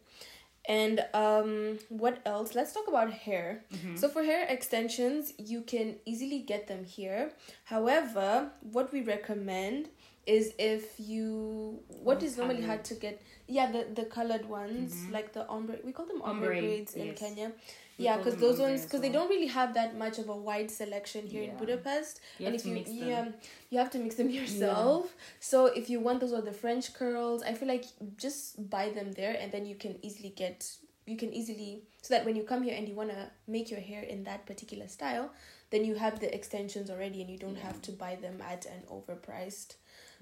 and 0.69 1.03
um 1.13 1.79
what 1.89 2.19
else 2.25 2.53
let's 2.55 2.73
talk 2.73 2.87
about 2.87 3.11
hair 3.11 3.63
Mhm. 3.73 3.97
so 3.97 4.09
for 4.09 4.23
hair 4.23 4.45
extensions, 4.49 5.33
you 5.37 5.61
can 5.61 5.95
easily 6.05 6.39
get 6.39 6.67
them 6.67 6.83
here. 6.85 7.31
However, 7.65 8.51
what 8.61 8.91
we 8.91 9.01
recommend 9.01 9.89
is 10.25 10.53
if 10.59 10.99
you 10.99 11.79
what 12.03 12.21
Oh, 12.21 12.25
is 12.25 12.35
normally 12.37 12.63
hard 12.63 12.83
to 12.91 12.95
get 12.95 13.21
yeah 13.47 13.71
the 13.71 13.85
the 13.99 14.05
colored 14.17 14.45
ones 14.49 14.93
Mhm. 14.95 15.11
like 15.13 15.31
the 15.31 15.47
ombre 15.47 15.77
we 15.85 15.93
call 15.93 16.05
them 16.05 16.21
ombre, 16.21 16.47
Ombre, 16.49 16.61
braids 16.61 16.95
in. 16.95 17.13
Kenya. 17.15 17.51
Yeah, 17.97 18.17
because 18.17 18.36
those 18.36 18.60
ones 18.60 18.83
because 18.83 19.01
they 19.01 19.10
don't 19.10 19.27
really 19.29 19.47
have 19.47 19.73
that 19.73 19.97
much 19.97 20.19
of 20.19 20.29
a 20.29 20.36
wide 20.36 20.69
selection 20.69 21.25
here 21.25 21.43
in 21.43 21.57
Budapest. 21.57 22.19
You 22.38 22.45
and 22.47 22.55
if 22.55 22.65
you 22.65 22.73
mix 22.73 22.91
yeah, 22.91 23.21
um, 23.21 23.33
you 23.71 23.79
have 23.79 23.89
to 23.91 23.97
mix 23.99 24.15
them 24.15 24.29
yourself. 24.39 25.15
So 25.39 25.65
if 25.65 25.89
you 25.89 25.99
want 25.99 26.19
those 26.21 26.31
or 26.33 26.41
the 26.41 26.53
French 26.53 26.93
curls, 26.93 27.41
I 27.43 27.53
feel 27.53 27.67
like 27.67 27.86
just 28.17 28.69
buy 28.69 28.89
them 28.89 29.13
there 29.13 29.36
and 29.39 29.51
then 29.51 29.65
you 29.65 29.75
can 29.75 29.97
easily 30.03 30.29
get 30.29 30.69
you 31.07 31.15
can 31.17 31.33
easily 31.33 31.83
so 32.01 32.13
that 32.13 32.25
when 32.25 32.36
you 32.36 32.43
come 32.43 32.62
here 32.63 32.75
and 32.77 32.88
you 32.88 32.93
want 32.93 33.10
to 33.10 33.31
make 33.47 33.71
your 33.71 33.79
hair 33.79 34.03
in 34.03 34.25
that 34.25 34.45
particular 34.45 34.88
style, 34.88 35.31
then 35.71 35.86
you 35.86 35.95
have 35.95 36.19
the 36.19 36.33
extensions 36.36 36.89
already 36.89 37.21
and 37.21 37.29
you 37.31 37.38
don't 37.38 37.55
Yeah. 37.55 37.63
have 37.67 37.81
to 37.83 37.91
buy 37.93 38.15
them 38.15 38.41
at 38.41 38.65
an 38.65 38.83
overpriced 38.91 39.75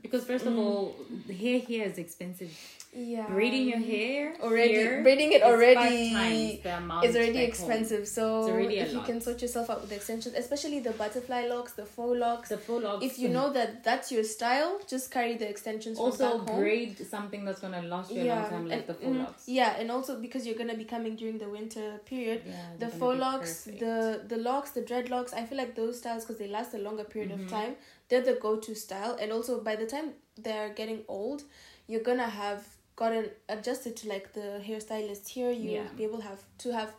Because 0.05 0.23
first 0.31 0.45
of 0.45 0.55
all, 0.57 0.95
hair 1.41 1.59
here 1.59 1.85
is 1.91 1.97
expensive. 1.97 2.51
Yeah. 2.97 3.27
Braiding 3.27 3.67
your 3.67 3.79
hair 3.93 4.35
already 4.41 4.73
here 4.73 5.03
braiding 5.03 5.31
it 5.37 5.41
already 5.43 6.11
times 6.13 6.63
the 6.63 6.77
amount 6.77 7.05
is 7.05 7.13
already 7.17 7.39
home. 7.39 7.47
expensive. 7.51 8.03
So 8.07 8.23
already 8.43 8.77
if 8.83 8.93
you 8.93 9.01
can 9.09 9.19
sort 9.19 9.41
yourself 9.41 9.69
out 9.69 9.81
with 9.81 9.91
extensions, 9.91 10.33
especially 10.43 10.79
the 10.79 10.91
butterfly 11.01 11.41
locks, 11.53 11.73
the 11.73 11.85
faux 11.85 12.17
locks. 12.25 12.47
The 12.55 12.57
full 12.67 12.79
locks. 12.87 13.03
if 13.09 13.19
you 13.19 13.27
know 13.37 13.47
that 13.57 13.83
that's 13.83 14.13
your 14.15 14.23
style, 14.23 14.71
just 14.93 15.11
carry 15.15 15.33
the 15.41 15.47
extensions 15.55 15.97
also 15.99 16.29
braid 16.59 16.93
something 17.15 17.43
that's 17.43 17.59
gonna 17.65 17.81
last 17.81 18.11
you 18.13 18.21
a 18.21 18.27
long 18.33 18.49
time, 18.53 18.67
like 18.69 18.77
and- 18.79 18.87
the 18.87 18.93
full 19.01 19.13
mm, 19.13 19.23
locks. 19.25 19.43
Yeah, 19.59 19.75
and 19.79 19.91
also 19.91 20.11
because 20.25 20.41
you're 20.47 20.59
gonna 20.63 20.77
be 20.83 20.87
coming 20.95 21.17
during 21.17 21.37
the 21.43 21.49
winter 21.57 21.87
period, 22.05 22.43
Yeah, 22.45 22.53
the 22.83 22.89
faux 22.99 23.19
locks, 23.25 23.51
perfect. 23.65 23.79
the 23.83 24.21
the 24.33 24.37
locks, 24.49 24.69
the 24.71 24.83
dreadlocks. 24.91 25.33
I 25.33 25.43
feel 25.47 25.57
like 25.63 25.75
those 25.81 25.95
styles 26.03 26.23
because 26.23 26.37
they 26.41 26.47
last 26.57 26.73
a 26.73 26.81
longer 26.87 27.03
period 27.03 27.31
Mhm. 27.33 27.43
of 27.43 27.49
time. 27.59 27.75
They're 28.09 28.21
the 28.21 28.33
go-to 28.35 28.75
style, 28.75 29.17
and 29.19 29.31
also 29.31 29.59
by 29.61 29.75
the 29.75 29.85
time 29.85 30.13
they're 30.37 30.69
getting 30.69 31.03
old, 31.07 31.43
you're 31.87 32.03
gonna 32.03 32.27
have 32.29 32.67
gotten 32.95 33.29
adjusted 33.49 33.95
to 33.97 34.07
like 34.09 34.33
the 34.33 34.61
hairstylist 34.65 35.27
here. 35.29 35.51
You'll 35.51 35.73
Yeah. 35.83 35.87
be 35.97 36.03
able 36.03 36.21
have 36.21 36.41
to 36.59 36.71
have 36.73 36.93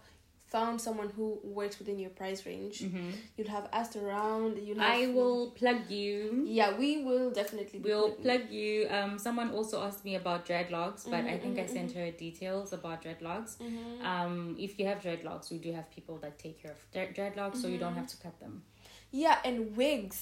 found 0.46 0.80
someone 0.80 1.08
who 1.10 1.40
works 1.42 1.78
within 1.80 1.98
your 1.98 2.10
price 2.10 2.46
range. 2.46 2.80
Mhm. 2.82 3.12
You'll 3.36 3.48
have 3.48 3.68
asked 3.72 3.96
around. 3.96 4.58
You'll 4.58 4.78
have, 4.78 4.94
I 5.02 5.06
will 5.08 5.50
plug 5.50 5.90
you. 5.90 6.44
Yeah, 6.46 6.76
we 6.78 7.02
will 7.02 7.30
definitely. 7.30 7.80
We'll 7.80 8.12
plug 8.12 8.48
you. 8.50 8.86
Um, 8.88 9.18
someone 9.18 9.50
also 9.50 9.82
asked 9.82 10.04
me 10.04 10.14
about 10.14 10.46
dreadlocks, 10.46 11.04
but 11.04 11.24
I 11.24 11.34
Mhm, 11.36 11.40
think 11.42 11.58
I 11.58 11.64
mhm, 11.64 11.72
sent 11.72 11.92
her 11.92 12.10
details 12.12 12.72
about 12.72 13.02
dreadlocks. 13.02 13.56
Mhm. 13.58 14.02
Um, 14.04 14.56
if 14.58 14.78
you 14.78 14.86
have 14.86 15.00
dreadlocks, 15.02 15.50
we 15.50 15.58
do 15.58 15.72
have 15.72 15.90
people 15.90 16.16
that 16.18 16.38
take 16.38 16.62
care 16.62 16.72
of 16.72 16.80
dread- 16.92 17.14
dreadlocks, 17.16 17.56
so 17.56 17.66
you 17.68 17.78
don't 17.78 17.94
Mhm. 17.94 17.96
have 18.02 18.08
to 18.08 18.16
cut 18.18 18.38
them. 18.38 18.62
Yeah, 19.10 19.40
and 19.44 19.76
wigs, 19.76 20.20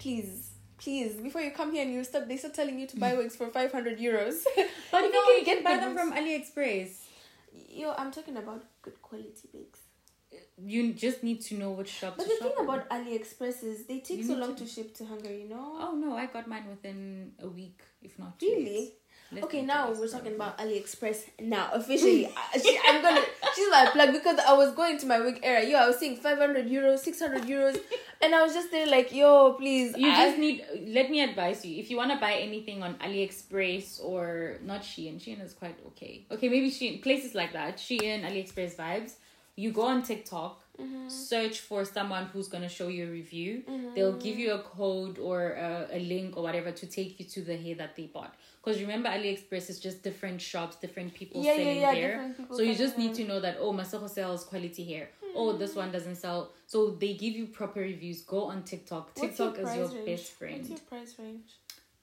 please, 0.00 0.50
please. 0.78 1.12
Before 1.26 1.40
you 1.46 1.52
come 1.60 1.70
here 1.72 1.82
and 1.86 1.92
you 1.94 2.02
start, 2.04 2.26
they 2.28 2.36
start 2.42 2.54
telling 2.54 2.78
you 2.80 2.86
to 2.92 2.96
buy 3.04 3.12
wigs 3.14 3.36
for 3.36 3.46
five 3.58 3.70
hundred 3.76 3.98
euros. 4.06 4.38
But 4.92 5.02
You 5.04 5.12
no, 5.12 5.20
can 5.26 5.38
you 5.38 5.44
get 5.44 5.56
can 5.58 5.64
buy 5.68 5.76
them 5.84 5.94
from 5.98 6.12
AliExpress. 6.12 6.90
Yo, 7.80 7.94
I'm 8.00 8.10
talking 8.10 8.36
about 8.36 8.64
good 8.82 8.98
quality 9.02 9.46
wigs. 9.54 9.80
You 10.72 10.92
just 10.92 11.22
need 11.28 11.40
to 11.48 11.54
know 11.60 11.70
which 11.78 11.88
shop 11.88 12.14
But 12.16 12.24
to 12.24 12.28
the 12.30 12.36
shop 12.36 12.42
thing 12.56 12.58
in. 12.58 12.64
about 12.64 12.88
AliExpress 12.96 13.64
is 13.70 13.86
they 13.86 13.98
take 14.00 14.18
You 14.18 14.24
so 14.32 14.34
long 14.42 14.54
to- 14.56 14.64
to 14.64 14.70
ship 14.74 14.94
to 14.98 15.04
Hungary. 15.12 15.42
You 15.42 15.48
know. 15.54 15.66
Oh 15.84 15.94
no, 16.04 16.10
I 16.16 16.26
got 16.26 16.46
mine 16.54 16.66
within 16.74 17.32
a 17.40 17.48
week, 17.48 17.80
if 18.02 18.18
not 18.18 18.38
two 18.38 18.46
Really? 18.46 18.64
weeks. 18.64 18.92
Less 19.32 19.44
Okay, 19.44 19.62
now 19.62 19.92
we're 19.92 20.08
talking 20.08 20.34
about 20.34 20.58
AliExpress. 20.58 21.18
Now, 21.40 21.70
officially, 21.72 22.26
I- 22.54 22.58
she, 22.58 22.78
I'm 22.84 23.00
gonna. 23.00 23.20
She's 23.54 23.70
my 23.70 23.88
plug 23.92 24.12
because 24.12 24.38
I 24.40 24.52
was 24.54 24.72
going 24.74 24.98
to 24.98 25.06
my 25.06 25.20
wig 25.20 25.38
era. 25.42 25.64
Yo, 25.64 25.76
I 25.78 25.86
was 25.86 25.98
seeing 25.98 26.16
500 26.16 26.66
euros, 26.68 26.98
600 26.98 27.42
euros, 27.42 27.78
and 28.20 28.34
I 28.34 28.42
was 28.42 28.52
just 28.54 28.70
there 28.72 28.86
like, 28.88 29.12
yo, 29.14 29.52
please. 29.54 29.96
You 29.96 30.10
I- 30.10 30.16
just 30.26 30.38
need. 30.38 30.64
Let 30.88 31.10
me 31.10 31.20
advise 31.22 31.64
you. 31.64 31.78
If 31.80 31.90
you 31.90 31.96
want 31.96 32.10
to 32.10 32.18
buy 32.18 32.32
anything 32.34 32.82
on 32.82 32.94
AliExpress 32.94 34.02
or 34.04 34.56
not 34.64 34.82
Shein, 34.82 35.20
Shein 35.20 35.44
is 35.44 35.52
quite 35.52 35.78
okay. 35.88 36.26
Okay, 36.30 36.48
maybe 36.48 36.70
Shein 36.70 37.00
places 37.02 37.34
like 37.34 37.52
that. 37.52 37.76
Shein, 37.76 38.24
AliExpress 38.24 38.74
vibes. 38.76 39.12
You 39.56 39.72
go 39.72 39.82
on 39.82 40.02
TikTok, 40.02 40.62
Mhm. 40.80 41.10
search 41.10 41.58
for 41.60 41.84
someone 41.84 42.24
who's 42.32 42.48
gonna 42.48 42.68
show 42.68 42.88
you 42.88 43.06
a 43.06 43.10
review. 43.10 43.62
Mhm. 43.68 43.94
They'll 43.94 44.16
give 44.26 44.38
you 44.38 44.52
a 44.54 44.60
code 44.60 45.18
or 45.18 45.50
a, 45.50 45.86
a 45.92 45.98
link 46.00 46.36
or 46.36 46.42
whatever 46.42 46.72
to 46.72 46.86
take 46.86 47.20
you 47.20 47.26
to 47.26 47.42
the 47.42 47.56
hair 47.56 47.74
that 47.76 47.94
they 47.94 48.06
bought. 48.06 48.34
Because 48.62 48.80
remember, 48.80 49.08
AliExpress 49.08 49.70
is 49.70 49.80
just 49.80 50.02
different 50.02 50.40
shops, 50.40 50.76
different 50.76 51.14
people 51.14 51.42
yeah, 51.42 51.52
yeah, 51.52 51.56
selling 51.58 51.80
yeah. 51.80 51.94
there. 51.94 52.08
different 52.10 52.36
people 52.36 52.56
So 52.56 52.62
you 52.62 52.74
just 52.74 52.98
need 52.98 53.14
to 53.14 53.24
know 53.24 53.40
that 53.40 53.56
oh 53.58 53.72
Masako 53.72 54.08
sells 54.10 54.44
quality 54.44 54.84
hair. 54.84 55.08
Oh 55.34 55.56
this 55.56 55.74
one 55.74 55.90
doesn't 55.92 56.16
sell. 56.16 56.50
So 56.66 56.90
they 56.90 57.14
give 57.14 57.34
you 57.34 57.46
proper 57.46 57.80
reviews. 57.80 58.20
Go 58.22 58.44
on 58.44 58.62
TikTok. 58.64 59.10
What's 59.14 59.20
TikTok 59.38 59.58
is 59.58 59.76
your 59.76 59.88
range? 59.88 60.06
best 60.06 60.32
friend. 60.32 60.58
What's 60.58 60.68
your 60.70 60.78
price 60.80 61.14
range? 61.18 61.56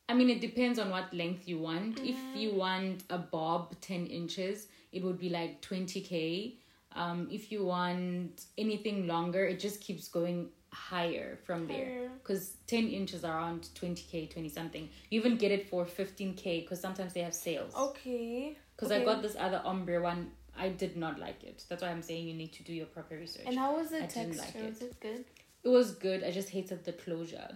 I 0.10 0.14
mean 0.14 0.30
it 0.30 0.42
depends 0.42 0.80
on 0.80 0.90
what 0.90 1.14
length 1.14 1.48
you 1.48 1.60
want. 1.60 2.00
If 2.00 2.16
Mm-hmm. 2.16 2.38
you 2.38 2.52
want 2.54 3.04
a 3.10 3.18
bob 3.18 3.76
ten 3.82 4.08
inches, 4.08 4.68
it 4.92 5.04
would 5.04 5.20
be 5.20 5.30
like 5.30 5.62
twenty 5.62 6.02
K. 6.02 6.56
Um 7.04 7.28
if 7.32 7.52
you 7.52 7.66
want 7.66 8.46
anything 8.58 9.08
longer, 9.08 9.46
it 9.46 9.60
just 9.60 9.82
keeps 9.82 10.08
going 10.08 10.50
higher 10.74 11.38
from 11.46 11.68
there. 11.68 12.10
Because 12.22 12.58
10 12.68 12.88
inches 12.90 13.24
are 13.24 13.38
around 13.38 13.70
20k, 13.80 14.30
20 14.32 14.50
something. 14.50 14.90
You 15.10 15.20
even 15.20 15.38
get 15.38 15.52
it 15.52 15.70
for 15.70 15.86
15k 15.86 16.62
because 16.64 16.80
sometimes 16.82 17.14
they 17.14 17.22
have 17.22 17.34
sales. 17.34 17.74
Okay. 17.76 18.58
Because 18.76 18.92
okay. 18.92 19.02
I 19.02 19.06
got 19.06 19.22
this 19.22 19.36
other 19.40 19.62
ombre 19.66 20.02
one, 20.02 20.32
I 20.58 20.70
did 20.70 20.98
not 20.98 21.20
like 21.20 21.44
it. 21.44 21.64
That's 21.70 21.82
why 21.84 21.90
I'm 21.90 22.02
saying 22.02 22.28
you 22.28 22.34
need 22.34 22.54
to 22.54 22.64
do 22.64 22.74
your 22.74 22.86
proper 22.88 23.16
research. 23.18 23.46
And 23.48 23.58
how 23.58 23.76
was 23.78 23.90
the 23.90 24.04
I 24.04 24.08
didn't 24.08 24.38
texture? 24.38 24.60
like 24.60 24.70
was 24.70 24.82
it 24.82 25.00
good? 25.00 25.26
it 25.64 25.70
was 25.70 25.92
good. 26.08 26.24
I 26.24 26.32
just 26.32 26.50
hated 26.50 26.84
the 26.84 26.94
closure. 26.94 27.50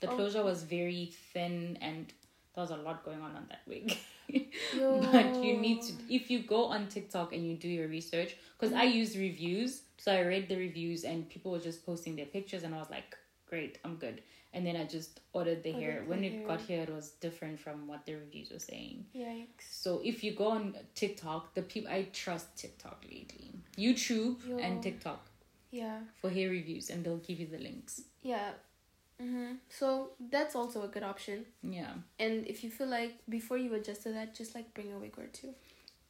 The 0.00 0.10
Oh. 0.10 0.16
closure 0.16 0.44
was 0.44 0.62
very 0.62 1.06
thin 1.32 1.78
and 1.80 2.12
there 2.56 2.62
was 2.62 2.70
a 2.70 2.76
lot 2.76 3.04
going 3.04 3.20
on 3.20 3.36
on 3.36 3.46
that 3.50 3.60
wig. 3.68 3.96
Yo. 4.74 5.00
but 5.12 5.36
you 5.44 5.58
need 5.58 5.82
to, 5.82 5.92
if 6.08 6.30
you 6.30 6.40
go 6.40 6.64
on 6.64 6.88
TikTok 6.88 7.32
and 7.34 7.46
you 7.46 7.54
do 7.54 7.68
your 7.68 7.86
research, 7.86 8.34
because 8.58 8.74
I 8.74 8.84
use 8.84 9.16
reviews, 9.16 9.82
so 9.98 10.10
I 10.10 10.22
read 10.22 10.48
the 10.48 10.56
reviews 10.56 11.04
and 11.04 11.28
people 11.28 11.52
were 11.52 11.58
just 11.58 11.84
posting 11.84 12.16
their 12.16 12.24
pictures, 12.26 12.62
and 12.62 12.74
I 12.74 12.78
was 12.78 12.90
like, 12.90 13.16
great, 13.48 13.78
I'm 13.84 13.96
good. 13.96 14.22
And 14.54 14.66
then 14.66 14.74
I 14.74 14.84
just 14.84 15.20
ordered 15.34 15.62
the 15.62 15.70
hair. 15.72 15.96
Ordered 15.98 16.08
When 16.08 16.20
the 16.22 16.28
it 16.28 16.46
got 16.48 16.62
here, 16.62 16.82
it 16.82 16.88
was 16.88 17.10
different 17.20 17.60
from 17.60 17.86
what 17.86 18.06
the 18.06 18.14
reviews 18.14 18.50
were 18.50 18.58
saying. 18.58 19.04
Yikes. 19.14 19.68
So 19.70 20.00
if 20.02 20.24
you 20.24 20.32
go 20.32 20.48
on 20.48 20.74
TikTok, 20.94 21.52
the 21.54 21.60
people 21.60 21.90
I 21.92 22.08
trust 22.14 22.56
TikTok 22.56 23.04
lately, 23.04 23.52
YouTube 23.76 24.48
Yo. 24.48 24.56
and 24.56 24.82
TikTok 24.82 25.26
Yeah. 25.70 25.98
for 26.22 26.30
hair 26.30 26.48
reviews, 26.48 26.88
and 26.88 27.04
they'll 27.04 27.18
give 27.18 27.38
you 27.38 27.48
the 27.48 27.58
links. 27.58 28.00
Yeah. 28.22 28.52
Mm-hmm. 29.22 29.54
So 29.68 30.10
that's 30.30 30.54
also 30.54 30.82
a 30.82 30.88
good 30.88 31.02
option. 31.02 31.46
Yeah, 31.62 31.92
And 32.18 32.46
if 32.46 32.62
you 32.62 32.70
feel 32.70 32.86
like 32.88 33.14
before 33.28 33.56
you 33.56 33.72
adjust 33.74 34.02
to 34.02 34.12
that, 34.12 34.34
just 34.34 34.54
like 34.54 34.72
bring 34.74 34.92
a 34.92 34.98
wig 34.98 35.14
or 35.18 35.26
two. 35.26 35.54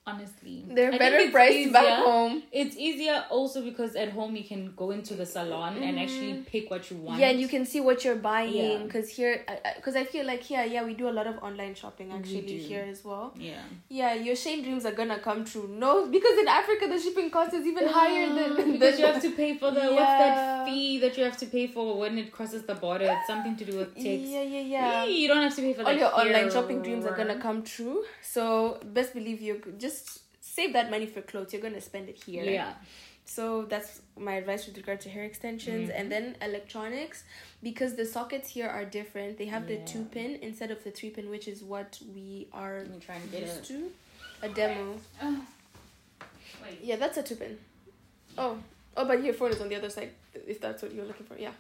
Honestly, 0.09 0.64
They're 0.69 0.92
I 0.92 0.99
better 0.99 1.29
priced 1.33 1.73
back 1.73 2.05
home. 2.05 2.45
It's 2.53 2.77
easier 2.77 3.25
also 3.29 3.61
because 3.61 3.97
at 3.97 4.11
home 4.11 4.37
you 4.37 4.45
can 4.45 4.73
go 4.77 4.92
into 4.92 5.14
the 5.14 5.27
salon 5.27 5.79
and 5.79 5.99
actually 5.99 6.45
pick 6.47 6.71
what 6.71 6.88
you 6.92 6.99
want. 6.99 7.14
Mm-hmm. 7.14 7.21
Yeah, 7.23 7.31
and 7.31 7.40
you 7.40 7.49
can 7.49 7.66
see 7.66 7.81
what 7.81 8.05
you're 8.05 8.14
buying. 8.14 8.55
Yeah. 8.55 8.79
Because 8.85 9.09
here, 9.09 9.45
because 9.75 9.97
I, 9.97 10.05
feel 10.05 10.25
like 10.25 10.45
here, 10.45 10.62
yeah, 10.62 10.85
we 10.85 10.95
do 10.95 11.09
a 11.09 11.11
lot 11.19 11.27
of 11.27 11.42
online 11.42 11.75
shopping 11.75 12.12
actually 12.12 12.57
here 12.57 12.87
as 12.88 13.05
well. 13.05 13.35
Yeah. 13.37 13.62
Yeah, 13.88 14.14
your 14.14 14.37
Shein 14.37 14.62
dreams 14.62 14.87
are 14.87 14.92
gonna 14.92 15.19
come 15.19 15.45
true. 15.45 15.69
No, 15.69 16.07
because 16.07 16.38
in 16.38 16.47
Africa 16.47 16.87
the 16.87 17.01
shipping 17.01 17.29
cost 17.29 17.53
is 17.55 17.66
even 17.66 17.88
higher 17.88 18.33
than 18.33 18.71
because 18.75 19.01
you 19.01 19.07
have 19.07 19.21
to 19.23 19.33
pay 19.33 19.59
for 19.59 19.73
the 19.73 19.81
what's 19.81 20.19
that 20.23 20.66
fee 20.66 21.01
that 21.01 21.19
you 21.19 21.25
have 21.25 21.37
to 21.38 21.47
pay 21.47 21.66
for 21.66 21.99
when 21.99 22.16
it 22.16 22.31
crosses 22.31 22.62
the 22.62 22.77
border? 22.77 23.09
It's 23.11 23.27
something 23.27 23.57
to 23.57 23.64
do 23.64 23.79
with 23.79 23.92
tax. 23.95 24.07
Yeah, 24.07 24.42
yeah, 24.42 24.61
yeah. 24.61 25.05
You 25.05 25.27
don't 25.27 25.42
have 25.42 25.57
to 25.57 25.62
pay 25.62 25.73
for 25.75 25.81
All 25.81 25.87
that 25.87 25.99
your 25.99 26.14
online 26.14 26.49
shopping 26.53 26.81
dreams 26.81 27.05
are 27.07 27.16
gonna 27.16 27.40
come 27.40 27.64
true. 27.64 28.05
So 28.23 28.79
best 28.85 29.12
believe 29.12 29.40
you 29.40 29.61
just 29.77 29.95
save 30.40 30.72
that 30.74 30.90
money 30.90 31.06
for 31.06 31.20
clothes. 31.22 31.52
You're 31.52 31.62
gonna 31.62 31.80
spend 31.80 32.09
it 32.09 32.18
here. 32.24 32.44
Yeah. 32.44 32.72
So 33.28 33.64
that's 33.72 34.02
my 34.16 34.35
advice 34.35 34.66
with 34.66 34.76
regard 34.76 35.00
to 35.00 35.09
hair 35.11 35.24
extensions 35.24 35.88
Mm-hmm. 35.90 35.98
and 36.00 36.12
then 36.12 36.37
electronics 36.40 37.24
because 37.62 37.96
the 37.96 38.06
sockets 38.06 38.48
here 38.56 38.68
are 38.68 38.85
different. 38.85 39.37
They 39.37 39.46
have 39.46 39.66
the 39.66 39.74
Yeah. 39.78 39.85
two 39.92 40.04
pin 40.04 40.38
instead 40.42 40.70
of 40.70 40.78
the 40.85 40.92
three 40.92 41.11
pin, 41.11 41.28
which 41.28 41.48
is 41.48 41.62
what 41.72 41.98
we 42.14 42.46
are 42.52 42.78
Let 42.87 42.90
me 42.90 43.00
try 43.00 43.16
and 43.16 43.30
get 43.32 43.40
used 43.42 43.59
it. 43.59 43.64
to. 43.72 43.90
A 44.42 44.48
demo. 44.48 45.00
Oh. 45.22 45.40
Wait. 46.62 46.78
Yeah, 46.82 46.96
that's 46.96 47.16
a 47.18 47.22
two 47.22 47.35
pin. 47.37 47.59
Oh, 48.38 48.59
oh, 48.96 49.04
but 49.11 49.22
your 49.24 49.35
phone 49.35 49.50
is 49.50 49.61
on 49.61 49.68
the 49.70 49.76
other 49.76 49.90
side. 49.90 50.11
If 50.35 50.61
that's 50.61 50.80
what 50.82 50.92
you're 50.94 51.06
looking 51.11 51.26
for, 51.26 51.37
yeah. 51.46 51.54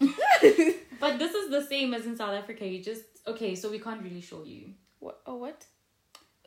But 1.00 1.18
this 1.18 1.32
is 1.34 1.50
the 1.50 1.62
same 1.64 1.94
as 1.94 2.06
in 2.06 2.16
South 2.16 2.34
Africa. 2.42 2.66
You 2.66 2.82
just 2.82 3.04
okay, 3.26 3.54
so 3.54 3.70
we 3.70 3.78
can't 3.78 4.02
really 4.02 4.20
show 4.20 4.42
you. 4.44 4.74
What? 4.98 5.20
Oh, 5.26 5.36
what? 5.36 5.64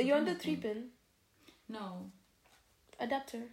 You're 0.05 0.17
on 0.17 0.25
the 0.25 0.35
three 0.35 0.55
pin 0.55 0.89
No. 1.69 2.11
adapter. 2.99 3.43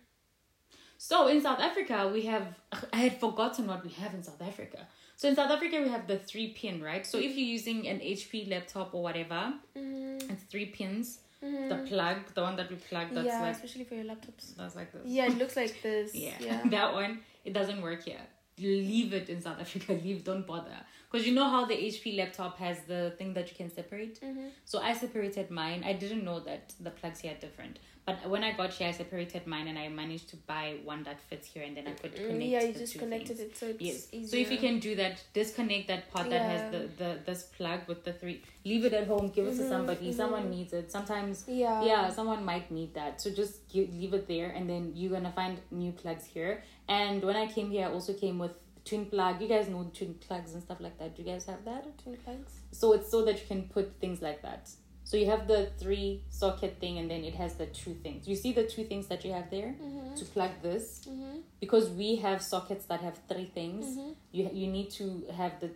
So 1.00 1.28
in 1.28 1.40
South 1.40 1.60
Africa, 1.60 2.10
we 2.12 2.22
have. 2.22 2.46
I 2.92 2.96
had 2.96 3.20
forgotten 3.20 3.66
what 3.68 3.84
we 3.84 3.90
have 3.90 4.14
in 4.14 4.22
South 4.22 4.42
Africa. 4.42 4.86
So 5.16 5.28
in 5.28 5.36
South 5.36 5.50
Africa, 5.50 5.80
we 5.82 5.88
have 5.88 6.06
the 6.06 6.18
three 6.18 6.48
pin, 6.52 6.82
right? 6.82 7.06
So 7.06 7.18
if 7.18 7.36
you're 7.36 7.52
using 7.58 7.86
an 7.88 8.00
HP 8.00 8.48
laptop 8.50 8.94
or 8.94 9.02
whatever, 9.02 9.54
Mm-hmm. 9.76 10.30
it's 10.32 10.44
three 10.44 10.66
pins. 10.66 11.20
The 11.40 11.84
plug, 11.86 12.16
the 12.34 12.42
one 12.42 12.56
that 12.56 12.68
we 12.68 12.74
plug, 12.76 13.14
that's 13.14 13.26
yeah, 13.28 13.40
like 13.42 13.54
especially 13.54 13.84
for 13.84 13.94
your 13.94 14.04
laptops. 14.04 14.56
that's 14.56 14.74
like 14.74 14.90
this. 14.92 15.02
Yeah, 15.06 15.26
it 15.26 15.38
looks 15.38 15.54
like 15.54 15.80
this. 15.84 16.12
Yeah. 16.26 16.34
Yeah. 16.40 16.62
that 16.70 16.92
one, 16.92 17.20
it 17.44 17.52
doesn't 17.52 17.80
work 17.80 18.02
here. 18.04 18.26
Leave 18.60 19.12
it 19.12 19.28
in 19.28 19.40
South 19.40 19.60
Africa. 19.60 19.92
Leave, 20.04 20.24
don't 20.24 20.46
bother. 20.46 20.78
Because 21.10 21.26
you 21.26 21.34
know 21.34 21.48
how 21.48 21.64
the 21.64 21.74
HP 21.74 22.16
laptop 22.18 22.58
has 22.58 22.80
the 22.86 23.14
thing 23.18 23.32
that 23.34 23.48
you 23.50 23.56
can 23.56 23.70
separate? 23.70 24.20
Mhm. 24.20 24.50
So 24.64 24.78
I 24.80 24.92
separated 24.92 25.50
mine. 25.50 25.82
I 25.84 25.92
didn't 25.94 26.24
know 26.24 26.40
that 26.40 26.74
the 26.80 26.90
plugs 26.90 27.20
here 27.20 27.32
are 27.32 27.40
different. 27.40 27.78
But 28.08 28.30
when 28.30 28.42
I 28.42 28.52
got 28.52 28.72
here, 28.72 28.88
I 28.88 28.92
separated 28.92 29.46
mine 29.46 29.68
and 29.68 29.78
I 29.78 29.88
managed 29.88 30.30
to 30.30 30.36
buy 30.52 30.76
one 30.82 31.02
that 31.02 31.20
fits 31.28 31.46
here 31.46 31.62
and 31.62 31.76
then 31.76 31.86
I 31.86 31.92
could 31.92 32.14
connect 32.14 32.40
Mm, 32.40 32.50
yeah, 32.50 32.62
you 32.62 32.72
just 32.72 32.98
connected 32.98 33.36
things. 33.36 33.50
it 33.50 33.56
so 33.58 33.66
it's 33.66 33.82
Yes. 33.88 34.08
easier. 34.12 34.28
So 34.30 34.36
if 34.44 34.50
you 34.50 34.58
can 34.66 34.78
do 34.78 34.94
that, 35.00 35.22
disconnect 35.34 35.88
that 35.88 36.10
part 36.12 36.30
that 36.30 36.40
has 36.52 36.62
the, 36.74 36.80
the 37.00 37.10
this 37.26 37.42
plug 37.56 37.80
with 37.86 38.04
the 38.04 38.14
three. 38.20 38.36
Leave 38.64 38.86
it 38.90 38.94
at 39.00 39.06
home. 39.12 39.26
Give 39.36 39.46
it 39.50 39.56
to 39.58 39.64
Mhm, 39.64 39.68
somebody. 39.74 40.12
Someone 40.22 40.46
mhm. 40.46 40.54
needs 40.56 40.72
it. 40.80 40.90
Sometimes 40.96 41.44
Yeah. 41.46 41.84
yeah 41.90 42.08
someone 42.18 42.42
might 42.52 42.70
need 42.78 42.94
that 43.00 43.20
so 43.22 43.28
just 43.42 43.54
gi- 43.72 43.90
leave 44.00 44.14
it 44.20 44.26
there 44.34 44.48
and 44.56 44.64
then 44.72 44.82
you're 44.98 45.14
gonna 45.16 45.34
find 45.42 45.60
new 45.82 45.92
plugs 46.00 46.24
here 46.36 46.52
and 47.00 47.22
when 47.28 47.36
i 47.44 47.46
came 47.56 47.68
here 47.76 47.84
i 47.88 47.90
also 47.98 48.14
came 48.24 48.38
with 48.44 48.54
twin 48.88 49.04
plug. 49.12 49.34
You 49.42 49.48
guys 49.54 49.68
know 49.68 49.82
twin 49.98 50.14
plugs 50.26 50.50
and 50.54 50.62
stuff 50.66 50.80
like 50.80 50.96
that. 51.00 51.14
Do 51.14 51.22
you 51.22 51.28
guys 51.32 51.44
have 51.52 51.62
that? 51.70 51.82
Twin 52.02 52.16
plugs. 52.24 52.52
So 52.80 52.94
it's 52.96 53.10
so 53.14 53.18
that 53.26 53.36
you 53.40 53.46
can 53.52 53.62
put 53.76 53.86
things 54.00 54.22
like 54.28 54.40
that. 54.48 54.62
So 55.08 55.16
you 55.16 55.24
have 55.34 55.48
the 55.48 55.60
three 55.82 56.22
socket 56.28 56.72
thing, 56.80 56.98
and 56.98 57.10
then 57.10 57.24
it 57.24 57.34
has 57.42 57.54
the 57.54 57.64
two 57.82 57.94
things. 58.04 58.28
You 58.28 58.36
see 58.36 58.52
the 58.52 58.64
two 58.64 58.84
things 58.84 59.06
that 59.06 59.24
you 59.24 59.32
have 59.32 59.48
there 59.50 59.70
Mm-hmm. 59.82 60.14
to 60.20 60.24
plug 60.34 60.50
this 60.62 60.84
Mm-hmm. 61.08 61.38
because 61.64 61.88
we 62.00 62.16
have 62.26 62.42
sockets 62.42 62.84
that 62.90 63.00
have 63.00 63.16
three 63.30 63.48
things. 63.58 63.86
Mm-hmm. 63.86 64.10
You 64.36 64.42
you 64.60 64.66
need 64.76 64.90
to 65.00 65.06
have 65.40 65.52
the 65.62 65.70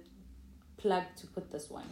plug 0.82 1.04
to 1.20 1.24
put 1.36 1.44
this 1.54 1.66
one. 1.80 1.90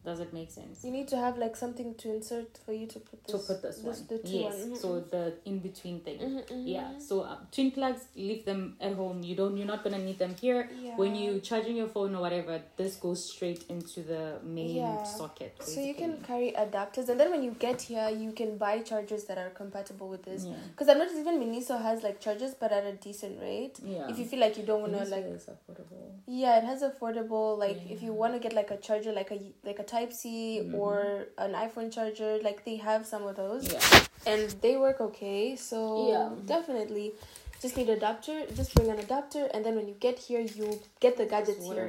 Mm-hmm. 0.00 0.08
Does 0.10 0.20
it 0.20 0.32
make 0.32 0.50
sense? 0.50 0.84
You 0.84 0.90
need 0.90 1.08
to 1.08 1.16
have 1.16 1.36
like 1.38 1.56
something 1.56 1.94
to 1.96 2.08
insert 2.14 2.58
for 2.64 2.72
you 2.72 2.86
to 2.86 2.98
put 3.00 3.24
this. 3.24 3.32
to 3.32 3.38
put 3.52 3.62
this, 3.62 3.76
this 3.76 4.00
one. 4.08 4.20
yes. 4.24 4.54
one. 4.54 4.70
Mhm. 4.70 4.76
So 4.76 5.00
the 5.00 5.34
in 5.44 5.58
between 5.58 6.00
thing. 6.00 6.18
Mhm, 6.18 6.48
mhm. 6.48 6.62
Yeah. 6.66 6.98
So 6.98 7.20
uh, 7.20 7.36
twin 7.52 7.70
plugs, 7.70 8.04
leave 8.16 8.44
them 8.44 8.76
at 8.80 8.94
home. 8.94 9.22
You 9.22 9.36
don't. 9.36 9.56
You're 9.56 9.66
not 9.66 9.84
gonna 9.84 9.98
need 9.98 10.18
them 10.18 10.34
here. 10.40 10.68
Yeah. 10.82 10.96
When 10.96 11.14
you 11.14 11.40
charging 11.40 11.76
your 11.76 11.88
phone 11.88 12.14
or 12.14 12.20
whatever, 12.22 12.60
this 12.76 12.96
goes 12.96 13.24
straight 13.32 13.64
into 13.68 14.02
the 14.02 14.38
main 14.42 14.76
Yeah. 14.76 15.02
socket. 15.04 15.54
So 15.62 15.80
you 15.80 15.94
can 15.94 16.16
carry 16.22 16.52
adapters, 16.52 17.08
and 17.10 17.20
then 17.20 17.30
when 17.30 17.42
you 17.42 17.50
get 17.58 17.82
here, 17.82 18.08
you 18.08 18.32
can 18.32 18.56
buy 18.56 18.80
chargers 18.80 19.24
that 19.24 19.38
are 19.38 19.50
compatible 19.50 20.08
with 20.08 20.22
this. 20.22 20.44
Yeah. 20.44 20.54
Because 20.70 20.88
I 20.88 20.94
noticed 20.94 21.18
even 21.18 21.38
Miniso 21.40 21.80
has 21.82 22.02
like 22.02 22.20
chargers, 22.20 22.54
but 22.54 22.72
at 22.72 22.84
a 22.84 22.92
decent 22.92 23.40
rate. 23.40 23.78
Yeah. 23.84 24.08
If 24.08 24.18
you 24.18 24.24
feel 24.24 24.40
like 24.40 24.56
you 24.56 24.64
don't 24.64 24.80
wanna 24.82 25.00
This 25.00 25.10
like, 25.10 25.24
is 25.24 25.46
affordable. 25.46 26.10
yeah, 26.26 26.58
it 26.58 26.64
has 26.64 26.82
affordable. 26.82 27.58
Like 27.58 27.90
if 27.90 28.02
you 28.02 28.12
wanna 28.14 28.38
get 28.38 28.54
like 28.54 28.70
a 28.70 28.76
charger, 28.78 29.12
like 29.12 29.30
a 29.30 29.38
like 29.64 29.78
a 29.78 29.84
Type 29.90 30.12
C 30.12 30.60
Mhm. 30.62 30.74
or 30.78 31.26
an 31.44 31.52
iPhone 31.66 31.90
charger, 31.92 32.38
like 32.42 32.64
they 32.64 32.76
have 32.76 33.04
some 33.12 33.24
of 33.30 33.34
those, 33.36 33.64
Yeah. 33.72 34.04
and 34.32 34.48
they 34.64 34.76
work 34.76 35.00
okay. 35.08 35.56
So 35.56 35.78
Yeah. 36.08 36.28
definitely. 36.46 37.14
Just 37.62 37.76
need 37.76 37.88
an 37.90 37.96
adapter. 37.96 38.36
Just 38.58 38.74
bring 38.74 38.88
an 38.90 38.98
adapter, 39.06 39.42
and 39.52 39.64
then 39.64 39.74
when 39.78 39.86
you 39.88 39.96
get 40.06 40.18
here, 40.18 40.40
you 40.40 40.80
get 41.00 41.16
the 41.16 41.26
gadgets 41.26 41.64
here. 41.66 41.88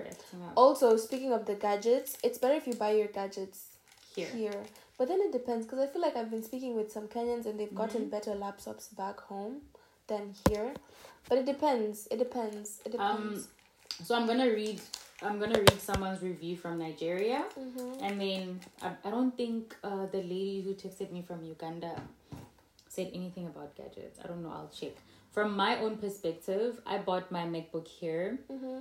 Also, 0.57 0.97
speaking 0.97 1.31
of 1.31 1.45
the 1.45 1.55
gadgets, 1.55 2.17
it's 2.23 2.37
better 2.37 2.55
if 2.55 2.65
you 2.67 2.73
buy 2.73 2.91
your 3.01 3.07
gadgets 3.19 3.59
Here. 4.15 4.27
here. 4.39 4.63
But 4.97 5.07
then 5.07 5.21
it 5.21 5.31
depends 5.31 5.65
because 5.65 5.79
I 5.79 5.87
feel 5.87 6.01
like 6.01 6.15
I've 6.17 6.29
been 6.29 6.43
speaking 6.43 6.75
with 6.75 6.91
some 6.91 7.07
Kenyans 7.07 7.45
and 7.45 7.55
they've 7.59 7.73
gotten 7.83 8.03
Mhm. 8.07 8.09
better 8.15 8.31
laptops 8.45 8.85
back 9.01 9.21
home 9.31 9.61
than 10.07 10.35
here. 10.49 10.73
But 11.29 11.37
it 11.37 11.45
depends. 11.45 12.07
It 12.13 12.17
depends. 12.17 12.81
It 12.85 12.93
Um, 12.99 13.29
depends. 13.29 13.47
So 14.03 14.15
I'm 14.15 14.25
gonna 14.27 14.49
read. 14.49 14.81
I'm 15.23 15.39
gonna 15.39 15.59
read 15.59 15.79
someone's 15.79 16.21
review 16.23 16.57
from 16.57 16.79
Nigeria, 16.79 17.45
mm-hmm. 17.59 18.03
and 18.03 18.19
then 18.19 18.59
I, 18.81 18.91
I 19.05 19.11
don't 19.11 19.35
think 19.37 19.75
uh, 19.83 20.05
the 20.07 20.17
lady 20.17 20.61
who 20.65 20.73
texted 20.73 21.11
me 21.11 21.21
from 21.21 21.43
Uganda 21.43 22.01
said 22.89 23.11
anything 23.13 23.45
about 23.45 23.75
gadgets. 23.75 24.19
I 24.23 24.27
don't 24.27 24.41
know. 24.41 24.49
I'll 24.49 24.71
check. 24.73 24.93
From 25.31 25.55
my 25.55 25.77
own 25.79 25.97
perspective, 25.97 26.81
I 26.85 26.97
bought 26.97 27.31
my 27.31 27.43
MacBook 27.43 27.87
here, 27.87 28.39
Mm-hmm. 28.51 28.79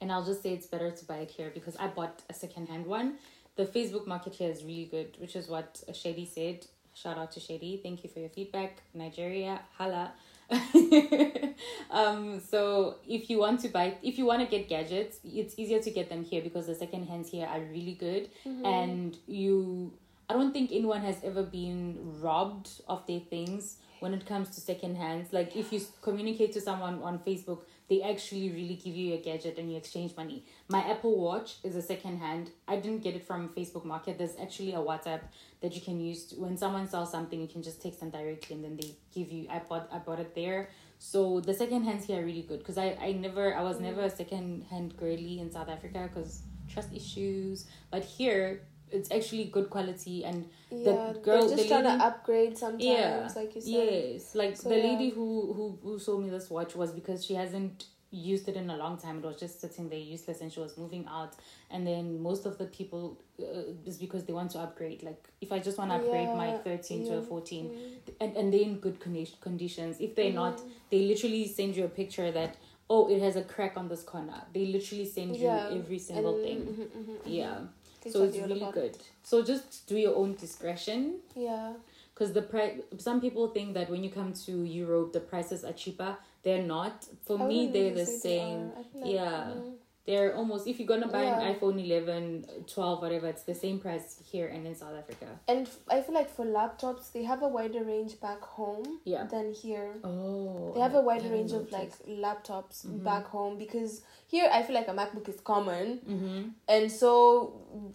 and 0.00 0.10
I'll 0.10 0.24
just 0.24 0.42
say 0.42 0.52
it's 0.52 0.66
better 0.66 0.90
to 0.90 1.04
buy 1.04 1.18
it 1.18 1.30
here 1.30 1.50
because 1.54 1.76
I 1.76 1.88
bought 1.88 2.22
a 2.30 2.34
second-hand 2.34 2.86
one. 2.86 3.18
The 3.56 3.66
Facebook 3.66 4.06
market 4.06 4.34
here 4.34 4.50
is 4.50 4.64
really 4.64 4.86
good, 4.90 5.16
which 5.18 5.36
is 5.36 5.46
what 5.48 5.82
Shady 5.92 6.24
said. 6.24 6.66
Shout 6.94 7.18
out 7.18 7.32
to 7.32 7.40
Shady. 7.40 7.80
Thank 7.82 8.02
you 8.02 8.08
for 8.10 8.20
your 8.20 8.30
feedback. 8.30 8.82
Nigeria, 8.94 9.60
hala. 9.76 10.12
um, 11.90 12.40
so 12.40 12.96
if 13.06 13.28
you 13.30 13.38
want 13.38 13.60
to 13.60 13.68
buy, 13.68 13.94
if 14.02 14.18
you 14.18 14.24
want 14.26 14.40
to 14.42 14.46
get 14.46 14.68
gadgets, 14.68 15.18
it's 15.24 15.54
easier 15.58 15.80
to 15.80 15.90
get 15.90 16.08
them 16.08 16.24
here 16.24 16.42
because 16.42 16.66
the 16.66 16.74
second 16.74 17.06
hands 17.06 17.30
here 17.30 17.46
are 17.46 17.60
really 17.60 17.94
good, 17.94 18.30
Mm-hmm. 18.46 18.66
and 18.66 19.16
you. 19.26 19.92
I 20.28 20.34
don't 20.34 20.52
think 20.52 20.70
anyone 20.72 21.02
has 21.02 21.16
ever 21.22 21.42
been 21.42 21.98
robbed 22.22 22.70
of 22.88 23.06
their 23.06 23.20
things 23.20 23.76
when 24.00 24.14
it 24.14 24.24
comes 24.24 24.48
to 24.50 24.60
second 24.62 24.96
hands. 24.96 25.32
Like 25.32 25.56
if 25.56 25.72
you 25.72 25.80
communicate 26.00 26.52
to 26.52 26.60
someone 26.60 27.02
on 27.02 27.18
Facebook, 27.18 27.60
they 27.88 28.02
actually 28.02 28.50
really 28.50 28.74
give 28.82 28.94
you 28.94 29.14
a 29.14 29.18
gadget 29.18 29.58
and 29.58 29.70
you 29.70 29.76
exchange 29.76 30.16
money. 30.16 30.44
My 30.68 30.80
Apple 30.80 31.18
Watch 31.18 31.56
is 31.62 31.76
a 31.76 31.82
second 31.82 32.18
hand. 32.18 32.50
I 32.66 32.76
didn't 32.76 33.02
get 33.02 33.14
it 33.14 33.26
from 33.26 33.50
Facebook 33.50 33.84
Market. 33.84 34.18
There's 34.18 34.36
actually 34.40 34.72
a 34.72 34.78
WhatsApp 34.78 35.20
that 35.60 35.74
you 35.74 35.80
can 35.80 36.00
use 36.00 36.26
to, 36.26 36.36
when 36.36 36.56
someone 36.56 36.88
sells 36.88 37.10
something. 37.10 37.40
You 37.40 37.48
can 37.48 37.62
just 37.62 37.82
text 37.82 38.00
them 38.00 38.10
directly 38.10 38.56
and 38.56 38.64
then 38.64 38.76
they 38.76 38.94
give 39.14 39.30
you. 39.30 39.46
I 39.50 39.58
bought 39.58 39.88
I 39.92 39.98
bought 39.98 40.20
it 40.20 40.34
there. 40.34 40.70
So 40.98 41.40
the 41.40 41.52
second 41.52 41.84
hands 41.84 42.06
here 42.06 42.20
are 42.20 42.24
really 42.24 42.42
good 42.42 42.60
because 42.60 42.78
I 42.78 42.96
I 43.00 43.12
never 43.12 43.54
I 43.54 43.62
was 43.62 43.80
never 43.80 44.02
a 44.02 44.10
second 44.10 44.64
hand 44.70 44.96
girly 44.96 45.40
in 45.40 45.50
South 45.50 45.68
Africa 45.68 46.08
because 46.08 46.42
trust 46.72 46.94
issues. 46.94 47.66
But 47.90 48.04
here 48.04 48.62
it's 48.90 49.10
actually 49.10 49.44
good 49.44 49.70
quality 49.70 50.24
and 50.24 50.48
Yeah, 50.72 51.12
girl- 51.22 51.22
they're 51.22 51.56
just 51.56 51.56
the 51.62 51.68
trying 51.68 51.84
lady- 51.84 51.98
to 51.98 52.04
upgrade 52.04 52.58
sometimes, 52.58 52.84
Yeah, 52.84 53.28
like 53.36 53.54
you 53.54 53.60
said. 53.60 53.70
Yes, 53.70 54.34
like 54.34 54.56
So, 54.56 54.68
the 54.68 54.78
yeah. 54.78 54.84
lady 54.90 55.10
who 55.10 55.52
who 55.52 55.78
who 55.82 55.98
sold 55.98 56.22
me 56.24 56.30
this 56.30 56.48
watch 56.50 56.74
was 56.74 56.92
because 56.92 57.24
she 57.24 57.34
hasn't 57.34 57.86
used 58.14 58.46
it 58.48 58.56
in 58.56 58.68
a 58.68 58.76
long 58.76 58.98
time. 58.98 59.18
It 59.18 59.24
was 59.24 59.38
just 59.40 59.60
sitting 59.60 59.88
there 59.88 59.98
useless, 59.98 60.42
and 60.42 60.52
she 60.52 60.60
was 60.60 60.76
moving 60.76 61.06
out. 61.08 61.34
And 61.70 61.86
then 61.86 62.20
most 62.22 62.44
of 62.44 62.58
the 62.58 62.66
people 62.66 63.18
uh, 63.40 63.44
is 63.86 63.96
because 63.96 64.24
they 64.26 64.34
want 64.34 64.50
to 64.50 64.58
upgrade. 64.58 65.02
Like 65.02 65.28
if 65.40 65.50
I 65.50 65.58
just 65.60 65.78
want 65.78 65.90
to 65.92 65.96
upgrade 65.96 66.28
my 66.36 66.48
Yeah, 66.48 66.58
thirteen 66.58 67.06
to 67.06 67.12
a 67.12 67.20
yeah. 67.20 67.22
fourteen, 67.22 67.64
Mm. 67.70 68.12
and 68.20 68.36
and 68.36 68.52
they're 68.52 68.60
in 68.70 68.78
good 68.80 69.00
condi- 69.00 69.40
conditions. 69.40 69.96
If 70.00 70.14
they're 70.14 70.32
not, 70.32 70.58
Mhm. 70.58 70.70
they 70.90 71.00
literally 71.12 71.46
send 71.48 71.74
you 71.76 71.84
a 71.86 71.88
picture 71.88 72.30
that 72.32 72.56
oh 72.90 73.08
it 73.08 73.22
has 73.22 73.36
a 73.36 73.42
crack 73.44 73.78
on 73.78 73.88
this 73.88 74.02
corner. 74.02 74.42
They 74.52 74.66
literally 74.66 75.06
send 75.06 75.36
you 75.36 75.48
every 75.48 75.98
single 75.98 76.34
And- 76.34 76.44
thing. 76.44 76.58
mhm, 76.66 76.86
mhm, 76.98 77.16
mhm. 77.16 77.20
Yeah, 77.24 77.60
They 78.02 78.10
so 78.10 78.24
it's 78.24 78.36
really 78.38 78.68
good. 78.72 78.96
So 79.22 79.42
just 79.42 79.86
do 79.86 79.96
your 79.96 80.14
own 80.16 80.34
discretion. 80.34 81.20
Yeah. 81.36 81.72
because 82.14 82.32
the 82.34 82.42
price 82.42 82.74
some 82.98 83.20
people 83.20 83.48
think 83.56 83.68
that 83.74 83.88
when 83.92 84.02
you 84.04 84.10
come 84.10 84.32
to 84.46 84.52
europe 84.80 85.12
the 85.12 85.20
prices 85.32 85.64
are 85.64 85.72
cheaper. 85.84 86.16
They're 86.44 86.66
not. 86.76 86.94
For 87.26 87.36
I 87.40 87.46
me 87.46 87.58
they're 87.74 87.90
the 88.02 88.04
they 88.04 88.18
same. 88.28 88.60
feel 88.92 89.02
like, 89.02 89.12
Yeah. 89.14 89.52
mm, 89.56 89.74
they're 90.06 90.34
almost 90.34 90.66
if 90.66 90.78
you're 90.78 90.88
gonna 90.88 91.06
buy 91.08 91.22
Yeah. 91.22 91.40
an 91.40 91.54
iphone 91.54 91.76
11 91.84 92.44
12 92.66 93.02
whatever 93.02 93.28
it's 93.28 93.44
the 93.44 93.54
same 93.54 93.78
price 93.78 94.20
here 94.32 94.48
and 94.48 94.66
in 94.66 94.74
south 94.74 94.96
africa 95.02 95.26
And 95.48 95.68
i 95.88 96.00
feel 96.00 96.14
like 96.14 96.30
for 96.34 96.44
laptops, 96.44 97.12
they 97.12 97.22
have 97.24 97.42
a 97.42 97.48
wider 97.48 97.84
range 97.84 98.20
back 98.20 98.40
home 98.40 99.00
Yeah. 99.04 99.24
than 99.24 99.52
here. 99.52 99.94
oh 100.04 100.72
They 100.74 100.80
have 100.80 100.94
a 100.94 101.00
wider 101.00 101.28
range 101.28 101.52
of 101.52 101.70
like 101.72 101.92
laptops 102.24 102.84
Mhm. 102.86 103.04
back 103.04 103.26
home 103.26 103.58
because 103.58 104.02
here 104.26 104.48
I 104.50 104.62
feel 104.62 104.74
like 104.74 104.88
a 104.88 104.94
MacBook 104.94 105.28
is 105.28 105.40
common, 105.40 105.98
mm-hmm. 106.12 106.48
and 106.66 106.90
so 106.90 107.12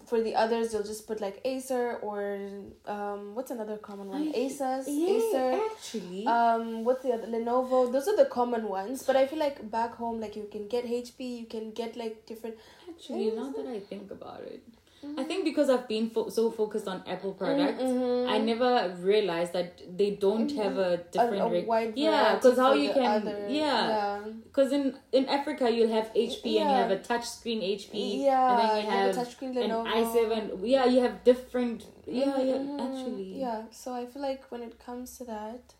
for 0.05 0.21
the 0.21 0.35
others 0.35 0.71
they'll 0.71 0.83
just 0.83 1.07
put 1.07 1.19
like 1.19 1.41
Acer 1.43 1.97
or 2.07 2.19
um 2.85 3.33
what's 3.35 3.49
another 3.51 3.77
common 3.77 4.07
one? 4.09 4.27
I- 4.27 4.33
Asus, 4.45 4.83
yeah 4.87 5.15
Acer. 5.15 5.51
actually 5.71 6.25
Um, 6.27 6.83
what's 6.85 7.01
the 7.03 7.13
other? 7.13 7.27
Lenovo. 7.35 7.91
Those 7.91 8.07
are 8.07 8.15
the 8.15 8.25
common 8.39 8.67
ones. 8.69 9.03
But 9.07 9.15
I 9.15 9.25
feel 9.25 9.39
like 9.39 9.57
back 9.71 9.95
home, 9.95 10.19
like 10.25 10.35
you 10.35 10.47
can 10.55 10.67
get 10.67 10.85
HP, 10.85 11.19
you 11.41 11.47
can 11.47 11.71
get 11.71 11.96
like 12.03 12.25
different. 12.25 12.55
actually 12.89 13.31
now 13.39 13.49
that 13.57 13.67
i 13.77 13.79
think 13.91 14.11
about 14.11 14.41
it 14.41 14.63
i 15.21 15.23
think 15.29 15.43
because 15.47 15.69
i've 15.73 15.87
been 15.87 16.09
fo- 16.15 16.29
so 16.37 16.43
focused 16.59 16.87
on 16.93 17.01
apple 17.15 17.33
products 17.41 17.83
Mhm. 17.83 18.15
I 18.35 18.37
never 18.45 18.69
realized 19.09 19.53
that 19.57 19.81
they 19.99 20.07
don't 20.23 20.51
have 20.61 20.77
a 20.85 20.87
a, 20.93 20.97
different 21.15 21.43
a 21.43 21.49
rate. 21.53 21.67
wide 21.73 21.93
Yeah, 22.05 22.35
because 22.35 22.57
how 22.63 22.71
you 22.79 22.89
can 22.97 23.05
other- 23.17 23.45
yeah, 23.59 23.83
yeah. 23.93 24.25
because 24.47 24.73
in 24.77 24.83
in 25.19 25.23
Africa 25.37 25.69
you'll 25.75 25.93
have 25.99 26.09
HP 26.23 26.55
and 26.63 26.69
you 26.73 26.77
have 26.81 26.91
a 26.97 26.99
touch 27.09 27.25
screen 27.35 27.61
HP, 27.69 27.93
Yeah, 28.25 28.41
and 28.49 28.57
then 28.59 28.75
you 28.75 28.83
you 28.83 28.89
have, 28.97 29.15
a 29.15 29.19
touchscreen 29.21 29.53
an 29.63 29.69
Lenovo. 29.69 29.95
i7. 29.99 30.67
Yeah, 30.75 30.85
you 30.95 30.99
have 31.05 31.15
different. 31.31 31.85
Yeah, 32.19 32.41
yeah, 32.49 32.59
mhm. 32.65 32.83
actually. 32.87 33.29
Yeah, 33.45 33.61
so 33.81 33.93
I 34.01 34.03
feel 34.11 34.23
like 34.29 34.43
when 34.55 34.61
it 34.69 34.75
comes 34.87 35.17
to 35.19 35.23
that, 35.33 35.76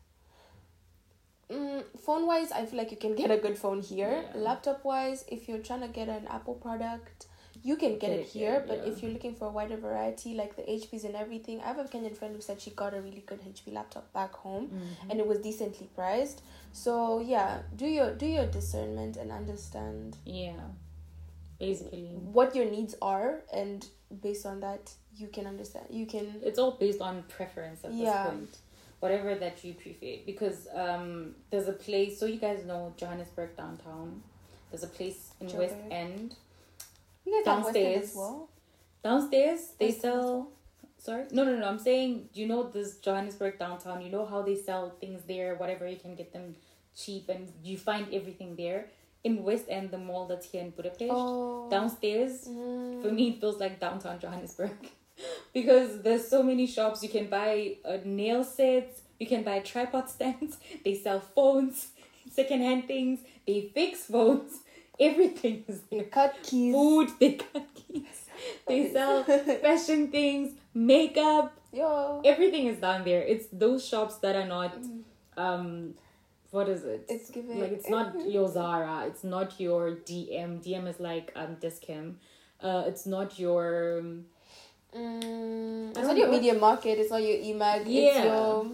mm, 1.50 1.84
phone 2.06 2.26
wise, 2.28 2.52
I 2.52 2.66
feel 2.66 2.78
like 2.78 2.92
you 2.92 2.98
can 2.98 3.16
get 3.16 3.32
a 3.32 3.38
good 3.38 3.58
phone 3.58 3.82
here. 3.82 4.24
Yeah. 4.34 4.40
Laptop 4.42 4.84
wise, 4.86 5.26
if 5.28 5.48
you're 5.48 5.60
trying 5.60 5.82
to 5.82 5.88
get 5.88 6.10
an 6.10 6.28
Apple 6.28 6.56
product, 6.56 7.28
you 7.64 7.76
can 7.76 7.94
get, 7.94 8.02
Get 8.02 8.12
it, 8.12 8.20
it 8.20 8.28
here. 8.28 8.64
But 8.68 8.78
yeah. 8.86 8.92
if 8.92 9.02
you're 9.02 9.12
looking 9.12 9.34
for 9.36 9.46
a 9.48 9.52
wider 9.52 9.78
variety, 9.78 10.36
like 10.36 10.56
the 10.56 10.62
HPs 10.62 11.04
and 11.06 11.16
everything, 11.16 11.60
I 11.62 11.68
have 11.68 11.80
a 11.80 11.86
Kenyan 11.86 12.16
friend 12.16 12.36
who 12.36 12.42
said 12.42 12.62
she 12.62 12.70
got 12.72 12.94
a 12.94 13.02
really 13.02 13.24
good 13.26 13.42
HP 13.42 13.74
laptop 13.74 14.12
back 14.14 14.34
home. 14.36 14.68
Mhm. 14.70 15.10
and 15.10 15.20
it 15.20 15.28
was 15.28 15.40
decently 15.40 15.90
priced. 15.96 16.42
So 16.72 17.20
yeah, 17.20 17.62
do 17.76 17.88
your 17.88 18.14
do 18.14 18.26
your 18.28 18.46
discernment 18.46 19.18
and 19.18 19.32
understand 19.32 20.16
Yeah, 20.26 20.60
basically, 21.60 22.08
what 22.32 22.56
your 22.56 22.66
needs 22.66 22.96
are, 23.02 23.42
and 23.52 23.86
based 24.22 24.46
on 24.46 24.60
that, 24.62 24.94
you 25.16 25.28
can 25.28 25.48
understand. 25.48 25.88
You 25.90 26.06
can 26.06 26.36
it's 26.44 26.60
all 26.60 26.72
based 26.72 27.02
on 27.02 27.24
preference 27.24 27.84
at 27.84 27.92
Yeah. 27.94 28.24
this 28.24 28.30
point. 28.34 28.58
Whatever 29.00 29.36
that 29.36 29.64
you 29.64 29.74
prefer, 29.76 30.24
because 30.26 30.68
um, 30.74 31.36
there's 31.52 31.68
a 31.68 31.74
place. 31.74 32.20
So 32.20 32.26
you 32.26 32.38
guys 32.40 32.66
know 32.66 32.94
Johannesburg 32.98 33.56
downtown. 33.56 34.24
There's 34.72 34.84
a 34.84 34.88
place 34.88 35.32
in 35.40 35.48
West 35.56 35.76
End. 35.92 36.36
you 37.26 37.44
guys 37.44 37.46
Downstairs. 37.46 38.14
well. 38.16 38.50
Downstairs, 39.04 39.60
they 39.80 39.90
as 39.90 40.02
sell. 40.02 40.50
Sorry, 40.98 41.26
no, 41.32 41.44
no, 41.44 41.56
no. 41.58 41.68
I'm 41.68 41.78
saying, 41.80 42.30
you 42.34 42.48
know, 42.48 42.64
this 42.64 42.98
Johannesburg 42.98 43.60
downtown. 43.60 44.02
You 44.02 44.10
know 44.12 44.26
how 44.26 44.42
they 44.42 44.56
sell 44.56 44.90
things 45.00 45.22
there. 45.28 45.56
Whatever 45.56 45.88
you 45.88 45.98
can 45.98 46.16
get 46.16 46.34
them 46.34 46.56
cheap, 46.96 47.30
and 47.30 47.52
you 47.64 47.78
find 47.78 48.12
everything 48.12 48.56
there. 48.56 48.88
In 49.24 49.44
West 49.44 49.66
End, 49.70 49.92
the 49.92 49.98
mall 49.98 50.26
that's 50.26 50.50
here 50.50 50.62
in 50.62 50.72
Budapest, 50.72 51.12
Oh, 51.12 51.70
downstairs. 51.70 52.46
Mm. 52.48 53.02
For 53.02 53.12
me, 53.12 53.30
it 53.30 53.42
feels 53.42 53.60
like 53.60 53.80
downtown 53.80 54.20
Johannesburg, 54.20 54.72
because 55.60 56.02
there's 56.04 56.28
so 56.28 56.44
many 56.44 56.68
shops. 56.68 57.02
You 57.06 57.10
can 57.18 57.28
buy 57.40 57.78
uh, 57.84 57.98
nail 58.06 58.44
sets. 58.44 59.02
You 59.20 59.28
can 59.34 59.42
buy 59.50 59.60
tripod 59.60 60.10
stands. 60.16 60.58
They 60.86 60.94
sell 61.06 61.20
phones, 61.20 61.88
secondhand 62.40 62.88
things. 62.88 63.20
They 63.48 63.60
fix 63.74 64.06
phones. 64.06 64.52
Everything 65.00 65.64
is 65.68 65.82
there. 65.92 66.06
cut 66.06 66.36
keys. 66.44 66.74
Food, 66.76 67.10
they 67.20 67.34
cut 67.34 67.68
keys. 67.76 68.22
They 68.68 68.92
sell 68.94 69.24
fashion 69.66 70.02
things, 70.18 70.48
makeup, 70.74 71.48
Yo. 71.74 72.22
everything 72.24 72.68
is 72.72 72.78
down 72.78 73.04
there. 73.04 73.24
It's 73.34 73.48
those 73.52 73.82
shops 73.92 74.16
that 74.24 74.36
are 74.42 74.46
not 74.58 74.74
um 75.46 75.96
what 76.52 76.70
is 76.76 76.84
it? 76.94 77.02
It's 77.16 77.30
giving- 77.32 77.60
like 77.62 77.72
it's 77.78 77.90
not 77.90 78.08
your 78.36 78.48
Zara, 78.58 78.98
it's 79.10 79.24
not 79.36 79.60
your 79.66 79.84
DM. 80.10 80.52
DM 80.66 80.86
is 80.94 81.00
like 81.10 81.32
um 81.42 81.52
Dis-Chem. 81.64 82.08
Uh 82.62 82.84
it's 82.90 83.06
not 83.16 83.40
your 83.46 83.66
um, 84.02 84.26
Mm, 84.96 85.90
it's 85.90 86.08
not 86.08 86.18
your 86.18 86.28
MediaMarkt. 86.30 86.86
It's 86.86 87.12
not 87.12 87.22
your 87.22 87.38
eMAG. 87.38 87.84
It's 87.88 88.24
your. 88.24 88.66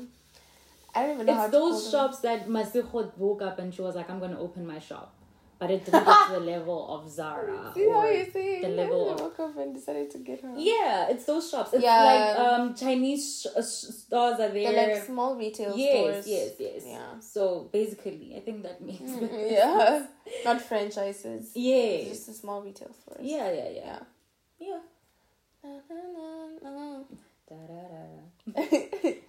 I 0.95 1.01
don't 1.03 1.15
even 1.15 1.25
know 1.25 1.33
how 1.33 1.43
it's 1.45 1.51
to 1.53 1.57
those 1.57 1.71
call 1.71 1.81
them. 1.81 1.91
shops 2.11 2.19
that 2.19 2.47
Masikhot 2.47 3.17
woke 3.17 3.41
up 3.41 3.57
and 3.59 3.73
she 3.73 3.81
was 3.81 3.95
like, 3.95 4.09
I'm 4.09 4.19
gonna 4.19 4.39
open 4.39 4.65
my 4.67 4.79
shop. 4.79 5.15
But 5.59 5.71
it 5.71 5.85
didn't 5.85 6.03
get 6.05 6.25
to 6.27 6.33
the 6.33 6.39
level 6.53 6.93
of 6.93 7.09
Zara. 7.09 7.71
See 7.73 7.89
how 7.89 8.05
you 8.09 8.25
see? 8.31 8.61
the 8.61 8.67
level 8.69 9.09
of 9.11 9.19
woke 9.21 9.39
up 9.39 9.57
and 9.57 9.73
decided 9.73 10.11
to 10.11 10.17
get 10.19 10.41
her. 10.41 10.53
Yeah, 10.57 11.07
it's 11.09 11.25
those 11.25 11.49
shops. 11.49 11.73
It's 11.73 11.83
Yeah. 11.83 12.03
like 12.03 12.39
um 12.39 12.75
Chinese 12.75 13.41
sh- 13.41 13.47
uh, 13.57 13.61
sh- 13.61 13.93
stores 14.03 14.39
are 14.39 14.49
there. 14.49 14.71
They're 14.71 14.95
like 14.95 15.03
small 15.05 15.35
retail 15.35 15.75
yes, 15.75 15.95
stores. 15.97 16.27
yes, 16.27 16.51
yes. 16.59 16.83
Yeah. 16.85 17.19
So 17.21 17.69
basically, 17.71 18.33
I 18.35 18.41
think 18.41 18.61
that 18.63 18.79
makes 18.81 18.99
Mm, 19.01 19.51
yeah. 19.51 20.05
Not 20.45 20.61
franchises. 20.61 21.51
Yeah. 21.55 22.03
Just 22.09 22.27
a 22.29 22.33
small 22.33 22.61
retail 22.61 22.91
stores. 22.93 23.19
Yeah, 23.21 23.49
yeah, 23.51 23.69
yeah, 23.69 23.81
Yeah. 23.85 23.99
yeah. 24.59 24.79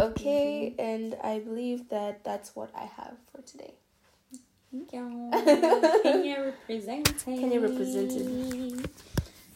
Okay, 0.00 0.74
and 0.78 1.14
I 1.22 1.40
believe 1.40 1.88
that 1.90 2.24
that's 2.24 2.56
what 2.56 2.70
I 2.74 2.86
have 2.96 3.16
for 3.30 3.42
today. 3.42 3.74
Kenya 4.90 6.42
represented. 6.44 7.14
Kenya 7.24 7.60
represented. 7.60 8.88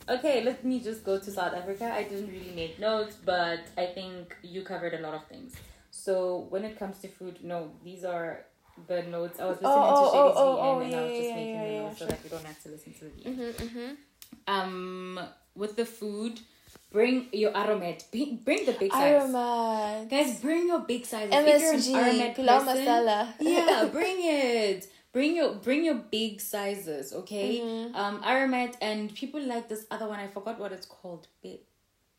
Okay, 0.09 0.43
let 0.45 0.65
me 0.65 0.81
just 0.81 1.05
go 1.05 1.19
to 1.19 1.31
South 1.31 1.53
Africa. 1.55 1.93
I 1.93 2.05
didn't 2.05 2.29
really 2.29 2.53
make 2.55 2.79
notes, 2.79 3.17
but 3.25 3.61
I 3.77 3.87
think 3.87 4.37
you 4.43 4.63
covered 4.63 4.95
a 4.95 5.01
lot 5.01 5.15
of 5.15 5.27
things. 5.27 5.55
So 5.91 6.47
when 6.51 6.65
it 6.65 6.79
comes 6.79 6.99
to 6.99 7.09
food, 7.09 7.43
no, 7.43 7.73
these 7.85 8.05
are 8.05 8.45
the 8.87 9.03
notes. 9.03 9.41
I 9.41 9.47
was 9.47 9.57
listening 9.57 9.73
Oh, 9.73 9.91
to 9.91 9.95
oh, 9.95 10.13
Shady's 10.13 10.37
oh, 10.37 10.59
oh, 10.61 10.81
and 10.81 10.95
I 10.95 11.01
was 11.03 11.11
just 11.11 11.23
yeah, 11.29 11.35
making 11.35 11.55
yeah, 11.55 11.65
the 11.65 11.73
yeah, 11.73 11.83
notes 11.83 11.99
so 11.99 12.07
that 12.07 12.23
we 12.23 12.29
don't 12.31 12.45
have 12.45 12.63
to 12.63 12.69
listen 12.69 12.93
to 12.95 13.05
the. 13.05 13.11
Mm-hmm, 13.31 13.65
mm-hmm. 13.65 13.95
Um, 14.47 15.19
with 15.55 15.77
the 15.77 15.85
food, 15.85 16.41
bring 16.91 17.29
your 17.33 17.53
aromat. 17.53 18.11
Bring, 18.11 18.67
the 18.67 18.73
big 18.79 18.93
size. 18.93 19.23
Aromat. 19.23 20.11
Guys, 20.11 20.41
bring 20.41 20.69
your 20.69 20.81
big 20.81 21.07
size. 21.07 21.29
If 21.33 21.89
you're 21.89 22.01
an 22.01 22.17
MSG. 22.17 22.37
Pilau 22.37 22.61
masala. 22.61 23.29
yeah, 23.41 23.89
bring 23.91 24.17
it. 24.21 24.89
Bring 25.13 25.37
your 25.37 25.55
bring 25.57 25.85
your 25.85 26.01
big 26.11 26.41
sizes, 26.41 27.13
okay? 27.13 27.61
Mm-hmm. 27.61 27.95
Um, 27.95 28.23
Aromat 28.23 28.77
and 28.81 29.15
people 29.15 29.43
like 29.43 29.69
this 29.69 29.85
other 29.91 30.09
one. 30.09 30.19
I 30.19 30.29
forgot 30.29 30.59
what 30.59 30.73
it's 30.73 30.87
called. 30.87 31.29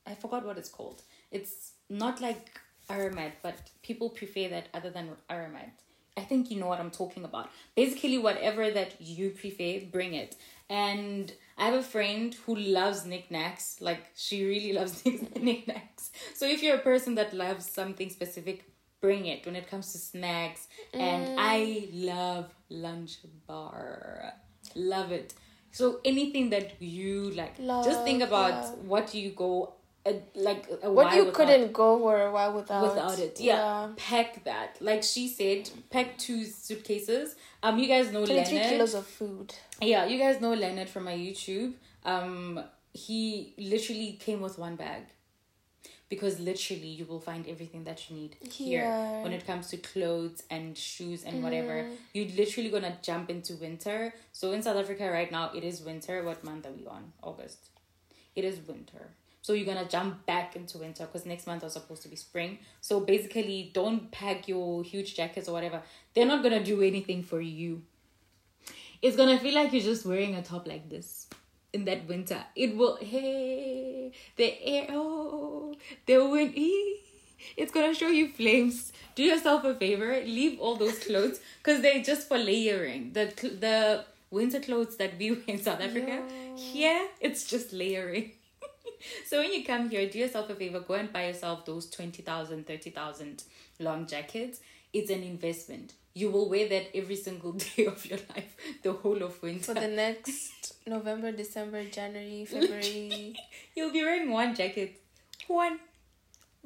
I 0.06 0.14
forgot 0.14 0.46
what 0.46 0.58
it's 0.60 0.70
called. 0.70 1.02
It's 1.32 1.72
not 1.90 2.22
like 2.22 2.60
Aromat, 2.90 3.32
but 3.42 3.56
people 3.82 4.10
prefer 4.10 4.48
that 4.50 4.68
other 4.76 4.92
than 4.92 5.10
Aromat. 5.28 5.72
I 6.16 6.22
think 6.22 6.52
you 6.52 6.60
know 6.60 6.68
what 6.68 6.80
I'm 6.80 6.92
talking 6.92 7.24
about. 7.24 7.50
Basically, 7.76 8.18
whatever 8.18 8.70
that 8.70 9.02
you 9.02 9.32
prefer, 9.32 9.82
bring 9.92 10.14
it. 10.14 10.36
And 10.70 11.32
I 11.58 11.66
have 11.66 11.74
a 11.74 11.84
friend 11.84 12.34
who 12.46 12.56
loves 12.56 13.06
knickknacks. 13.06 13.78
Like 13.82 14.06
she 14.16 14.46
really 14.46 14.74
loves 14.80 15.04
knickknacks. 15.06 16.12
So 16.36 16.46
if 16.46 16.62
you're 16.62 16.76
a 16.76 16.82
person 16.82 17.16
that 17.16 17.34
loves 17.34 17.70
something 17.70 18.10
specific, 18.10 18.66
bring 19.02 19.26
it 19.26 19.46
when 19.46 19.56
it 19.56 19.70
comes 19.70 19.92
to 19.94 19.98
snacks. 19.98 20.68
And 20.94 21.28
mm. 21.28 21.36
I 21.38 21.90
love 21.94 22.54
lunch 22.70 23.18
bar. 23.48 24.34
Love 24.76 25.12
it. 25.12 25.34
So 25.72 26.00
anything 26.06 26.52
that 26.52 26.80
you 26.80 27.32
like, 27.32 27.58
just 27.58 28.04
think 28.04 28.22
about 28.22 28.64
yeah. 28.64 28.70
what 28.86 29.14
you 29.16 29.32
go 29.32 29.74
uh, 30.06 30.12
like 30.36 30.66
a 30.82 30.92
What 30.92 31.16
you 31.16 31.26
without 31.26 31.34
couldn't 31.34 31.74
go 31.74 31.98
for 32.00 32.22
a 32.22 32.32
while 32.32 32.54
without. 32.54 32.84
without 32.90 33.20
it. 33.20 33.40
Yeah. 33.40 33.90
Pack 33.96 34.44
that. 34.44 34.78
Like 34.82 35.04
she 35.04 35.28
said, 35.28 35.70
pack 35.90 36.18
two 36.18 36.44
suitcases. 36.46 37.36
Um 37.62 37.80
you 37.80 37.88
guys 37.88 38.12
know 38.12 38.26
23 38.26 38.54
Leonard. 38.58 38.70
kilos 38.72 38.94
of 38.94 39.06
food. 39.08 39.54
Yeah, 39.82 40.06
you 40.06 40.18
guys 40.20 40.42
know 40.42 40.54
Leonard 40.54 40.90
from 40.90 41.04
my 41.06 41.14
YouTube. 41.16 41.74
Um 42.06 42.64
he 42.94 43.54
literally 43.58 44.14
came 44.20 44.42
with 44.42 44.58
one 44.60 44.76
bag. 44.76 45.04
Because 46.10 46.40
literally 46.40 46.90
you 46.90 47.06
will 47.06 47.20
find 47.20 47.48
everything 47.48 47.86
that 47.86 48.08
you 48.08 48.16
need 48.16 48.36
here 48.48 48.84
Here. 48.84 49.22
when 49.24 49.32
it 49.34 49.48
comes 49.48 49.70
to 49.70 49.78
clothes 49.78 50.44
and 50.52 50.78
shoes 50.78 51.24
and 51.24 51.42
whatever. 51.42 51.76
Mm-hmm. 51.84 51.94
You're 52.14 52.28
literally 52.38 52.70
gonna 52.70 52.98
jump 53.02 53.32
into 53.32 53.56
winter. 53.56 54.14
So 54.32 54.52
in 54.52 54.62
South 54.62 54.78
Africa 54.78 55.10
right 55.10 55.32
now 55.32 55.52
it 55.56 55.64
is 55.64 55.82
winter. 55.82 56.22
What 56.24 56.44
month 56.44 56.68
are 56.68 56.72
we 56.72 56.86
on? 56.86 57.14
August. 57.24 57.70
It 58.36 58.44
is 58.44 58.60
winter. 58.68 59.16
So 59.44 59.52
you're 59.52 59.66
gonna 59.66 59.88
jump 59.88 60.26
back 60.26 60.56
into 60.56 60.78
winter 60.78 61.06
because 61.06 61.26
next 61.26 61.48
month 61.48 61.64
was 61.64 61.74
supposed 61.74 62.02
to 62.04 62.08
be 62.08 62.16
spring. 62.16 62.60
So 62.80 63.02
basically, 63.02 63.72
don't 63.74 64.10
pack 64.10 64.48
your 64.48 64.84
huge 64.86 65.16
jackets 65.16 65.50
or 65.50 65.52
whatever. 65.52 65.82
They're 66.14 66.26
not 66.26 66.44
gonna 66.44 66.64
do 66.64 66.82
anything 66.82 67.24
for 67.24 67.42
you. 67.42 67.82
It's 69.02 69.18
gonna 69.18 69.38
feel 69.38 69.54
like 69.54 69.74
you're 69.74 69.84
just 69.84 70.06
wearing 70.06 70.36
a 70.36 70.42
top 70.42 70.66
like 70.66 70.90
this 70.90 71.28
in 71.74 71.84
that 71.86 72.08
winter. 72.08 72.42
It 72.56 72.78
will 72.78 72.96
hey 73.02 74.14
the 74.38 74.64
air 74.64 74.88
oh 74.92 75.76
the 76.06 76.26
wind 76.26 76.58
ee, 76.58 77.02
it's 77.58 77.74
gonna 77.74 77.94
show 77.94 78.08
you 78.08 78.30
flames. 78.30 78.94
Do 79.16 79.24
yourself 79.24 79.66
a 79.66 79.76
favor, 79.76 80.22
leave 80.24 80.58
all 80.62 80.78
those 80.78 81.00
clothes 81.00 81.42
because 81.58 81.82
they're 81.82 82.02
just 82.02 82.30
for 82.30 82.38
layering. 82.38 83.12
The 83.12 83.26
the 83.60 84.06
winter 84.32 84.62
clothes 84.62 84.96
that 84.96 85.18
we 85.20 85.32
wear 85.36 85.42
in 85.48 85.62
South 85.62 85.82
Africa, 85.82 86.24
here 86.56 87.10
it's 87.20 87.46
just 87.46 87.74
layering. 87.74 88.32
so 89.26 89.40
when 89.40 89.54
you 89.54 89.64
come 89.64 89.90
here, 89.90 90.10
do 90.10 90.20
yourself 90.20 90.50
a 90.50 90.56
favor, 90.56 90.80
go 90.80 90.96
and 90.96 91.12
buy 91.12 91.28
yourself 91.28 91.66
those 91.66 91.90
20,000, 91.90 92.68
30,000 92.68 93.44
long 93.80 94.06
jackets. 94.06 94.60
It's 94.92 95.10
an 95.10 95.24
investment. 95.24 95.94
You 96.14 96.30
will 96.30 96.48
wear 96.48 96.70
that 96.70 96.96
every 96.96 97.16
single 97.16 97.52
day 97.76 97.86
of 97.86 98.06
your 98.06 98.20
life, 98.36 98.56
the 98.84 98.94
whole 98.94 99.22
of 99.24 99.42
winter. 99.42 99.74
For 99.74 99.80
the 99.80 99.88
next 99.88 100.76
November, 100.86 101.32
December, 101.32 101.86
January, 101.86 102.46
February. 102.50 103.36
You'll 103.76 103.92
be 103.92 104.04
wearing 104.04 104.30
one 104.32 104.54
jacket. 104.56 105.02
One. 105.48 105.80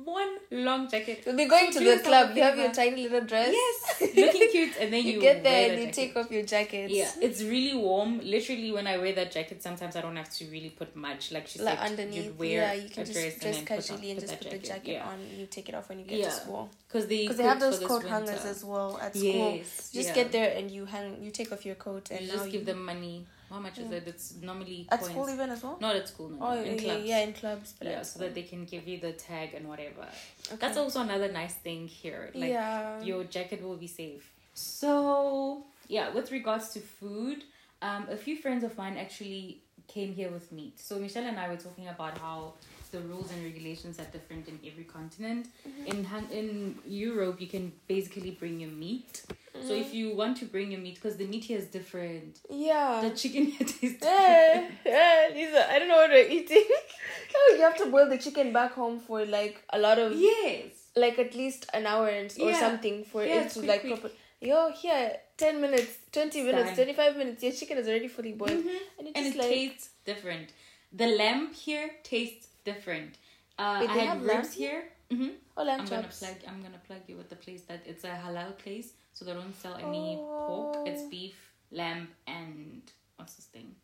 One 0.03 0.37
long 0.51 0.87
jacket. 0.87 1.23
You'll 1.25 1.35
be 1.35 1.45
going 1.45 1.71
So 1.71 1.79
to 1.79 1.85
the 1.97 2.03
club. 2.03 2.35
You 2.35 2.43
have 2.43 2.55
your 2.55 2.71
tiny 2.71 3.03
little 3.09 3.21
dress. 3.21 3.51
Yes, 3.51 4.01
looking 4.15 4.49
cute, 4.51 4.73
and 4.79 4.93
then 4.93 5.03
you, 5.03 5.13
You 5.13 5.21
get 5.21 5.43
there 5.43 5.69
the 5.69 5.73
and 5.73 5.79
you 5.81 5.87
jacket. 5.87 5.95
take 5.95 6.15
off 6.17 6.31
your 6.31 6.43
jacket. 6.43 6.91
Yeah, 6.91 7.09
it's 7.19 7.41
really 7.41 7.75
warm. 7.75 8.19
Literally, 8.23 8.71
when 8.71 8.85
I 8.85 8.97
wear 8.97 9.13
that 9.13 9.31
jacket, 9.31 9.63
sometimes 9.63 9.95
I 9.95 10.01
don't 10.01 10.15
have 10.15 10.29
to 10.35 10.45
really 10.45 10.69
put 10.69 10.95
much. 10.95 11.31
Like 11.31 11.47
she 11.47 11.59
Like 11.59 11.79
said, 11.79 11.89
underneath, 11.89 12.25
you'd 12.25 12.37
wear 12.37 12.49
yeah, 12.49 12.73
you 12.73 12.89
can 12.89 13.05
dress, 13.05 13.15
just 13.15 13.17
and 13.17 13.41
dress 13.41 13.55
then 13.57 13.65
put 13.65 13.71
on- 13.71 13.77
casually 13.79 14.11
and 14.11 14.19
just 14.19 14.39
put 14.39 14.51
the 14.51 14.57
jacket 14.59 14.91
yeah. 14.91 15.07
on. 15.09 15.17
You 15.35 15.45
take 15.47 15.67
it 15.69 15.73
off 15.75 15.89
when 15.89 15.99
you 15.99 16.05
get 16.05 16.19
Yeah. 16.19 16.25
to 16.25 16.31
school. 16.31 16.69
Because 16.87 17.07
they 17.07 17.21
Because 17.23 17.37
they 17.37 17.43
have 17.43 17.59
those 17.59 17.79
coat 17.79 18.03
hangers 18.05 18.45
as 18.45 18.63
well 18.63 18.99
at 19.01 19.15
school. 19.15 19.55
Yes, 19.57 19.89
You 19.93 20.01
just 20.03 20.15
yeah. 20.15 20.23
get 20.23 20.31
there 20.31 20.55
and 20.57 20.69
you 20.69 20.85
hang. 20.85 21.23
You 21.23 21.31
take 21.31 21.51
off 21.51 21.65
your 21.65 21.75
coat 21.75 22.11
and 22.11 22.21
You 22.21 22.31
just 22.33 22.51
give 22.51 22.65
them 22.67 22.85
money. 22.85 23.25
How 23.49 23.59
much 23.59 23.77
is 23.79 23.91
it? 23.91 24.03
It's 24.07 24.35
normally 24.41 24.87
at 24.91 24.99
coins. 24.99 25.11
school 25.11 25.29
even 25.29 25.49
as 25.49 25.63
well. 25.63 25.77
Not 25.79 25.95
at 25.95 26.07
school, 26.07 26.29
no. 26.29 26.37
Oh 26.41 26.61
in 26.61 26.73
yeah, 26.73 26.83
clubs. 26.83 27.05
yeah, 27.05 27.19
in 27.19 27.33
clubs. 27.33 27.73
But 27.77 27.87
yeah, 27.87 28.01
so 28.01 28.19
that 28.19 28.35
they 28.35 28.43
can 28.43 28.65
give 28.65 28.87
you 28.87 28.99
the 28.99 29.13
tag 29.13 29.53
and 29.53 29.67
whatever. 29.67 30.05
Okay. 30.47 30.57
That's 30.59 30.77
also 30.77 31.01
another 31.01 31.31
nice 31.31 31.53
thing 31.53 31.87
here. 31.87 32.31
Like 32.33 32.49
yeah. 32.49 33.01
your 33.01 33.23
jacket 33.23 33.63
will 33.63 33.77
be 33.77 33.87
safe. 33.87 34.33
So 34.53 35.65
yeah, 35.87 36.09
with 36.13 36.31
regards 36.31 36.69
to 36.69 36.79
food, 36.79 37.43
um, 37.81 38.07
a 38.09 38.17
few 38.17 38.37
friends 38.37 38.63
of 38.63 38.77
mine 38.77 38.97
actually 38.97 39.61
came 39.87 40.13
here 40.13 40.29
with 40.29 40.51
meat. 40.51 40.79
So 40.79 40.99
Michelle 40.99 41.25
and 41.25 41.39
I 41.39 41.47
were 41.47 41.57
talking 41.57 41.87
about 41.87 42.17
how 42.17 42.53
the 42.91 42.99
rules 43.01 43.31
and 43.31 43.43
regulations 43.43 43.99
are 43.99 44.05
different 44.05 44.47
in 44.47 44.59
every 44.65 44.83
continent. 44.83 45.47
In 45.85 46.05
in 46.31 46.75
Europe, 46.85 47.39
you 47.39 47.47
can 47.47 47.71
basically 47.87 48.31
bring 48.31 48.59
your 48.59 48.71
meat. 48.71 49.23
So 49.65 49.73
if 49.73 49.93
you 49.93 50.15
want 50.15 50.37
to 50.37 50.45
bring 50.45 50.71
your 50.71 50.79
meat, 50.81 50.95
because 50.95 51.17
the 51.17 51.25
meat 51.25 51.45
here 51.45 51.57
is 51.57 51.65
different. 51.67 52.39
yeah. 52.49 53.01
The 53.03 53.11
chicken 53.15 53.45
here 53.45 53.67
tastes 53.67 54.03
Yeah, 54.03 54.69
yeah, 54.85 55.27
Lisa, 55.33 55.71
I 55.71 55.79
don't 55.79 55.87
know 55.87 55.95
what 55.95 56.09
we're 56.09 56.27
eating. 56.29 56.65
oh, 57.35 57.53
you 57.55 57.61
have 57.61 57.77
to 57.77 57.87
boil 57.87 58.09
the 58.09 58.17
chicken 58.17 58.53
back 58.53 58.73
home 58.73 58.99
for 58.99 59.25
like 59.25 59.63
a 59.71 59.79
lot 59.79 59.99
of, 59.99 60.13
Yes. 60.13 60.71
like 60.95 61.19
at 61.19 61.35
least 61.35 61.67
an 61.73 61.85
hour 61.85 62.07
and, 62.07 62.33
or 62.39 62.51
Yeah. 62.51 62.59
something 62.59 63.03
for 63.05 63.23
Yeah, 63.25 63.41
it 63.43 63.49
to 63.51 63.59
quick, 63.59 63.69
like 63.69 63.81
quick. 63.81 64.01
proper. 64.01 64.15
Yo, 64.39 64.71
here, 64.71 65.17
10 65.37 65.59
minutes, 65.61 65.97
20 66.11 66.43
minutes, 66.43 66.75
25 66.75 67.17
minutes, 67.17 67.41
your 67.43 67.51
chicken 67.51 67.77
is 67.79 67.87
already 67.87 68.07
fully 68.07 68.33
boiled. 68.33 68.51
Mhm. 68.63 68.79
And 68.99 69.07
it's 69.07 69.17
And 69.17 69.25
it 69.27 69.35
like, 69.35 69.49
tastes 69.49 69.89
different. 70.05 70.49
The 70.93 71.07
lamb 71.07 71.53
here 71.53 71.89
tastes 72.03 72.47
different. 72.63 73.15
Uh, 73.57 73.79
Wait, 73.81 73.89
I 73.89 73.93
had 73.93 74.07
have 74.09 74.21
ribs 74.23 74.53
here. 74.53 74.83
hmm 75.11 75.29
oh, 75.57 75.63
lamb 75.63 75.81
I'm 75.81 75.87
gonna 75.87 76.07
plug. 76.19 76.35
I'm 76.47 76.61
gonna 76.61 76.81
plug 76.85 77.01
you 77.07 77.17
with 77.17 77.29
the 77.29 77.35
place 77.35 77.63
that 77.63 77.81
it's 77.87 78.03
a 78.03 78.09
halal 78.23 78.55
place, 78.59 78.93
so 79.17 79.25
they 79.25 79.33
don't 79.33 79.55
sell 79.55 79.75
any 79.75 80.15
pork. 80.15 80.87
It's 80.87 81.01
Oh. 81.01 81.09
beef, 81.09 81.37
lamb, 81.71 82.07
and 82.27 82.83
what's 83.15 83.33
this 83.33 83.45
thing, 83.45 83.75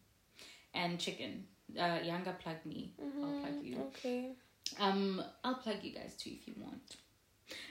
and 0.76 1.00
chicken. 1.00 1.48
Uh, 1.76 1.98
Yanga 2.10 2.38
plug 2.38 2.64
me. 2.66 2.94
I'll 3.02 3.40
plug 3.42 3.64
you. 3.64 3.78
Okay. 3.88 4.36
Um, 4.80 5.24
I'll 5.44 5.56
plug 5.56 5.78
you 5.84 5.92
guys 5.92 6.14
too 6.16 6.30
if 6.32 6.48
you 6.48 6.54
want. 6.60 6.98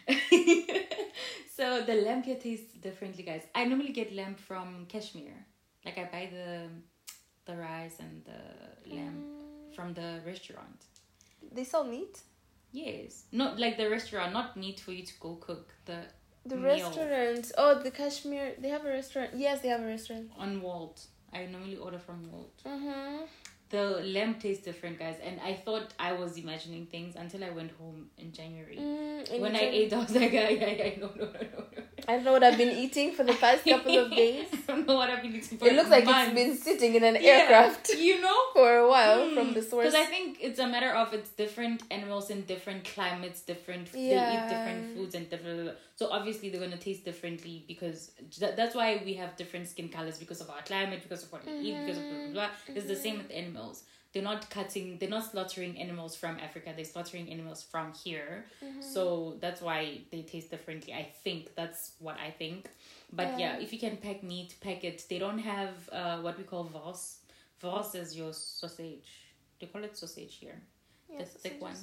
so 1.56 1.82
the 1.82 1.94
lamb 1.94 2.22
here 2.24 2.36
tastes 2.36 2.74
differently, 2.74 3.22
guys. 3.22 3.42
I 3.54 3.64
normally 3.64 3.92
get 3.92 4.12
lamb 4.12 4.34
from 4.34 4.86
Kashmir. 4.88 5.34
Like 5.84 5.98
I 5.98 6.04
buy 6.10 6.28
the 6.32 6.68
the 7.44 7.56
rice 7.56 8.00
and 8.00 8.24
the 8.24 8.94
lamb 8.94 9.22
from 9.76 9.94
the 9.94 10.20
restaurant. 10.26 10.80
They 11.52 11.64
sell 11.64 11.84
meat. 11.84 12.20
Yes, 12.72 13.24
not 13.30 13.60
like 13.60 13.76
the 13.76 13.88
restaurant, 13.88 14.32
not 14.32 14.56
meat 14.56 14.80
for 14.80 14.92
you 14.92 15.04
to 15.04 15.14
go 15.20 15.36
cook. 15.36 15.74
The 15.84 15.98
The 16.44 16.56
Meal. 16.56 16.64
restaurant. 16.64 17.52
Oh, 17.56 17.80
the 17.82 17.90
Kashmir. 17.90 18.54
They 18.58 18.68
have 18.68 18.84
a 18.84 18.88
restaurant. 18.90 19.30
Yes, 19.36 19.60
they 19.60 19.68
have 19.68 19.80
a 19.80 19.86
restaurant. 19.86 20.30
on 20.38 20.60
Wolt. 20.60 21.06
I 21.32 21.46
normally 21.46 21.76
order 21.76 21.98
from 21.98 22.30
Wolt. 22.30 22.62
Mm-hmm. 22.66 23.24
The 23.70 24.02
lamb 24.04 24.34
tastes 24.34 24.62
different, 24.64 24.98
guys, 24.98 25.16
and 25.24 25.40
I 25.40 25.54
thought 25.54 25.94
I 25.98 26.12
was 26.12 26.36
imagining 26.36 26.84
things 26.86 27.16
until 27.16 27.42
I 27.42 27.48
went 27.50 27.70
home 27.72 28.10
in 28.18 28.30
January. 28.30 28.76
Mm, 28.76 29.40
when 29.40 29.56
I 29.56 29.60
ate, 29.60 29.92
I 29.94 29.98
was 29.98 30.14
like, 30.14 30.34
I, 30.34 30.36
I, 30.38 30.72
I, 30.86 30.98
no, 31.00 31.10
no, 31.16 31.24
no, 31.24 31.32
no, 31.32 31.64
no. 31.74 31.82
I 32.08 32.14
don't 32.14 32.24
know 32.24 32.32
what 32.32 32.42
I've 32.42 32.58
been 32.58 32.76
eating 32.76 33.12
for 33.12 33.22
the 33.22 33.34
past 33.34 33.64
couple 33.64 33.96
of 33.96 34.10
days. 34.22 34.46
I 34.52 34.72
don't 34.72 34.86
know 34.86 34.96
what 34.96 35.08
I've 35.08 35.22
been 35.22 35.36
eating 35.36 35.58
for 35.58 35.66
It 35.66 35.74
looks 35.74 35.90
like 35.90 36.04
months. 36.04 36.32
it's 36.32 36.34
been 36.34 36.56
sitting 36.56 36.94
in 36.96 37.04
an 37.04 37.16
Yeah, 37.20 37.30
aircraft 37.30 37.94
You 37.98 38.20
know? 38.20 38.38
for 38.52 38.76
a 38.76 38.88
while 38.88 39.30
from 39.34 39.48
hmm. 39.48 39.52
the 39.54 39.62
source. 39.62 39.86
Because 39.86 39.94
I 39.94 40.04
think 40.04 40.38
it's 40.40 40.58
a 40.58 40.66
matter 40.66 40.90
of 40.90 41.12
it's 41.14 41.30
different 41.30 41.82
animals 41.90 42.30
in 42.30 42.42
different 42.42 42.84
climates, 42.84 43.42
different 43.42 43.92
they 43.92 44.34
eat 44.34 44.48
different 44.48 44.96
foods 44.96 45.14
and 45.14 45.30
different. 45.30 45.76
So 45.94 46.10
obviously 46.10 46.48
they're 46.50 46.60
gonna 46.60 46.76
taste 46.76 47.04
differently 47.04 47.64
because 47.68 48.10
that, 48.40 48.56
that's 48.56 48.74
why 48.74 49.00
we 49.04 49.14
have 49.14 49.36
different 49.36 49.68
skin 49.68 49.88
colors 49.88 50.18
because 50.18 50.40
of 50.40 50.50
our 50.50 50.62
climate, 50.62 51.02
because 51.02 51.22
of 51.22 51.32
what 51.32 51.46
we 51.46 51.52
eat, 51.52 51.76
because 51.86 51.98
of 51.98 52.04
blah 52.04 52.18
blah 52.18 52.32
blah. 52.32 52.48
It's 52.74 52.86
the 52.86 52.96
same 52.96 53.14
mm-hmm. 53.14 53.28
with 53.28 53.32
animals. 53.32 53.84
They're 54.12 54.22
not 54.22 54.50
cutting. 54.50 54.98
They're 54.98 55.08
not 55.08 55.30
slaughtering 55.30 55.78
animals 55.78 56.14
from 56.16 56.38
Africa. 56.38 56.72
They're 56.76 56.84
slaughtering 56.84 57.30
animals 57.30 57.62
from 57.62 57.92
here. 57.94 58.44
So 58.80 59.36
that's 59.40 59.60
why 59.62 60.02
they 60.10 60.22
taste 60.22 60.50
differently. 60.50 60.92
I 60.92 61.08
think 61.24 61.54
that's 61.54 61.92
what 61.98 62.16
I 62.20 62.30
think. 62.30 62.68
But 63.12 63.38
yeah, 63.38 63.56
if 63.58 63.72
you 63.72 63.78
can 63.78 63.96
pack 63.96 64.22
meat, 64.22 64.54
pack 64.60 64.84
it. 64.84 65.04
They 65.08 65.18
don't 65.18 65.38
have 65.38 65.74
uh, 65.90 66.18
what 66.20 66.36
we 66.36 66.44
call 66.44 66.64
wors. 66.64 67.18
Wors 67.62 67.94
is 67.94 68.16
your 68.16 68.32
sausage. 68.34 69.08
They 69.60 69.66
call 69.66 69.84
it 69.84 69.96
sausage 69.96 70.34
here. 70.36 70.60
Yeah, 71.10 71.18
the 71.18 71.24
thick 71.24 71.60
one. 71.62 71.76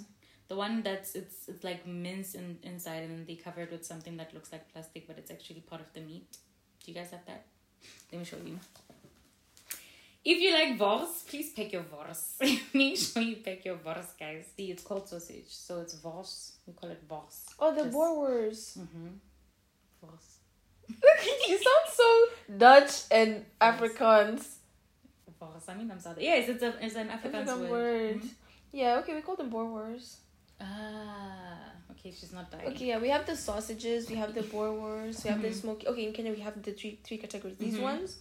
The 0.50 0.56
one 0.56 0.82
that's 0.82 1.16
it's 1.16 1.48
it's 1.48 1.64
like 1.64 1.86
mince 1.86 2.34
in, 2.36 2.58
inside 2.64 3.04
and 3.04 3.26
they 3.28 3.36
cover 3.36 3.62
it 3.62 3.72
with 3.72 3.86
something 3.86 4.18
that 4.18 4.34
looks 4.34 4.52
like 4.52 4.72
plastic 4.74 5.08
but 5.08 5.18
it's 5.20 5.30
actually 5.32 5.62
part 5.62 5.82
of 5.82 5.94
the 5.94 6.02
meat. 6.02 6.38
Do 6.84 6.92
you 6.92 6.98
guys 6.98 7.12
have 7.12 7.26
that? 7.28 7.46
Let 8.12 8.20
me 8.20 8.26
show 8.26 8.38
you. 8.44 8.60
If 10.32 10.38
you 10.44 10.52
like 10.54 10.80
wors, 10.80 11.12
please 11.30 11.50
pack 11.58 11.72
your 11.74 11.86
wors. 11.92 12.22
Make 12.74 12.98
sure 12.98 13.24
you 13.32 13.38
pack 13.48 13.66
your 13.66 13.78
wors, 13.86 14.10
guys. 14.20 14.46
See, 14.56 14.68
it's 14.74 14.84
called 14.84 15.08
sausage, 15.10 15.50
so 15.50 15.80
it's 15.84 15.96
wors. 16.04 16.34
We 16.68 16.74
call 16.74 16.90
it 16.92 17.02
wors. 17.10 17.38
Oh, 17.60 17.74
the 17.74 17.84
Just- 17.86 17.96
Boerewors. 17.96 18.60
Mm-hmm. 18.78 19.08
Wors. 20.02 20.28
you 21.50 21.58
sound 21.68 21.88
so 22.00 22.08
Dutch 22.66 22.94
and 23.20 23.32
Afrikaans. 23.70 24.44
Wors. 25.40 25.64
I 25.68 25.74
mean, 25.76 25.90
I'm 25.92 26.00
sorry. 26.00 26.24
Yes, 26.30 26.50
it's 26.50 26.64
a 26.64 26.72
it's 26.86 26.96
an 26.96 27.10
Afrikaans 27.10 27.48
African 27.48 27.62
word. 27.62 27.72
word. 27.72 28.22
Mhm. 28.22 28.30
Yeah, 28.72 29.00
okay, 29.00 29.16
we 29.16 29.22
call 29.22 29.36
them 29.42 29.50
Boerewors. 29.56 30.08
Ah, 30.62 31.72
okay, 31.92 32.12
she's 32.12 32.34
not 32.34 32.52
dying. 32.52 32.68
Okay, 32.68 32.86
yeah, 32.92 33.00
we 33.00 33.10
have 33.10 33.26
the 33.26 33.36
sausages, 33.36 34.10
we 34.10 34.16
have 34.24 34.34
the 34.36 34.42
Boerewors, 34.54 35.24
we 35.24 35.30
have 35.34 35.42
the 35.42 35.48
Mhm. 35.54 35.62
smoky. 35.62 35.88
Okay, 35.92 36.06
in 36.08 36.14
Kenya 36.14 36.32
we 36.38 36.42
have 36.48 36.62
the 36.62 36.74
three 36.80 37.00
three 37.06 37.18
categories. 37.18 37.58
These 37.66 37.78
Mhm. 37.80 37.90
ones, 37.92 38.18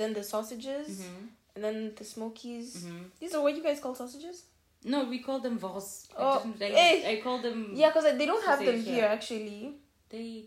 then 0.00 0.12
the 0.18 0.22
sausages, 0.32 0.88
Mm-hmm. 1.00 1.26
And 1.58 1.64
then 1.64 1.92
the 1.96 2.04
smokies. 2.04 2.76
Mm-hmm. 2.84 2.98
These 3.18 3.34
are 3.34 3.42
what 3.42 3.56
you 3.56 3.62
guys 3.64 3.80
call 3.80 3.92
sausages? 3.96 4.44
No, 4.84 5.04
we 5.06 5.18
call 5.18 5.40
them 5.40 5.58
wors. 5.58 6.06
Oh, 6.16 6.40
I, 6.44 6.58
didn't, 6.58 6.78
eh. 6.78 7.10
I 7.10 7.20
call 7.20 7.38
them. 7.42 7.72
Yeah, 7.74 7.88
because 7.88 8.04
they 8.16 8.26
don't 8.26 8.44
have 8.46 8.64
them 8.64 8.80
here 8.80 9.06
actually. 9.06 9.72
They 10.08 10.44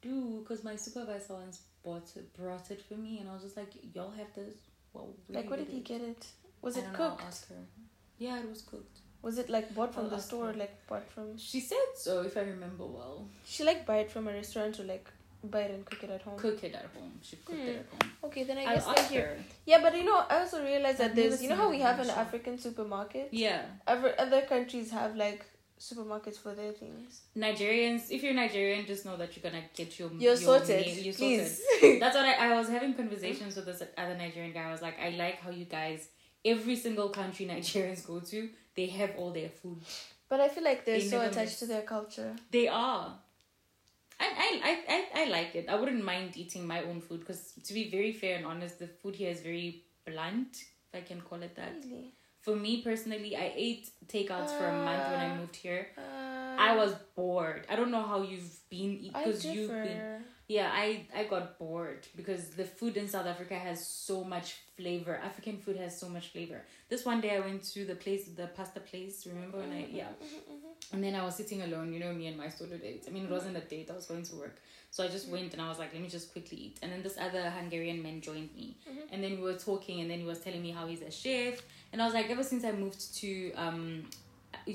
do 0.00 0.38
because 0.42 0.62
my 0.62 0.76
supervisor 0.76 1.34
once 1.34 1.62
bought 1.82 2.08
it, 2.14 2.32
brought 2.36 2.70
it 2.70 2.80
for 2.82 2.94
me, 2.94 3.18
and 3.18 3.28
I 3.28 3.32
was 3.34 3.42
just 3.42 3.56
like, 3.56 3.72
"Y'all 3.94 4.12
have 4.12 4.32
this? 4.36 4.54
Well, 4.92 5.08
Like, 5.28 5.50
where 5.50 5.58
did 5.58 5.68
he 5.68 5.78
it?" 5.78 5.84
get 5.84 6.02
it? 6.02 6.24
Was 6.62 6.76
I 6.76 6.80
it 6.82 6.92
know, 6.92 6.98
cooked? 6.98 7.22
ask 7.22 7.48
her. 7.48 7.62
Yeah, 8.18 8.38
it 8.38 8.48
was 8.48 8.62
cooked. 8.62 8.98
Was 9.22 9.38
it 9.38 9.48
like 9.50 9.74
bought 9.74 9.92
from 9.92 10.04
I'll 10.04 10.10
the 10.10 10.20
store? 10.20 10.46
her. 10.52 10.54
Like 10.54 10.86
bought 10.86 11.10
from? 11.10 11.36
She 11.36 11.58
said 11.58 11.90
so, 11.96 12.22
if 12.22 12.36
I 12.36 12.42
remember 12.42 12.86
well. 12.86 13.26
She 13.44 13.64
like 13.64 13.84
buy 13.86 13.96
it 14.04 14.10
from 14.12 14.28
a 14.28 14.32
restaurant 14.32 14.78
or 14.78 14.84
like 14.84 15.08
buy 15.50 15.60
it 15.62 15.70
and 15.72 15.84
cook 15.84 16.02
it 16.04 16.10
at 16.10 16.22
home. 16.22 16.38
Cook 16.38 16.62
it 16.64 16.74
at 16.74 16.86
home. 16.94 17.12
She 17.22 17.36
cooked 17.36 17.58
Hmm. 17.60 17.68
it 17.68 17.76
at 17.76 17.86
home. 17.92 18.10
Okay, 18.24 18.44
then 18.44 18.58
I 18.58 18.64
I'll 18.64 18.94
guess 18.94 19.08
here. 19.10 19.36
Yeah, 19.66 19.80
but 19.82 19.96
you 19.96 20.04
know, 20.04 20.24
I 20.28 20.40
also 20.40 20.62
realized 20.62 20.98
that 20.98 21.14
there's 21.14 21.42
you 21.42 21.48
know 21.48 21.56
how 21.56 21.70
we 21.70 21.80
have 21.80 21.98
an 22.00 22.10
African 22.10 22.58
supermarket. 22.58 23.28
Yeah, 23.32 23.62
Other 23.86 24.14
other 24.18 24.42
countries 24.42 24.90
have 24.90 25.16
like 25.16 25.44
supermarkets 25.78 26.38
for 26.38 26.54
their 26.54 26.72
things. 26.72 27.22
Nigerians. 27.36 28.10
If 28.10 28.22
you're 28.22 28.32
Nigerian, 28.34 28.86
just 28.86 29.04
know 29.04 29.16
that 29.16 29.36
you're 29.36 29.42
gonna 29.50 29.64
get 29.74 29.98
your. 29.98 30.08
You're 30.12 30.20
your 30.20 30.36
sorted, 30.36 30.86
meal- 30.86 31.04
You're 31.06 31.14
please. 31.14 31.60
sorted. 31.80 32.00
That's 32.02 32.16
what 32.16 32.24
I, 32.24 32.34
I 32.50 32.54
was 32.56 32.68
having 32.68 32.94
conversations 32.94 33.56
with 33.56 33.66
this 33.66 33.82
other 33.98 34.16
Nigerian 34.16 34.52
guy. 34.52 34.68
I 34.68 34.72
was 34.72 34.82
like, 34.82 34.98
I 35.00 35.10
like 35.10 35.40
how 35.40 35.50
you 35.50 35.64
guys, 35.66 36.08
every 36.44 36.76
single 36.76 37.08
country 37.10 37.46
Nigerians 37.52 38.06
go 38.06 38.20
to, 38.20 38.48
they 38.76 38.86
have 38.86 39.10
all 39.18 39.30
their 39.32 39.48
food. 39.50 39.78
But 40.28 40.40
I 40.40 40.48
feel 40.48 40.64
like 40.64 40.84
they're 40.86 40.98
They 40.98 41.08
so 41.08 41.20
attached 41.20 41.36
miss. 41.36 41.58
to 41.60 41.66
their 41.66 41.82
culture. 41.82 42.34
They 42.50 42.66
are. 42.68 43.18
I, 44.20 44.26
I, 44.26 44.60
I, 44.70 44.72
I, 44.96 45.22
I 45.22 45.30
like 45.30 45.54
it. 45.54 45.66
I 45.68 45.74
wouldn't 45.74 46.04
mind 46.04 46.36
eating 46.36 46.66
my 46.66 46.82
own 46.82 47.00
food 47.00 47.20
because, 47.20 47.52
to 47.64 47.74
be 47.74 47.90
very 47.90 48.12
fair 48.12 48.36
and 48.36 48.46
honest, 48.46 48.78
the 48.78 48.86
food 48.86 49.16
here 49.16 49.30
is 49.30 49.40
very 49.40 49.84
blunt, 50.06 50.56
if 50.92 50.94
I 50.94 51.00
can 51.00 51.20
call 51.20 51.42
it 51.42 51.56
that. 51.56 51.74
Really. 51.84 52.12
For 52.42 52.54
me 52.54 52.82
personally, 52.82 53.36
I 53.36 53.52
ate 53.56 53.88
takeouts 54.06 54.56
for 54.58 54.66
a 54.66 54.72
month 54.84 55.10
when 55.10 55.20
I 55.20 55.30
Ah. 55.30 55.36
moved 55.36 55.56
here. 55.56 55.88
Uh, 55.96 56.56
I 56.58 56.76
was 56.76 56.94
bored. 57.16 57.66
I 57.70 57.74
don't 57.76 57.90
know 57.90 58.02
how 58.02 58.22
you've 58.22 58.54
been 58.70 59.00
because 59.02 59.44
you've 59.44 59.70
been. 59.70 60.24
Yeah, 60.46 60.70
I 60.72 61.06
I 61.16 61.24
got 61.24 61.58
bored 61.58 62.06
because 62.16 62.50
the 62.50 62.64
food 62.64 62.96
in 62.98 63.08
South 63.08 63.26
Africa 63.26 63.54
has 63.54 63.86
so 63.86 64.24
much 64.24 64.56
flavor. 64.76 65.18
African 65.24 65.56
food 65.56 65.76
has 65.76 65.98
so 65.98 66.08
much 66.08 66.28
flavor. 66.28 66.60
This 66.90 67.04
one 67.04 67.22
day 67.22 67.34
I 67.34 67.40
went 67.40 67.62
to 67.72 67.86
the 67.86 67.94
place, 67.94 68.28
the 68.28 68.48
pasta 68.48 68.80
place. 68.80 69.26
Remember 69.26 69.58
when 69.58 69.70
I 69.72 69.82
mm-hmm, 69.82 69.96
yeah, 69.96 70.04
mm-hmm, 70.04 70.52
mm-hmm, 70.52 70.94
and 70.94 71.02
then 71.02 71.14
I 71.14 71.24
was 71.24 71.36
sitting 71.36 71.62
alone. 71.62 71.94
You 71.94 72.00
know 72.00 72.12
me 72.12 72.26
and 72.26 72.36
my 72.36 72.50
solo 72.50 72.76
date. 72.76 73.04
I 73.08 73.10
mean, 73.10 73.24
it 73.24 73.30
wasn't 73.30 73.56
a 73.56 73.60
date. 73.60 73.88
I 73.90 73.96
was 73.96 74.04
going 74.04 74.22
to 74.24 74.36
work, 74.36 74.60
so 74.90 75.02
I 75.02 75.08
just 75.08 75.28
went 75.28 75.54
and 75.54 75.62
I 75.62 75.68
was 75.68 75.78
like, 75.78 75.94
let 75.94 76.02
me 76.02 76.08
just 76.08 76.30
quickly 76.32 76.58
eat. 76.58 76.78
And 76.82 76.92
then 76.92 77.02
this 77.02 77.16
other 77.18 77.48
Hungarian 77.48 78.02
man 78.02 78.20
joined 78.20 78.54
me, 78.54 78.76
and 79.10 79.24
then 79.24 79.36
we 79.38 79.42
were 79.42 79.54
talking, 79.54 80.00
and 80.02 80.10
then 80.10 80.18
he 80.18 80.26
was 80.26 80.40
telling 80.40 80.60
me 80.62 80.72
how 80.72 80.86
he's 80.86 81.00
a 81.00 81.10
chef, 81.10 81.62
and 81.92 82.02
I 82.02 82.04
was 82.04 82.12
like, 82.12 82.28
ever 82.28 82.42
since 82.42 82.64
I 82.64 82.72
moved 82.72 83.14
to 83.16 83.52
um 83.54 84.04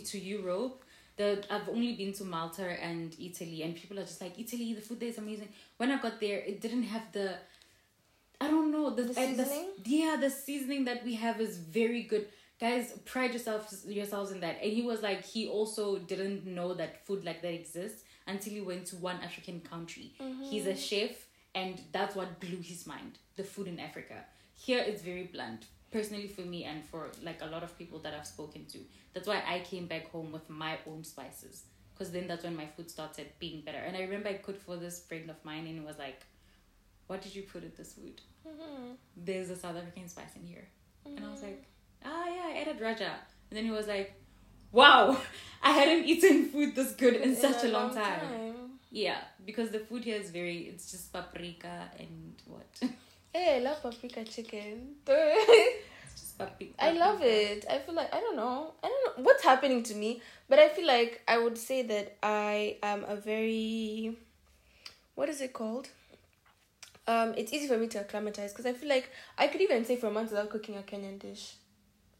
to 0.06 0.20
Europe. 0.20 0.84
The, 1.20 1.44
I've 1.54 1.68
only 1.68 1.94
been 1.98 2.14
to 2.14 2.24
Malta 2.24 2.66
and 2.82 3.14
Italy, 3.20 3.62
and 3.64 3.76
people 3.76 4.00
are 4.00 4.04
just 4.04 4.22
like 4.22 4.40
Italy. 4.40 4.74
The 4.74 4.80
food 4.80 5.02
there 5.02 5.10
is 5.10 5.18
amazing. 5.18 5.50
When 5.76 5.92
I 5.92 6.02
got 6.02 6.22
there, 6.22 6.38
it 6.40 6.62
didn't 6.62 6.84
have 6.84 7.12
the, 7.12 7.36
I 8.40 8.48
don't 8.48 8.72
know 8.72 8.90
the, 8.92 9.04
The 9.04 9.12
uh, 9.12 9.28
seasoning? 9.28 9.68
yeah, 9.84 10.16
the 10.18 10.30
seasoning 10.30 10.86
that 10.86 11.04
we 11.04 11.16
have 11.16 11.42
is 11.42 11.58
very 11.58 12.04
good. 12.04 12.28
Guys, 12.58 12.94
pride 13.04 13.34
yourself 13.34 13.70
yourselves 13.86 14.32
in 14.32 14.40
that. 14.40 14.60
And 14.64 14.72
he 14.72 14.82
was 14.82 15.02
like, 15.02 15.26
he 15.26 15.50
also 15.50 15.98
didn't 16.00 16.46
know 16.46 16.74
that 16.76 17.06
food 17.06 17.26
like 17.26 17.42
that 17.42 17.54
exists 17.54 18.04
until 18.26 18.54
he 18.54 18.62
went 18.62 18.86
to 18.88 18.96
one 18.96 19.18
African 19.22 19.60
country. 19.60 20.14
He's 20.50 20.68
a 20.68 20.76
chef, 20.76 21.12
and 21.54 21.82
that's 21.92 22.16
what 22.16 22.40
blew 22.40 22.62
his 22.62 22.88
mind. 22.88 23.18
The 23.36 23.44
food 23.44 23.68
in 23.68 23.78
Africa. 23.78 24.24
Here, 24.56 24.82
it's 24.88 25.02
very 25.02 25.24
blunt. 25.24 25.66
Personally, 25.92 26.28
for 26.28 26.42
me 26.42 26.66
and 26.66 26.84
for 26.86 27.08
like 27.24 27.42
a 27.42 27.48
lot 27.48 27.64
of 27.64 27.78
people 27.78 28.00
that 28.00 28.14
I've 28.14 28.28
spoken 28.28 28.66
to, 28.68 28.80
that's 29.14 29.28
why 29.28 29.42
I 29.48 29.60
came 29.62 29.88
back 29.88 30.12
home 30.12 30.32
with 30.32 30.50
my 30.50 30.78
own 30.88 31.04
spices. 31.04 31.64
Because 31.94 32.12
then 32.14 32.28
that's 32.28 32.44
when 32.44 32.56
my 32.56 32.66
food 32.68 32.90
started 32.90 33.28
being 33.40 33.62
better. 33.62 33.80
And 33.80 33.98
I 33.98 34.02
remember 34.02 34.30
I 34.30 34.34
cooked 34.34 34.62
for 34.62 34.78
this 34.78 35.04
friend 35.04 35.30
of 35.30 35.44
mine, 35.44 35.66
and 35.68 35.80
he 35.80 35.86
was 35.86 35.98
like, 35.98 36.22
"What 37.08 37.22
did 37.22 37.36
you 37.36 37.44
put 37.44 37.64
in 37.64 37.72
this 37.78 37.94
food?" 37.94 38.22
Mhm. 38.48 38.96
there's 39.16 39.50
a 39.50 39.56
South 39.56 39.76
African 39.76 40.08
spice 40.08 40.36
in 40.36 40.46
here. 40.46 40.68
And 41.06 41.26
I 41.26 41.32
was 41.32 41.42
like, 41.42 41.66
ah, 42.06 42.26
yeah, 42.28 42.46
I 42.46 42.62
added 42.62 42.80
Rajah. 42.82 43.18
And 43.50 43.58
then 43.58 43.66
he 43.66 43.72
was 43.72 43.88
like, 43.88 44.14
wow, 44.72 45.18
I 45.64 45.72
hadn't 45.72 46.06
eaten 46.06 46.50
food 46.50 46.76
this 46.76 46.94
good 46.94 47.16
in, 47.16 47.36
such 47.36 47.64
a 47.64 47.68
long, 47.68 47.94
time. 47.94 48.80
Yeah, 48.92 49.18
because 49.46 49.70
the 49.72 49.80
food 49.80 50.04
here 50.04 50.18
is 50.18 50.30
very, 50.32 50.60
it's 50.60 50.90
just 50.92 51.12
paprika 51.12 51.92
and 52.00 52.34
what? 52.46 52.82
Hey, 53.34 53.58
I 53.58 53.60
love 53.60 53.82
paprika 53.82 54.24
chicken. 54.24 54.96
paprika. 56.38 56.74
I 56.80 56.92
love 56.92 57.22
it. 57.22 57.66
I 57.70 57.80
feel 57.80 57.96
like 57.96 58.14
I 58.14 58.20
don't 58.20 58.36
know. 58.36 58.74
I 58.84 58.88
don't 58.88 59.18
know 59.18 59.24
what's 59.24 59.44
happening 59.44 59.84
to 59.84 59.96
me, 59.96 60.22
but 60.48 60.60
I 60.60 60.70
feel 60.70 60.88
like 60.88 61.22
I 61.28 61.38
would 61.38 61.58
say 61.58 61.82
that 61.84 62.18
I 62.24 62.78
am 62.82 63.04
a 63.08 63.16
very 63.16 64.16
what 65.16 65.30
is 65.30 65.42
it 65.42 65.54
called? 65.54 65.90
Um, 67.08 67.34
it's 67.38 67.52
easy 67.52 67.68
for 67.68 67.78
me 67.78 67.88
to 67.88 68.00
acclimatize 68.02 68.52
because 68.52 68.66
I 68.66 68.74
feel 68.74 68.88
like 68.90 69.10
I 69.38 69.48
could 69.48 69.62
even 69.62 69.84
say 69.84 69.96
for 69.96 70.08
a 70.08 70.12
month 70.12 70.30
without 70.30 70.50
cooking 70.50 70.78
a 70.78 70.82
Kenyan 70.82 71.18
dish, 71.20 71.56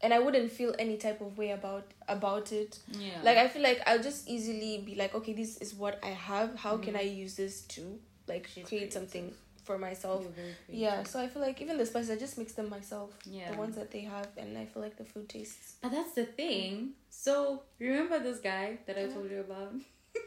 and 0.02 0.12
I 0.12 0.18
wouldn't 0.18 0.50
feel 0.50 0.74
any 0.78 0.96
type 0.96 1.20
of 1.20 1.38
way 1.38 1.50
about 1.52 1.86
about 2.08 2.52
it. 2.52 2.78
Yeah. 2.92 3.22
Like 3.22 3.36
I 3.38 3.48
feel 3.48 3.62
like 3.62 3.80
I'll 3.86 4.02
just 4.02 4.28
easily 4.28 4.82
be 4.84 4.94
like, 4.96 5.14
okay, 5.14 5.32
this 5.32 5.56
is 5.58 5.74
what 5.74 5.98
I 6.04 6.08
have. 6.08 6.56
How 6.56 6.76
can 6.76 6.94
Mhm. 6.94 6.98
I 6.98 7.02
use 7.02 7.36
this 7.36 7.62
to 7.76 7.98
like 8.26 8.46
She's 8.48 8.66
create 8.66 8.90
creative. 8.90 8.92
something 8.92 9.34
for 9.70 9.78
myself? 9.78 10.26
Yeah, 10.68 11.04
so 11.04 11.20
I 11.20 11.28
feel 11.28 11.42
like 11.42 11.60
even 11.62 11.78
the 11.78 11.86
spices, 11.86 12.10
I 12.10 12.16
just 12.16 12.36
mix 12.38 12.52
them 12.54 12.68
myself. 12.68 13.10
Yeah. 13.24 13.52
The 13.52 13.56
ones 13.56 13.76
that 13.76 13.90
they 13.92 14.00
have, 14.00 14.28
and 14.36 14.58
I 14.58 14.64
feel 14.66 14.82
like 14.82 14.96
the 14.96 15.04
food 15.04 15.28
tastes. 15.28 15.74
But 15.80 15.92
that's 15.92 16.12
the 16.12 16.24
thing. 16.24 16.94
So 17.08 17.62
remember 17.78 18.18
this 18.18 18.40
guy 18.40 18.78
that 18.86 18.98
I 18.98 19.04
uh-huh. 19.04 19.14
told 19.14 19.30
you 19.30 19.40
about? 19.40 19.72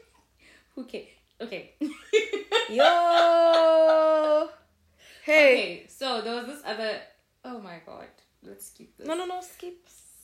Who 0.75 0.85
came? 0.85 1.07
Okay. 1.41 1.73
Yo! 2.69 4.49
Hey. 5.23 5.53
Okay, 5.53 5.85
so 5.89 6.21
there 6.21 6.35
was 6.35 6.45
this 6.45 6.61
other. 6.65 7.01
Oh 7.43 7.59
my 7.59 7.77
god, 7.85 8.07
let's 8.43 8.69
keep 8.69 8.97
this. 8.97 9.07
No, 9.07 9.15
no, 9.15 9.25
no. 9.25 9.41
Skip. 9.41 9.79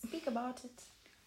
Speak 0.07 0.27
about 0.27 0.63
it. 0.63 0.81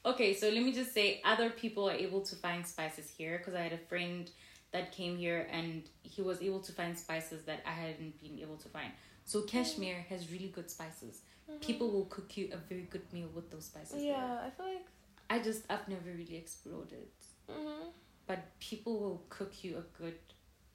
Okay, 0.05 0.35
so 0.35 0.49
let 0.49 0.63
me 0.65 0.73
just 0.73 0.93
say, 0.93 1.21
other 1.25 1.51
people 1.51 1.89
are 1.89 1.95
able 2.07 2.23
to 2.23 2.35
find 2.37 2.67
spices 2.67 3.09
here 3.17 3.39
because 3.39 3.55
I 3.55 3.63
had 3.63 3.73
a 3.73 3.85
friend 3.91 4.29
that 4.73 4.93
came 4.93 5.17
here 5.17 5.47
and 5.51 5.83
he 6.03 6.23
was 6.23 6.41
able 6.43 6.61
to 6.61 6.73
find 6.73 6.99
spices 6.99 7.45
that 7.45 7.63
I 7.67 7.71
hadn't 7.73 8.21
been 8.21 8.39
able 8.41 8.57
to 8.57 8.69
find. 8.69 8.91
So 9.25 9.43
Kashmir 9.43 10.05
has 10.09 10.31
really 10.33 10.49
good 10.49 10.71
spices. 10.71 11.21
People 11.61 11.91
will 11.91 12.07
cook 12.07 12.37
you 12.37 12.49
a 12.53 12.57
very 12.57 12.83
good 12.91 13.03
meal 13.13 13.29
with 13.35 13.51
those 13.51 13.67
spices. 13.67 13.93
there. 13.93 14.03
Yeah, 14.03 14.39
I 14.47 14.51
feel 14.51 14.67
like. 14.67 14.87
I 15.31 15.39
just 15.39 15.65
I've 15.71 15.87
never 15.89 16.11
really 16.17 16.37
explored 16.37 16.93
it, 16.93 17.13
hmm 17.51 17.89
but 18.27 18.39
people 18.61 18.99
will 19.01 19.23
cook 19.29 19.53
you 19.65 19.77
a 19.79 19.83
good 20.01 20.19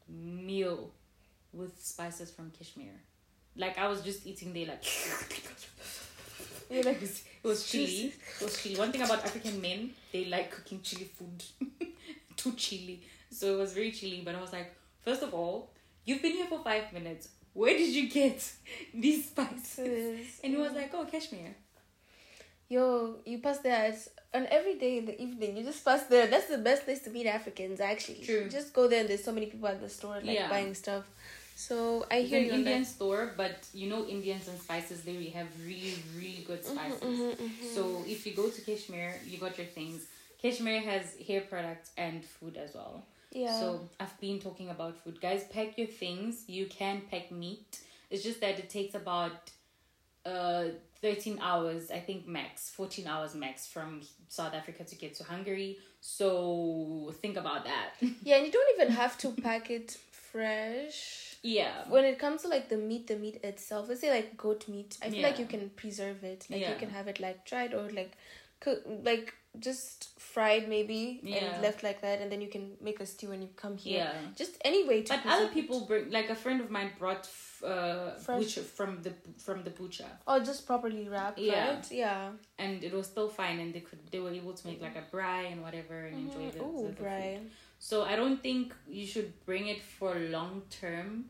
meal 0.09 0.91
with 1.53 1.81
spices 1.81 2.29
from 2.29 2.51
Kashmir. 2.51 2.91
Like 3.55 3.77
I 3.77 3.87
was 3.87 4.01
just 4.01 4.27
eating 4.27 4.53
there, 4.53 4.67
like 4.67 4.83
You're 6.69 6.83
like, 6.89 6.95
it 6.97 7.01
was, 7.01 7.23
it 7.43 7.47
was 7.47 7.65
chili. 7.69 8.13
It 8.39 8.43
was 8.43 8.61
chili. 8.61 8.75
One 8.77 8.91
thing 8.91 9.01
about 9.01 9.23
African 9.23 9.61
men, 9.61 9.91
they 10.11 10.25
like 10.25 10.51
cooking 10.51 10.81
chili 10.81 11.05
food. 11.05 11.43
Too 12.35 12.53
chili. 12.53 13.01
So 13.29 13.53
it 13.55 13.57
was 13.57 13.73
very 13.73 13.91
chilly. 13.91 14.21
But 14.23 14.35
I 14.35 14.41
was 14.41 14.53
like, 14.53 14.73
first 15.01 15.21
of 15.23 15.33
all, 15.33 15.71
you've 16.05 16.21
been 16.21 16.33
here 16.33 16.47
for 16.47 16.59
five 16.63 16.91
minutes. 16.93 17.29
Where 17.53 17.73
did 17.77 17.89
you 17.93 18.09
get 18.09 18.49
these 18.93 19.25
spices? 19.29 20.39
And 20.43 20.53
he 20.53 20.59
was 20.59 20.73
like, 20.73 20.91
oh, 20.93 21.05
Kashmir. 21.05 21.55
Yo, 22.69 23.15
you 23.25 23.39
pass 23.39 23.59
there 23.59 23.95
and 24.33 24.45
every 24.47 24.75
day 24.75 24.97
in 24.97 25.05
the 25.05 25.19
evening 25.21 25.55
you 25.55 25.63
just 25.63 25.85
pass 25.85 26.03
there. 26.03 26.27
That's 26.27 26.47
the 26.47 26.57
best 26.57 26.83
place 26.83 26.99
to 27.03 27.09
meet 27.09 27.25
Africans 27.25 27.79
actually. 27.79 28.25
True. 28.25 28.43
You 28.43 28.49
just 28.49 28.73
go 28.73 28.87
there 28.89 28.99
and 28.99 29.09
there's 29.09 29.23
so 29.23 29.31
many 29.31 29.45
people 29.45 29.69
at 29.69 29.79
the 29.79 29.87
store 29.89 30.15
like 30.21 30.35
Yeah. 30.35 30.49
buying 30.49 30.73
stuff. 30.73 31.05
So 31.55 32.05
I 32.11 32.17
It's 32.17 32.29
hear 32.29 32.39
an 32.41 32.45
you 32.47 32.53
Indian 32.53 32.83
that. 32.83 32.87
store, 32.87 33.33
but 33.37 33.65
you 33.73 33.89
know 33.89 34.05
Indians 34.05 34.49
and 34.49 34.59
spices, 34.59 35.03
they 35.03 35.13
really 35.13 35.29
have 35.29 35.47
really, 35.65 35.93
really 36.17 36.43
good 36.45 36.63
spices. 36.65 37.01
Mm-hmm, 37.01 37.73
So 37.73 38.03
if 38.05 38.27
you 38.27 38.33
go 38.33 38.49
to 38.49 38.61
Kashmir, 38.61 39.15
you 39.25 39.37
got 39.37 39.57
your 39.57 39.67
things. 39.67 40.05
Kashmir 40.41 40.81
has 40.81 41.15
hair 41.25 41.41
products 41.41 41.91
and 41.97 42.23
food 42.23 42.57
as 42.57 42.75
well. 42.75 43.05
Yeah. 43.31 43.59
So 43.59 43.89
I've 43.99 44.19
been 44.19 44.39
talking 44.39 44.69
about 44.69 44.97
food. 44.97 45.19
Guys, 45.21 45.43
pack 45.45 45.77
your 45.77 45.87
things. 45.87 46.45
You 46.47 46.65
can 46.67 47.01
pack 47.11 47.31
meat. 47.31 47.79
It's 48.09 48.23
just 48.23 48.39
that 48.41 48.57
it 48.59 48.69
takes 48.69 48.95
about 48.95 49.51
uh 50.25 50.65
13 51.01 51.37
hours, 51.41 51.91
I 51.91 51.99
think 51.99 52.27
max, 52.27 52.69
14 52.71 53.05
hours 53.07 53.35
max 53.35 53.67
from 53.67 54.01
South 54.29 54.53
Africa 54.55 54.83
to 54.83 54.95
get 54.95 55.13
to 55.15 55.23
Hungary. 55.23 55.77
So 56.01 57.13
think 57.21 57.37
about 57.37 57.65
that. 57.65 57.91
yeah, 58.23 58.37
and 58.37 58.45
you 58.47 58.51
don't 58.51 58.79
even 58.81 58.93
have 58.95 59.17
to 59.19 59.31
pack 59.31 59.69
it 59.69 59.95
fresh. 60.11 61.35
yeah. 61.43 61.83
When 61.89 62.03
it 62.05 62.17
comes 62.19 62.41
to 62.43 62.47
like 62.47 62.67
the 62.69 62.77
meat, 62.77 63.07
the 63.07 63.15
meat 63.15 63.39
itself, 63.43 63.89
let's 63.89 64.01
say 64.01 64.09
like 64.11 64.37
goat 64.37 64.67
meat, 64.67 64.97
I 65.03 65.09
feel 65.09 65.21
like 65.21 65.39
you 65.39 65.45
can 65.45 65.69
preserve 65.75 66.23
it. 66.23 66.47
Like 66.49 66.61
Yeah. 66.61 66.71
you 66.73 66.77
can 66.79 66.89
have 66.89 67.07
it 67.07 67.19
like 67.19 67.45
dried 67.45 67.73
or 67.73 67.89
like 67.89 68.13
cook, 68.59 68.81
like 69.03 69.33
just 69.59 70.19
fried 70.19 70.67
maybe 70.69 71.19
Yeah. 71.23 71.37
and 71.37 71.61
left 71.61 71.81
like 71.83 72.01
that, 72.01 72.21
and 72.21 72.31
then 72.31 72.41
you 72.41 72.47
can 72.47 72.77
make 72.81 72.99
a 72.99 73.05
stew 73.05 73.29
when 73.29 73.41
you 73.41 73.49
come 73.55 73.77
here. 73.77 73.97
Yeah. 73.97 74.13
Just 74.35 74.57
any 74.63 74.87
way 74.87 75.01
to. 75.03 75.13
But 75.13 75.25
other 75.25 75.45
it. 75.45 75.53
people 75.53 75.85
bring 75.85 76.11
like 76.11 76.29
a 76.29 76.35
friend 76.35 76.61
of 76.61 76.69
mine 76.69 76.91
brought 76.99 77.27
uh 77.63 78.11
from 78.17 79.01
the 79.01 79.13
from 79.45 79.63
the 79.63 79.71
butcher 79.71 80.05
Oh, 80.27 80.39
just 80.39 80.67
properly 80.67 81.07
wrapped, 81.09 81.39
Yeah. 81.39 81.69
right? 81.69 81.91
Yeah. 81.91 82.31
and 82.59 82.83
it 82.83 82.93
was 82.93 83.07
still 83.07 83.29
fine 83.29 83.59
and 83.59 83.73
they 83.73 83.79
could 83.79 83.99
they 84.11 84.19
were 84.19 84.31
able 84.41 84.53
to 84.53 84.67
make 84.67 84.79
like 84.81 84.95
a 84.95 85.05
braai 85.15 85.51
and 85.51 85.61
whatever 85.63 85.97
and 86.05 86.15
enjoy 86.29 86.51
the, 86.51 86.63
Oh, 86.63 86.87
the, 86.87 87.03
the 87.03 87.03
food. 87.03 87.49
So 87.79 88.03
I 88.03 88.15
don't 88.15 88.41
think 88.41 88.73
you 88.87 89.05
should 89.07 89.33
bring 89.45 89.67
it 89.67 89.81
for 89.81 90.15
long 90.37 90.63
term. 90.69 91.25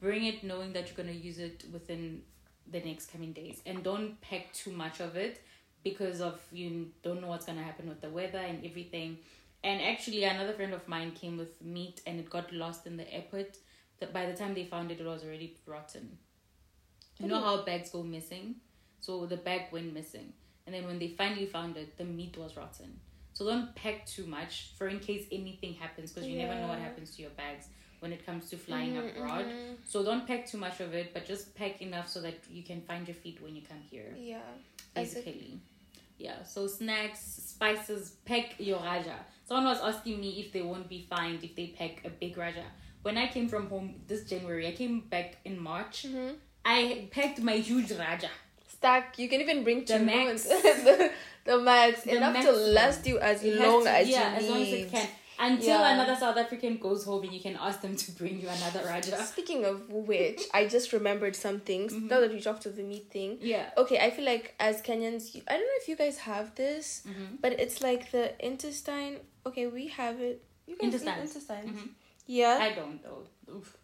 Bring 0.00 0.24
it 0.24 0.44
knowing 0.44 0.72
that 0.74 0.86
you're 0.86 0.96
gonna 1.02 1.12
use 1.30 1.38
it 1.38 1.64
within 1.72 2.22
the 2.70 2.80
next 2.80 3.06
coming 3.12 3.32
days, 3.32 3.60
and 3.66 3.82
don't 3.82 4.20
pack 4.20 4.52
too 4.52 4.72
much 4.72 5.00
of 5.00 5.16
it 5.16 5.42
because 5.84 6.20
of 6.20 6.40
you 6.50 6.88
don't 7.02 7.20
know 7.20 7.28
what's 7.28 7.46
gonna 7.46 7.62
happen 7.62 7.88
with 7.88 8.00
the 8.00 8.08
weather 8.10 8.38
and 8.38 8.64
everything. 8.64 9.18
And 9.62 9.80
actually, 9.80 10.24
another 10.24 10.52
friend 10.52 10.74
of 10.74 10.86
mine 10.88 11.12
came 11.12 11.38
with 11.38 11.60
meat, 11.62 12.00
and 12.06 12.18
it 12.18 12.28
got 12.28 12.52
lost 12.52 12.86
in 12.86 12.96
the 12.96 13.10
airport. 13.14 13.56
That 14.00 14.12
by 14.12 14.26
the 14.26 14.34
time 14.34 14.54
they 14.54 14.64
found 14.64 14.90
it, 14.90 15.00
it 15.00 15.06
was 15.06 15.22
already 15.22 15.56
rotten. 15.66 16.18
You 17.20 17.28
know 17.28 17.40
how 17.40 17.62
bags 17.64 17.90
go 17.90 18.02
missing, 18.02 18.56
so 19.00 19.24
the 19.26 19.36
bag 19.36 19.72
went 19.72 19.94
missing, 19.94 20.32
and 20.66 20.74
then 20.74 20.84
when 20.86 20.98
they 20.98 21.08
finally 21.08 21.46
found 21.46 21.76
it, 21.76 21.96
the 21.96 22.04
meat 22.04 22.36
was 22.36 22.56
rotten. 22.56 22.98
So 23.34 23.44
don't 23.46 23.74
pack 23.74 24.04
too 24.06 24.26
much 24.26 24.72
for 24.76 24.88
in 24.88 24.98
case 25.00 25.26
anything 25.32 25.74
happens 25.74 26.12
because 26.12 26.28
you 26.28 26.38
never 26.38 26.54
know 26.60 26.68
what 26.68 26.78
happens 26.78 27.14
to 27.16 27.22
your 27.22 27.30
bags 27.32 27.66
when 28.00 28.12
it 28.12 28.24
comes 28.26 28.50
to 28.50 28.56
flying 28.56 28.94
Mhm, 28.94 29.16
abroad. 29.16 29.46
mhm. 29.46 29.76
So 29.84 30.04
don't 30.04 30.26
pack 30.26 30.46
too 30.46 30.58
much 30.58 30.80
of 30.80 30.92
it, 30.94 31.14
but 31.14 31.24
just 31.26 31.54
pack 31.54 31.80
enough 31.80 32.08
so 32.08 32.20
that 32.20 32.34
you 32.50 32.62
can 32.62 32.82
find 32.82 33.08
your 33.08 33.14
feet 33.14 33.40
when 33.40 33.56
you 33.56 33.62
come 33.62 33.80
here. 33.90 34.14
Yeah. 34.16 34.42
Basically. 34.94 35.60
Yeah, 36.24 36.42
so 36.42 36.66
snacks, 36.66 37.20
spices, 37.54 38.02
pack 38.24 38.46
your 38.58 38.78
Rajah. 38.78 39.20
Someone 39.46 39.66
was 39.74 39.80
asking 39.90 40.18
me 40.24 40.30
if 40.42 40.52
they 40.54 40.62
won't 40.62 40.88
be 40.88 41.06
fined 41.14 41.44
if 41.44 41.54
they 41.54 41.66
pack 41.78 41.94
a 42.06 42.08
big 42.08 42.38
Rajah. 42.38 42.64
When 43.02 43.18
I 43.18 43.26
came 43.34 43.46
from 43.46 43.68
home 43.68 43.88
this 44.08 44.22
January, 44.30 44.66
I 44.66 44.72
came 44.72 45.00
back 45.14 45.36
in 45.44 45.54
March. 45.70 45.96
Mhm. 46.08 46.36
I 46.64 47.08
packed 47.16 47.40
my 47.50 47.56
huge 47.68 47.90
Rajah. 47.92 48.30
Stack. 48.76 49.18
You 49.18 49.28
can 49.28 49.40
even 49.42 49.64
bring 49.64 49.80
The 49.84 49.98
two 49.98 50.04
max. 50.12 50.44
the, 50.88 51.10
the 51.44 51.58
max. 51.58 52.02
The 52.04 52.16
Enough 52.16 52.42
to 52.46 52.52
last 52.52 53.06
you 53.06 53.18
as 53.18 53.44
long 53.44 53.84
to- 53.84 53.90
as 54.00 54.08
yeah, 54.08 54.30
you 54.30 54.36
as 54.38 54.48
long 54.50 54.62
as 54.62 54.72
it 54.80 54.90
can. 54.90 55.08
Until 55.38 55.66
Yeah. 55.80 55.94
another 55.94 56.14
South 56.14 56.36
African 56.36 56.76
goes 56.78 57.04
home 57.04 57.24
and 57.24 57.32
you 57.32 57.40
can 57.40 57.56
ask 57.56 57.80
them 57.80 57.96
to 57.96 58.12
bring 58.12 58.40
you 58.40 58.48
another 58.48 58.84
Rajah. 58.86 59.22
Speaking 59.24 59.64
of 59.64 59.90
which, 59.90 60.42
I 60.54 60.66
just 60.66 60.92
remembered 60.92 61.34
some 61.34 61.60
things. 61.60 61.92
Mm-hmm. 61.92 62.06
Now 62.08 62.20
that 62.20 62.32
we 62.32 62.40
talked 62.40 62.62
to 62.62 62.70
the 62.70 62.82
meat 62.82 63.10
thing. 63.10 63.38
Yeah. 63.40 63.70
Okay, 63.76 63.98
I 63.98 64.10
feel 64.10 64.24
like 64.24 64.54
as 64.60 64.80
Kenyans, 64.82 65.34
you- 65.34 65.42
I 65.48 65.52
don't 65.54 65.62
know 65.66 65.78
if 65.82 65.88
you 65.88 65.96
guys 65.96 66.18
have 66.18 66.54
this, 66.54 67.02
Mhm. 67.06 67.40
but 67.40 67.52
it's 67.58 67.80
like 67.82 68.10
the 68.12 68.32
intestine. 68.44 69.18
Okay, 69.44 69.66
we 69.66 69.88
have 69.88 70.20
it. 70.20 70.42
You 70.66 70.76
guys 70.76 70.80
eat 70.88 70.94
Intestines. 70.94 71.34
intestines. 71.34 71.70
Mhm. 71.80 71.88
Yeah. 72.26 72.58
I 72.60 72.70
don't 72.72 73.02
though. 73.02 73.26
Oof. 73.52 73.76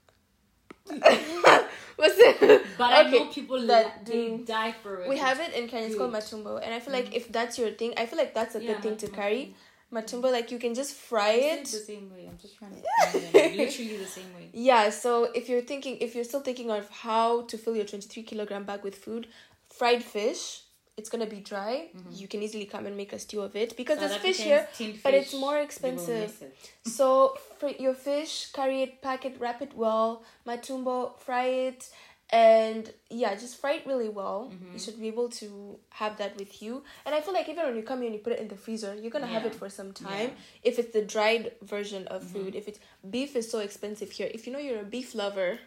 What's 0.91 2.19
it? 2.19 2.63
But 2.79 2.91
I 2.93 3.11
know 3.11 3.27
people 3.27 3.67
that 3.67 4.05
do- 4.05 4.43
die 4.47 4.73
for 4.83 5.03
it. 5.03 5.09
We 5.09 5.19
have 5.19 5.39
it 5.41 5.53
in 5.53 5.69
Kenya. 5.69 5.87
It's 5.89 5.97
called 5.97 6.13
matumbo, 6.13 6.61
and 6.63 6.73
I 6.75 6.81
feel 6.81 6.93
like 6.95 7.15
if 7.15 7.31
that's 7.31 7.59
your 7.59 7.71
thing, 7.71 7.93
I 7.97 8.07
feel 8.07 8.19
like 8.19 8.33
that's 8.35 8.55
a 8.55 8.63
Yeah, 8.63 8.73
good 8.73 8.83
thing 8.83 8.97
to 8.99 9.09
carry. 9.09 9.55
Matumbo, 9.93 10.31
like 10.31 10.51
you 10.53 10.59
can 10.59 10.75
just 10.75 10.95
fry 10.95 11.33
It's 11.33 11.75
it. 11.75 11.79
the 11.79 11.85
same 11.93 12.11
way. 12.13 12.27
I'm 12.29 12.39
just 12.39 12.57
trying 12.59 12.73
to 12.73 12.79
it. 12.79 13.57
literally 13.57 13.97
the 13.97 14.07
same 14.07 14.33
way. 14.35 14.49
Yeah, 14.53 14.91
so 14.91 15.25
if 15.35 15.49
you're 15.49 15.63
thinking, 15.63 15.97
if 16.01 16.15
you're 16.15 16.25
still 16.25 16.41
thinking 16.41 16.71
of 16.71 16.89
how 16.91 17.43
to 17.43 17.59
fill 17.59 17.75
your 17.75 17.85
23 17.85 18.23
kilogram 18.23 18.65
bag 18.65 18.85
with 18.85 18.95
food, 18.95 19.27
fried 19.69 20.03
fish, 20.05 20.63
it's 20.97 21.09
gonna 21.09 21.27
be 21.27 21.41
dry. 21.41 21.89
Mm-hmm. 21.97 22.11
You 22.13 22.29
can 22.29 22.43
easily 22.43 22.67
come 22.67 22.85
and 22.87 22.97
make 22.97 23.13
a 23.13 23.19
stew 23.19 23.41
of 23.41 23.57
it 23.57 23.77
because 23.77 23.99
South 23.99 24.11
there's 24.11 24.21
fish 24.23 24.41
here, 24.41 24.69
tinned 24.77 24.99
but 25.03 25.15
it's 25.15 25.33
more 25.35 25.59
expensive. 25.59 26.31
it. 26.43 26.57
So 26.87 27.37
for 27.59 27.69
your 27.71 27.95
fish, 27.95 28.51
carry 28.53 28.83
it, 28.83 29.01
pack 29.03 29.25
it, 29.25 29.37
wrap 29.41 29.61
it 29.63 29.73
well. 29.75 30.23
Matumbo, 30.47 31.19
fry 31.19 31.47
it, 31.47 31.89
and 32.33 32.93
yeah, 33.11 33.35
just 33.35 33.61
fry 33.61 33.73
it 33.75 33.87
really 33.87 34.09
well. 34.09 34.53
Mm-hmm. 34.53 34.73
You 34.75 34.79
should 34.79 35.01
be 35.01 35.09
able 35.09 35.29
to 35.31 35.79
have 35.91 36.17
that 36.19 36.37
with 36.39 36.63
you. 36.63 36.85
And 37.05 37.15
I 37.15 37.21
feel 37.21 37.35
like 37.35 37.49
even 37.49 37.67
when 37.67 37.77
you 37.77 37.83
come 37.83 37.99
here 37.99 38.07
and 38.07 38.15
you 38.15 38.21
put 38.21 38.33
it 38.35 38.39
in 38.39 38.49
the 38.49 38.57
freezer, 38.57 38.95
you're 38.95 39.11
gonna 39.11 39.27
have 39.27 39.45
it 39.47 39.55
for 39.55 39.69
some 39.69 39.93
time. 39.93 40.09
Yeah. 40.13 40.27
Mm-hmm. 40.27 40.35
If 40.65 40.79
it's 40.79 40.93
the 40.93 41.03
dried 41.03 41.53
version 41.63 42.07
of 42.09 42.23
food, 42.23 42.55
if 42.55 42.69
it's 42.69 42.79
beef 43.09 43.35
is 43.37 43.51
so 43.51 43.59
expensive 43.59 44.11
here. 44.13 44.31
If 44.33 44.47
you 44.47 44.53
know 44.53 44.59
you're 44.61 44.81
a 44.81 44.85
beef 44.85 45.15
lover, 45.15 45.59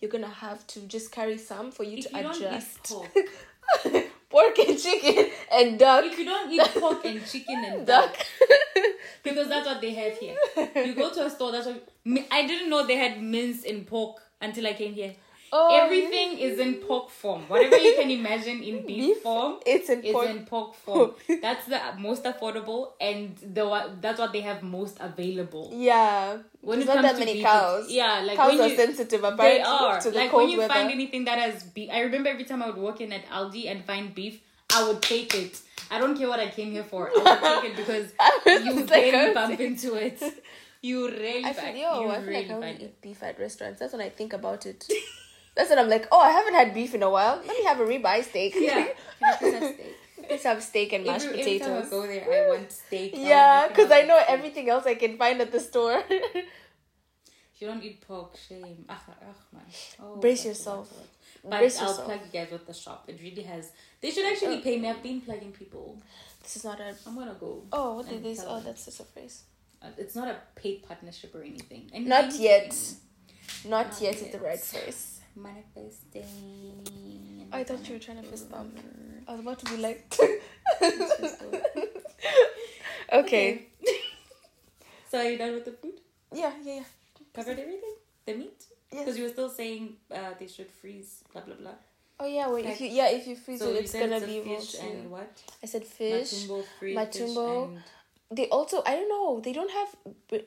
you're 0.00 0.10
gonna 0.10 0.26
have 0.28 0.66
to 0.68 0.80
just 0.80 1.12
carry 1.12 1.38
some 1.38 1.70
for 1.70 1.84
you 1.84 1.98
If 1.98 2.10
to 2.10 2.16
you 2.16 2.22
don't 2.24 2.36
eat 2.36 2.42
adjust. 2.44 2.82
pork, 2.84 3.10
Pork 4.30 4.58
and 4.58 4.76
chicken 4.78 5.30
and 5.52 5.78
duck. 5.78 6.04
if 6.04 6.18
you 6.18 6.24
don't 6.24 6.50
eat 6.50 6.60
pork 6.74 7.04
and 7.04 7.24
chicken 7.30 7.64
and 7.64 7.86
Duck. 7.86 8.12
duck, 8.16 8.26
because 9.22 9.48
that's 9.48 9.64
what 9.64 9.80
they 9.80 9.94
have 9.94 10.18
here. 10.18 10.36
You 10.74 10.94
go 10.94 11.14
to 11.14 11.24
a 11.26 11.30
store. 11.30 11.52
That's 11.52 11.66
what 11.66 11.86
I 12.32 12.44
didn't 12.46 12.68
know 12.68 12.84
they 12.84 12.96
had 12.96 13.22
mince 13.22 13.62
in 13.62 13.84
pork 13.84 14.20
until 14.40 14.66
I 14.66 14.72
came 14.72 14.92
here. 14.92 15.14
Oh, 15.56 15.68
Everything 15.80 16.36
is 16.36 16.58
in 16.58 16.74
pork 16.84 17.10
form. 17.10 17.42
Whatever 17.46 17.76
you 17.76 17.94
can 17.94 18.10
imagine 18.10 18.60
in 18.60 18.84
beef, 18.88 18.96
Beef? 19.14 19.18
form, 19.22 19.60
It's 19.64 19.88
in 19.88 20.02
is 20.02 20.12
pork. 20.12 20.28
in 20.28 20.44
pork 20.46 20.74
form. 20.84 21.12
That's 21.40 21.66
the 21.66 21.80
most 21.98 22.24
affordable, 22.24 22.92
and 23.00 23.36
the 23.38 23.64
that's 24.00 24.18
what 24.18 24.32
they 24.32 24.40
have 24.40 24.64
most 24.64 24.96
available. 25.00 25.70
Yeah. 25.72 26.38
When 26.60 26.80
There's 26.80 26.88
it 26.88 26.94
not 26.94 26.96
comes 26.96 27.06
that 27.06 27.12
to 27.14 27.18
many 27.20 27.34
beef, 27.34 27.44
cows. 27.44 27.86
yeah, 27.88 28.20
like 28.26 28.36
cows 28.36 28.50
when 28.52 28.60
are 28.62 28.68
you, 28.68 28.76
sensitive 28.76 29.22
apparently 29.22 29.58
They 29.58 29.62
are. 29.62 30.00
to 30.00 30.10
the 30.10 30.18
like 30.18 30.30
cold 30.30 30.42
when 30.42 30.50
you 30.50 30.58
weather. 30.58 30.74
find 30.74 30.90
anything 30.90 31.24
that 31.26 31.38
has 31.38 31.62
beef, 31.62 31.88
I 31.92 32.00
remember 32.00 32.30
every 32.30 32.44
time 32.44 32.60
I 32.60 32.66
would 32.66 32.76
walk 32.88 33.00
in 33.00 33.12
at 33.12 33.24
Aldi 33.26 33.70
and 33.70 33.84
find 33.84 34.12
beef, 34.12 34.40
I 34.74 34.88
would 34.88 35.02
take 35.02 35.34
it. 35.36 35.60
I 35.88 36.00
don't 36.00 36.18
care 36.18 36.28
what 36.28 36.40
I 36.40 36.48
came 36.48 36.72
here 36.72 36.82
for. 36.82 37.10
I 37.16 37.22
would 37.30 37.62
take 37.62 37.70
it 37.70 37.76
because 37.76 38.06
you 38.66 38.74
like 38.86 38.90
really 39.12 39.30
oh, 39.30 39.34
bump 39.34 39.60
into 39.60 39.94
it. 39.94 40.20
You 40.82 41.08
really, 41.08 41.44
I 41.44 41.52
back, 41.52 41.74
feel, 41.74 41.82
yo, 41.82 42.00
you 42.02 42.08
I 42.10 42.14
feel 42.18 42.26
really 42.26 42.42
like 42.42 42.50
I 42.50 42.54
only 42.54 42.84
eat 42.86 43.00
beef 43.00 43.22
at 43.22 43.38
restaurants. 43.38 43.78
That's 43.78 43.92
when 43.92 44.02
I 44.02 44.08
think 44.10 44.32
about 44.32 44.66
it. 44.66 44.84
That's 45.54 45.70
when 45.70 45.78
I'm 45.78 45.88
like, 45.88 46.06
oh, 46.10 46.20
I 46.20 46.30
haven't 46.30 46.54
had 46.54 46.74
beef 46.74 46.94
in 46.94 47.02
a 47.02 47.10
while. 47.10 47.36
Let 47.46 47.56
me 47.58 47.64
have 47.64 47.78
a 47.80 47.84
ribeye 47.84 48.24
steak. 48.24 48.54
Yeah, 48.58 48.88
steak? 49.36 49.96
Let's 50.30 50.42
have 50.44 50.62
steak 50.62 50.92
and 50.94 51.04
mashed 51.04 51.26
Every, 51.26 51.40
every 51.40 51.58
time 51.58 51.68
I 51.72 51.80
potatoes. 51.82 51.90
go 51.90 52.06
there, 52.06 52.44
I 52.46 52.48
want 52.48 52.72
steak. 52.72 53.12
Yeah, 53.14 53.68
because 53.68 53.90
I 53.92 54.02
know 54.02 54.20
everything 54.26 54.68
else 54.70 54.86
I 54.86 54.94
can 54.94 55.16
find 55.18 55.40
at 55.40 55.52
the 55.52 55.60
store. 55.60 56.02
you 57.58 57.66
don't 57.68 57.82
eat 57.82 58.00
pork, 58.00 58.36
shame. 58.36 58.84
Ugh, 58.88 58.96
ugh, 59.08 59.34
man. 59.52 59.62
Oh, 60.02 60.16
Brace 60.16 60.44
yourself. 60.44 60.88
the 60.88 60.94
right 60.94 61.00
word. 61.00 61.08
But 61.50 61.58
Brace 61.60 61.78
I'll 61.80 61.88
yourself. 61.88 62.06
plug 62.06 62.20
you 62.26 62.40
guys 62.40 62.50
with 62.52 62.66
the 62.66 62.74
shop. 62.74 63.04
It 63.08 63.20
really 63.22 63.42
has. 63.42 63.70
They 64.00 64.10
should 64.10 64.26
actually 64.26 64.58
pay 64.60 64.78
me. 64.78 64.88
I've 64.88 65.02
been 65.02 65.20
plugging 65.20 65.52
people. 65.52 66.00
This 66.42 66.56
is 66.56 66.64
not 66.64 66.80
a. 66.80 66.94
I'm 67.06 67.14
gonna 67.14 67.36
go. 67.38 67.64
Oh, 67.72 67.96
what 67.96 68.08
did 68.08 68.22
this? 68.24 68.42
Oh, 68.46 68.60
that's 68.60 68.86
just 68.86 69.00
a 69.00 69.04
phrase. 69.04 69.42
Uh, 69.82 69.88
It's 69.98 70.14
not 70.16 70.28
a 70.28 70.36
paid 70.56 70.82
partnership 70.82 71.34
or 71.34 71.42
anything. 71.42 71.90
And 71.92 72.06
Not 72.06 72.34
yet. 72.34 72.74
Not, 73.66 73.90
Not 73.90 74.00
yet 74.00 74.14
is 74.22 74.32
the 74.32 74.38
right 74.38 74.58
phrase. 74.60 75.13
Manifesting. 75.36 77.48
I 77.52 77.64
thought 77.64 77.86
you 77.88 77.94
were 77.94 78.00
trying 78.00 78.22
to 78.22 78.28
fist 78.28 78.50
bump. 78.50 78.78
I 79.26 79.32
was 79.32 79.40
about 79.40 79.58
to 79.60 79.64
be 79.66 79.76
like. 79.78 80.16
Go. 80.16 80.38
okay. 83.20 83.66
So 85.10 85.20
are 85.20 85.30
you 85.30 85.38
done 85.38 85.54
with 85.54 85.64
the 85.64 85.70
food? 85.70 86.00
Yeah, 86.32 86.50
yeah, 86.64 86.74
yeah. 86.74 86.82
Covered 87.32 87.56
everything? 87.60 87.94
The 88.26 88.34
meat? 88.34 88.64
Because 88.90 89.16
you 89.16 89.22
were 89.22 89.30
still 89.30 89.48
saying 89.48 89.94
uh, 90.10 90.30
they 90.40 90.48
should 90.48 90.68
freeze, 90.68 91.22
blah 91.32 91.42
blah 91.42 91.54
blah. 91.54 91.70
Oh 92.18 92.26
yeah, 92.26 92.50
wait. 92.50 92.64
Like- 92.64 92.74
if 92.74 92.80
you 92.80 92.88
yeah 92.88 93.10
if 93.10 93.24
you 93.28 93.36
freeze 93.36 93.60
so 93.60 93.70
it, 93.70 93.76
it's 93.84 93.92
gonna 93.92 94.16
it's 94.16 94.26
be 94.26 94.40
fish 94.40 94.74
and 94.82 95.08
what? 95.12 95.30
I 95.62 95.66
said 95.66 95.84
fish. 95.84 96.32
Matumbo, 96.32 96.64
free 96.80 96.94
Matumbo. 96.96 97.74
fish 97.74 97.82
They 98.32 98.48
also 98.48 98.82
I 98.84 98.96
don't 98.96 99.08
know 99.08 99.38
they 99.40 99.52
don't 99.52 99.70
have 99.70 99.94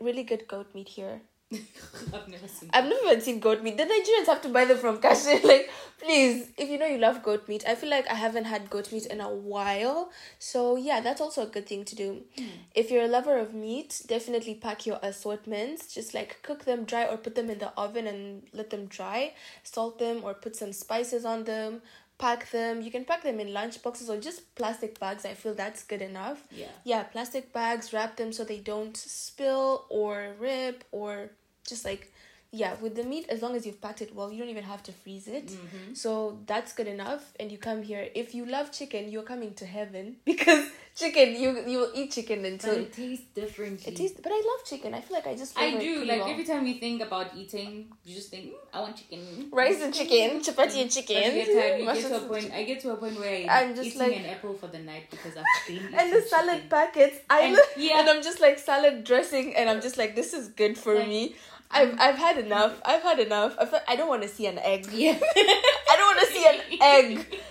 really 0.02 0.24
good 0.24 0.46
goat 0.50 0.68
meat 0.76 0.90
here. 0.90 1.22
I've 2.14 2.28
never 2.28 2.48
seen. 2.48 2.70
I've 2.74 2.86
never 2.86 3.06
even 3.06 3.22
seen 3.22 3.40
goat 3.40 3.64
meat. 3.64 3.78
The 3.78 3.84
Nigerians 3.84 4.26
have 4.26 4.42
to 4.42 4.50
buy 4.50 4.66
them 4.66 4.78
from 4.78 5.00
Cash. 5.00 5.26
like, 5.44 5.70
please, 5.98 6.50
if 6.58 6.70
you 6.70 6.78
know 6.78 6.86
you 6.86 6.98
love 6.98 7.24
goat 7.24 7.48
meat, 7.48 7.64
I 7.66 7.76
feel 7.76 7.90
like 7.90 8.06
I 8.10 8.16
haven't 8.16 8.46
had 8.46 8.70
goat 8.70 8.92
meat 8.92 9.06
in 9.06 9.22
a 9.22 9.30
while. 9.30 10.12
So 10.40 10.76
yeah, 10.76 11.00
that's 11.00 11.22
also 11.22 11.44
a 11.44 11.46
good 11.46 11.66
thing 11.66 11.86
to 11.86 11.96
do. 11.96 12.24
Hmm. 12.38 12.46
If 12.76 12.92
you're 12.92 13.06
a 13.06 13.08
lover 13.08 13.38
of 13.38 13.54
meat, 13.54 14.02
definitely 14.08 14.56
pack 14.56 14.86
your 14.86 15.00
assortments. 15.02 15.94
Just 15.94 16.14
like 16.14 16.42
cook 16.44 16.66
them 16.66 16.84
dry 16.84 17.06
or 17.06 17.16
put 17.16 17.36
them 17.36 17.50
in 17.50 17.60
the 17.60 17.72
oven 17.78 18.08
and 18.08 18.44
let 18.52 18.70
them 18.70 18.88
dry. 18.88 19.34
Salt 19.64 20.00
them 20.00 20.22
or 20.24 20.34
put 20.34 20.56
some 20.56 20.74
spices 20.74 21.24
on 21.24 21.46
them. 21.46 21.82
Pack 22.20 22.50
them. 22.52 22.82
You 22.82 22.90
can 22.90 23.06
pack 23.06 23.22
them 23.24 23.40
in 23.40 23.54
lunch 23.54 23.82
boxes 23.84 24.10
or 24.10 24.18
just 24.20 24.56
plastic 24.56 25.00
bags. 25.00 25.24
I 25.26 25.34
feel 25.36 25.54
that's 25.54 25.84
good 25.84 26.02
enough 26.02 26.40
Yeah. 26.52 26.68
yeah 26.84 27.04
plastic 27.04 27.54
bags 27.54 27.94
wrap 27.94 28.16
them 28.18 28.32
so 28.34 28.44
they 28.44 28.58
don't 28.60 28.98
spill 28.98 29.86
or 29.90 30.34
rip 30.40 30.84
or 30.92 31.30
just 31.68 31.86
like 31.86 32.12
yeah 32.52 32.76
with 32.82 32.96
the 32.96 33.04
meat 33.04 33.26
as 33.30 33.42
long 33.42 33.56
as 33.56 33.66
you've 33.66 33.82
packed 33.82 34.02
it 34.02 34.16
well 34.16 34.32
you 34.32 34.40
don't 34.40 34.50
even 34.50 34.64
have 34.64 34.82
to 34.84 34.92
freeze 34.92 35.28
it 35.28 35.48
Mm-hmm. 35.48 35.94
so 35.94 36.40
that's 36.46 36.72
good 36.74 36.88
enough 36.88 37.34
and 37.40 37.52
you 37.52 37.58
come 37.58 37.84
here 37.84 38.08
if 38.16 38.34
you 38.34 38.46
love 38.46 38.72
chicken 38.72 39.10
you're 39.12 39.24
coming 39.34 39.54
to 39.56 39.66
heaven 39.66 40.16
because 40.26 40.66
chicken 40.96 41.36
you 41.36 41.50
you 41.68 41.78
will 41.80 41.92
eat 41.94 42.12
chicken 42.12 42.42
But 42.44 42.52
until 42.54 42.76
it 42.76 42.94
tastes 42.94 43.26
different 43.36 43.86
it 43.88 43.96
tastes 43.98 44.20
but 44.24 44.32
i 44.32 44.42
love 44.52 44.66
chicken 44.66 44.94
i 44.94 45.02
feel 45.02 45.16
like 45.18 45.28
i 45.28 45.36
just 45.36 45.58
I 45.60 45.78
do. 45.78 46.06
Like 46.06 46.22
every 46.26 46.44
time 46.46 46.66
you 46.66 46.76
think 46.76 47.02
about 47.02 47.36
eating, 47.36 47.88
you 48.06 48.16
just 48.16 48.30
think, 48.32 48.46
mm, 48.46 48.56
I 48.74 48.80
want 48.82 48.96
chicken. 48.98 49.50
rice 49.52 49.82
and 49.82 49.94
chicken 49.94 50.40
chapati 50.40 50.82
and 50.82 50.90
But 50.90 50.96
chicken 50.98 51.24
you 51.24 51.46
get 51.46 51.54
tired. 51.54 51.80
You 51.82 51.86
get 51.86 52.08
to 52.10 52.16
a 52.18 52.28
point. 52.32 52.52
I 52.54 52.64
get 52.64 52.80
to 52.82 52.92
a 52.92 52.96
point 52.96 53.20
where 53.20 53.38
I'm 53.50 53.70
I'm 53.70 53.76
just 53.76 53.88
eating 53.90 54.00
like- 54.00 54.18
an 54.18 54.26
apple 54.26 54.54
for 54.54 54.68
the 54.68 54.80
night 54.80 55.06
because 55.12 55.34
I've 55.38 55.54
been 55.68 55.94
and 56.00 56.12
the 56.14 56.22
salad 56.22 56.56
chicken. 56.56 56.70
packets 56.70 57.18
i 57.30 57.42
And- 57.42 57.60
yeah. 57.78 58.00
and 58.00 58.10
i'm 58.10 58.22
just 58.24 58.40
like 58.46 58.58
salad 58.58 59.04
dressing 59.04 59.56
and 59.56 59.70
i'm 59.70 59.82
just 59.82 59.98
like 59.98 60.16
this 60.16 60.34
is 60.34 60.48
good 60.62 60.78
for 60.78 60.96
Like- 60.96 61.08
me 61.16 61.36
I've, 61.72 62.00
I've 62.00 62.16
had 62.16 62.38
enough. 62.38 62.82
I've 62.86 63.04
had 63.04 63.20
enough. 63.20 63.56
I, 63.60 63.66
feel, 63.66 63.80
I 63.88 63.96
don't 63.96 64.08
want 64.08 64.24
to 64.24 64.28
see 64.28 64.48
an 64.48 64.58
egg. 64.60 64.88
Yeah. 64.92 65.18
I 65.36 65.96
don't 65.98 66.16
want 66.16 66.28
to 66.28 66.34
see 66.34 66.46
an 66.48 66.80
egg. 66.82 67.42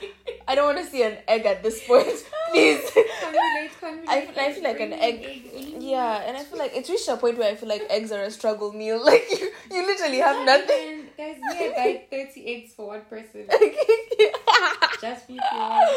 I 0.48 0.54
don't 0.54 0.74
want 0.74 0.78
to 0.84 0.90
see 0.90 1.02
an 1.02 1.18
egg 1.26 1.44
at 1.44 1.62
this 1.62 1.84
point. 1.86 2.06
Please. 2.50 2.80
Relate, 2.94 3.70
relate. 3.82 4.08
I 4.08 4.20
feel, 4.26 4.44
I 4.44 4.52
feel 4.52 4.62
like 4.62 4.80
an 4.80 4.92
egg. 4.92 5.76
Yeah, 5.78 6.22
and 6.26 6.36
I 6.36 6.44
feel 6.44 6.58
like 6.58 6.72
it's 6.74 6.88
reached 6.88 7.08
a 7.08 7.16
point 7.16 7.38
where 7.38 7.50
I 7.50 7.56
feel 7.56 7.68
like 7.68 7.82
eggs 7.90 8.12
are 8.12 8.22
a 8.22 8.30
struggle 8.30 8.72
meal. 8.72 9.00
Like 9.06 9.26
you, 9.30 9.50
you 9.70 9.86
literally 9.86 10.18
have 10.18 10.44
nothing. 10.44 11.06
Guys, 11.16 11.36
me 11.38 11.66
I 11.66 12.04
buy 12.10 12.16
30 12.16 12.46
eggs 12.46 12.74
for 12.74 12.88
one 12.88 13.02
person. 13.02 13.46
Just. 15.00 15.28
Because 15.28 15.88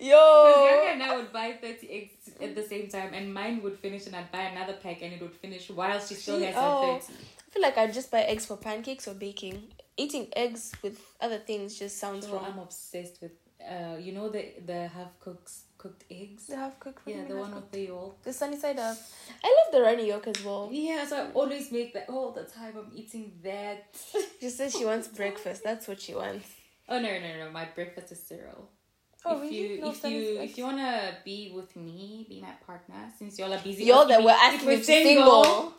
Yo. 0.00 0.52
Bianca 0.54 0.92
and 0.92 1.02
I 1.02 1.16
would 1.16 1.32
buy 1.32 1.56
30 1.60 1.90
eggs 1.90 2.30
at 2.40 2.54
the 2.54 2.62
same 2.62 2.88
time, 2.88 3.14
and 3.14 3.32
mine 3.32 3.62
would 3.62 3.78
finish, 3.78 4.06
and 4.06 4.16
I'd 4.16 4.32
buy 4.32 4.42
another 4.42 4.74
pack, 4.74 5.02
and 5.02 5.12
it 5.12 5.20
would 5.20 5.34
finish 5.34 5.70
while 5.70 6.00
she 6.00 6.14
still 6.14 6.40
has 6.40 6.54
oh. 6.56 6.94
her 6.94 7.00
30. 7.00 7.12
I 7.52 7.54
feel 7.54 7.62
like 7.62 7.76
I'd 7.76 7.92
just 7.92 8.10
buy 8.10 8.22
eggs 8.22 8.46
for 8.46 8.56
pancakes 8.56 9.06
or 9.06 9.12
baking. 9.12 9.64
Eating 9.98 10.28
eggs 10.34 10.72
with 10.82 10.98
other 11.20 11.36
things 11.36 11.78
just 11.78 11.98
sounds 11.98 12.26
So 12.26 12.32
wrong. 12.32 12.46
I'm 12.46 12.58
obsessed 12.58 13.20
with, 13.20 13.32
uh, 13.60 13.96
you 14.00 14.12
know, 14.12 14.30
the 14.30 14.54
the 14.64 14.88
half 14.88 15.20
cooks 15.20 15.64
cooked 15.76 16.04
eggs. 16.10 16.46
The 16.46 16.56
half 16.56 16.80
cooked. 16.80 17.02
Yeah, 17.06 17.24
the 17.28 17.36
one 17.36 17.54
with 17.54 17.70
the 17.70 17.80
yolk. 17.88 18.22
the 18.22 18.32
sunny 18.32 18.56
side 18.56 18.78
up. 18.78 18.96
I 19.44 19.48
love 19.48 19.70
the 19.72 19.82
runny 19.82 20.08
yolk 20.08 20.26
as 20.28 20.42
well. 20.42 20.70
Yeah, 20.72 21.04
so 21.04 21.16
I 21.18 21.30
always 21.32 21.70
make 21.70 21.92
that 21.92 22.08
all 22.08 22.32
the 22.32 22.44
time. 22.44 22.72
I'm 22.78 22.90
eating 22.94 23.32
that. 23.42 23.84
She 24.40 24.48
says 24.48 24.72
she 24.72 24.86
wants 24.86 25.08
breakfast. 25.08 25.62
That's 25.62 25.86
what 25.86 26.00
she 26.00 26.14
wants. 26.14 26.48
Oh 26.88 26.98
no 26.98 27.20
no 27.20 27.30
no! 27.44 27.50
My 27.50 27.66
breakfast 27.66 28.12
is 28.12 28.22
cereal. 28.22 28.70
Oh, 29.24 29.36
if 29.36 29.42
really? 29.42 29.74
you 29.74 29.80
No 29.82 29.90
if 29.90 30.04
you 30.04 30.40
if 30.40 30.58
you 30.58 30.64
wanna 30.64 31.18
be 31.24 31.52
with 31.54 31.76
me, 31.76 32.26
be 32.28 32.40
my 32.40 32.54
partner. 32.66 33.12
Since 33.18 33.38
y'all 33.38 33.52
are 33.52 33.58
busy, 33.60 33.84
Y'all 33.84 34.06
that 34.06 34.22
were 34.24 34.30
if 34.30 34.36
asking 34.54 34.68
me 34.68 34.76
to 34.78 34.84
single. 34.84 35.74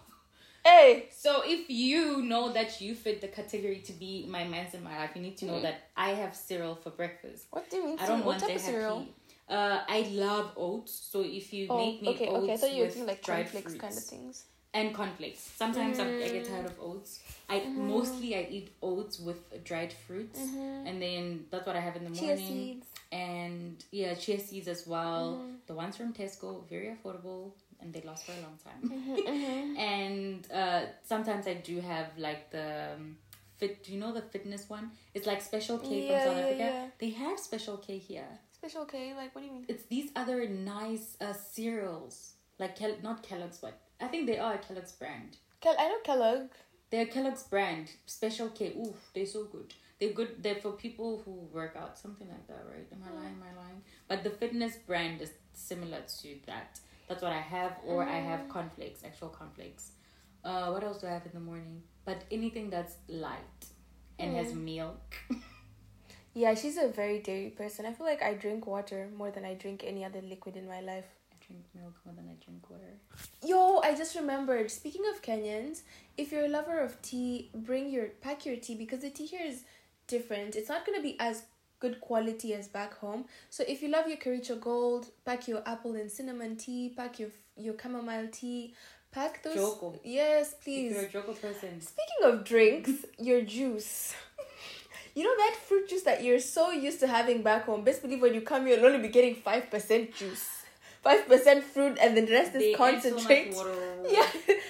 Hey. 0.66 1.08
So 1.12 1.42
if 1.46 1.70
you 1.70 2.22
know 2.22 2.52
that 2.54 2.80
you 2.82 2.96
fit 2.96 3.22
the 3.22 3.28
category 3.28 3.80
to 3.86 3.94
be 3.94 4.26
my 4.30 4.44
man's 4.46 4.74
in 4.74 4.84
my 4.84 4.98
life, 4.98 5.12
you 5.16 5.22
need 5.22 5.38
to 5.38 5.46
know 5.46 5.56
Mm. 5.60 5.62
that 5.64 5.90
I 5.96 6.10
have 6.12 6.36
cereal 6.36 6.76
for 6.76 6.90
breakfast. 6.90 7.48
What 7.52 7.70
do 7.70 7.78
you 7.78 7.86
mean? 7.86 8.00
I 8.00 8.06
don't 8.06 8.08
cereal? 8.08 8.26
want 8.26 8.42
what 8.42 8.48
type 8.48 8.56
of 8.56 8.62
cereal? 8.62 9.00
happy. 9.00 9.14
Uh, 9.50 9.80
I 9.88 10.00
love 10.14 10.52
oats. 10.56 10.94
So 11.12 11.22
if 11.22 11.52
you 11.54 11.68
Oh, 11.70 11.78
make 11.78 12.02
me 12.02 12.08
okay, 12.10 12.28
oats 12.28 12.44
okay. 12.44 12.58
Thought 12.58 12.74
you 12.74 12.82
with 12.84 13.08
like 13.08 13.22
dried 13.24 13.50
fruits 13.50 13.76
kind 13.76 13.98
of 13.98 14.04
things. 14.04 14.46
and 14.74 14.96
cornflakes. 14.96 15.40
Sometimes 15.40 16.00
I'm, 16.00 16.08
I 16.08 16.28
get 16.36 16.46
Mm. 16.46 16.50
tired 16.52 16.66
of 16.66 16.80
oats. 16.80 17.20
I 17.50 17.60
Mm-hmm. 17.60 17.88
mostly 17.88 18.36
I 18.36 18.48
eat 18.50 18.70
oats 18.82 19.20
with 19.20 19.64
dried 19.64 19.94
fruits, 20.08 20.40
and 20.88 21.02
then 21.02 21.46
that's 21.52 21.68
what 21.68 21.76
I 21.76 21.80
have 21.82 21.96
in 21.98 22.06
the 22.06 22.10
Chia 22.20 22.36
morning. 22.38 22.48
seeds. 22.48 22.88
And 23.12 23.84
yeah, 23.92 24.16
chia 24.16 24.40
seeds 24.40 24.68
as 24.68 24.88
well. 24.88 25.26
Mm-hmm. 25.36 25.56
The 25.68 25.74
ones 25.76 25.98
from 25.98 26.14
Tesco, 26.14 26.68
very 26.68 26.90
affordable, 26.96 27.52
and 27.84 27.94
they 27.94 28.02
last 28.02 28.26
for 28.26 28.32
a 28.32 28.42
long 28.42 28.58
time. 28.64 28.82
Mm-hmm, 28.90 29.78
and 29.94 30.52
uh, 30.52 30.82
sometimes 31.04 31.48
I 31.48 31.56
do 31.56 31.80
have 31.82 32.08
like 32.18 32.50
the 32.52 32.94
um, 32.96 33.18
fit. 33.58 33.84
Do 33.84 33.92
you 33.94 34.00
know 34.00 34.14
the 34.14 34.22
fitness 34.22 34.70
one? 34.70 34.92
It's 35.14 35.28
like 35.28 35.42
Special 35.42 35.78
K 35.78 36.08
Yeah, 36.08 36.24
from 36.24 36.28
South 36.34 36.38
yeah, 36.38 36.44
Africa. 36.46 36.58
yeah. 36.64 36.86
They 37.00 37.10
have 37.12 37.40
Special 37.40 37.78
K 37.78 37.98
here. 37.98 38.28
Special 38.52 38.86
K, 38.86 39.14
like 39.16 39.36
what 39.36 39.42
do 39.42 39.48
you 39.48 39.54
mean? 39.54 39.66
It's 39.68 39.84
these 39.86 40.10
other 40.16 40.48
nice 40.48 41.18
uh, 41.20 41.34
cereals, 41.34 42.34
like 42.60 42.78
Kel- 42.78 42.98
not 43.04 43.22
Kellogg's, 43.24 43.58
but 43.58 43.78
I 44.00 44.08
think 44.08 44.26
they 44.28 44.38
are 44.40 44.54
a 44.56 44.58
Kellogg's 44.58 44.94
brand. 44.94 45.38
Kel- 45.62 45.76
I 45.78 45.90
know 45.90 46.00
Kellogg. 46.04 46.50
They're 46.90 47.06
Kellogg's 47.08 47.44
brand, 47.44 47.90
Special 48.06 48.50
K. 48.50 48.68
Ooh, 48.78 48.94
they're 49.14 49.26
so 49.26 49.46
good. 49.46 49.74
They're 50.00 50.14
good. 50.14 50.42
They're 50.44 50.56
for 50.56 50.72
people 50.74 51.22
who 51.26 51.32
work 51.52 51.76
out, 51.78 51.98
something 51.98 52.28
like 52.30 52.46
that, 52.48 52.64
right? 52.70 52.88
Am 52.92 53.02
I 53.10 53.16
lying? 53.20 53.36
Am 53.36 53.44
I 53.52 53.62
lying? 53.64 53.82
But 54.08 54.24
the 54.24 54.30
fitness 54.30 54.76
brand 54.78 55.22
is 55.22 55.32
similar 55.54 56.02
to 56.22 56.36
that. 56.46 56.80
That's 57.14 57.22
what 57.22 57.32
I 57.32 57.42
have, 57.42 57.74
or 57.86 58.02
I 58.04 58.18
have 58.18 58.50
cornflakes, 58.50 59.04
actual 59.06 59.30
cornflakes. 59.30 59.92
Uh, 60.44 60.72
what 60.72 60.84
else 60.84 60.98
do 60.98 61.06
I 61.06 61.12
have 61.12 61.24
in 61.28 61.32
the 61.36 61.40
morning? 61.40 61.84
But 62.06 62.24
anything 62.32 62.72
that's 62.72 62.96
light 63.08 63.60
and 64.18 64.36
has 64.36 64.52
milk. 64.54 65.16
Yeah, 66.36 66.56
she's 66.56 66.78
a 66.78 66.88
very 66.88 67.20
dairy 67.20 67.52
person. 67.52 67.86
I 67.86 67.94
feel 67.94 68.08
like 68.08 68.24
I 68.24 68.34
drink 68.34 68.66
water 68.66 69.08
more 69.16 69.30
than 69.30 69.46
I 69.46 69.54
drink 69.54 69.84
any 69.86 70.04
other 70.04 70.20
liquid 70.20 70.58
in 70.58 70.68
my 70.68 70.82
life. 70.82 71.06
I 71.32 71.36
drink 71.46 71.64
milk 71.76 71.94
more 72.04 72.16
than 72.16 72.28
I 72.28 72.44
drink 72.44 72.68
water. 72.72 72.98
Yo, 73.46 73.82
I 73.84 73.94
just 73.94 74.16
remembered. 74.16 74.72
Speaking 74.72 75.04
of 75.14 75.22
Kenyans, 75.22 75.82
if 76.18 76.32
you're 76.32 76.46
a 76.46 76.48
lover 76.48 76.80
of 76.80 77.00
tea, 77.04 77.52
bring 77.54 77.92
your 77.92 78.08
pack 78.22 78.48
your 78.48 78.56
tea 78.56 78.74
because 78.74 79.02
the 79.02 79.12
tea 79.12 79.28
here 79.28 79.46
is 79.46 79.64
different. 80.08 80.56
It's 80.56 80.70
not 80.70 80.88
gonna 80.88 81.04
be 81.04 81.16
as 81.20 81.44
good 81.84 82.00
quality 82.08 82.54
as 82.60 82.68
back 82.80 82.94
home. 83.04 83.26
So 83.50 83.64
if 83.68 83.82
you 83.82 83.90
love 83.96 84.08
your 84.08 84.18
Kericho 84.26 84.56
Gold, 84.60 85.08
pack 85.26 85.48
your 85.52 85.62
apple 85.74 85.94
and 86.02 86.10
cinnamon 86.18 86.56
tea. 86.56 86.84
Pack 86.96 87.20
your 87.20 87.30
your 87.66 87.76
chamomile 87.82 88.30
tea. 88.32 88.74
Pack 89.12 89.44
those. 89.44 89.56
Joko. 89.56 89.88
Yes, 90.04 90.54
If 90.54 90.62
please. 90.64 90.92
you're 90.94 91.04
a 91.04 91.10
Joko 91.16 91.34
person, 91.34 91.74
Speaking 91.82 92.22
of 92.30 92.44
drinks, 92.52 92.92
your 93.30 93.42
juice. 93.56 94.14
You 95.16 95.24
know 95.26 95.36
that 95.38 95.56
fruit 95.68 95.88
juice 95.90 96.02
that 96.10 96.24
you're 96.24 96.40
so 96.40 96.72
used 96.72 97.00
to 97.02 97.08
having 97.08 97.44
back 97.44 97.66
home. 97.66 97.84
Best 97.88 98.02
believe 98.02 98.20
when 98.24 98.34
you 98.34 98.42
come 98.42 98.66
here, 98.66 98.78
you'll 98.78 98.88
only 98.88 99.04
be 99.08 99.10
getting 99.18 99.36
five 99.36 99.70
percent 99.74 100.16
juice, 100.20 100.46
five 101.04 101.28
percent 101.28 101.64
fruit, 101.64 101.98
and 102.02 102.16
the 102.18 102.26
rest 102.32 102.54
they 102.54 102.72
is 102.72 102.80
add 102.80 103.02
so 103.02 103.12
concentrate. 103.12 103.56
yeah. 104.10 104.28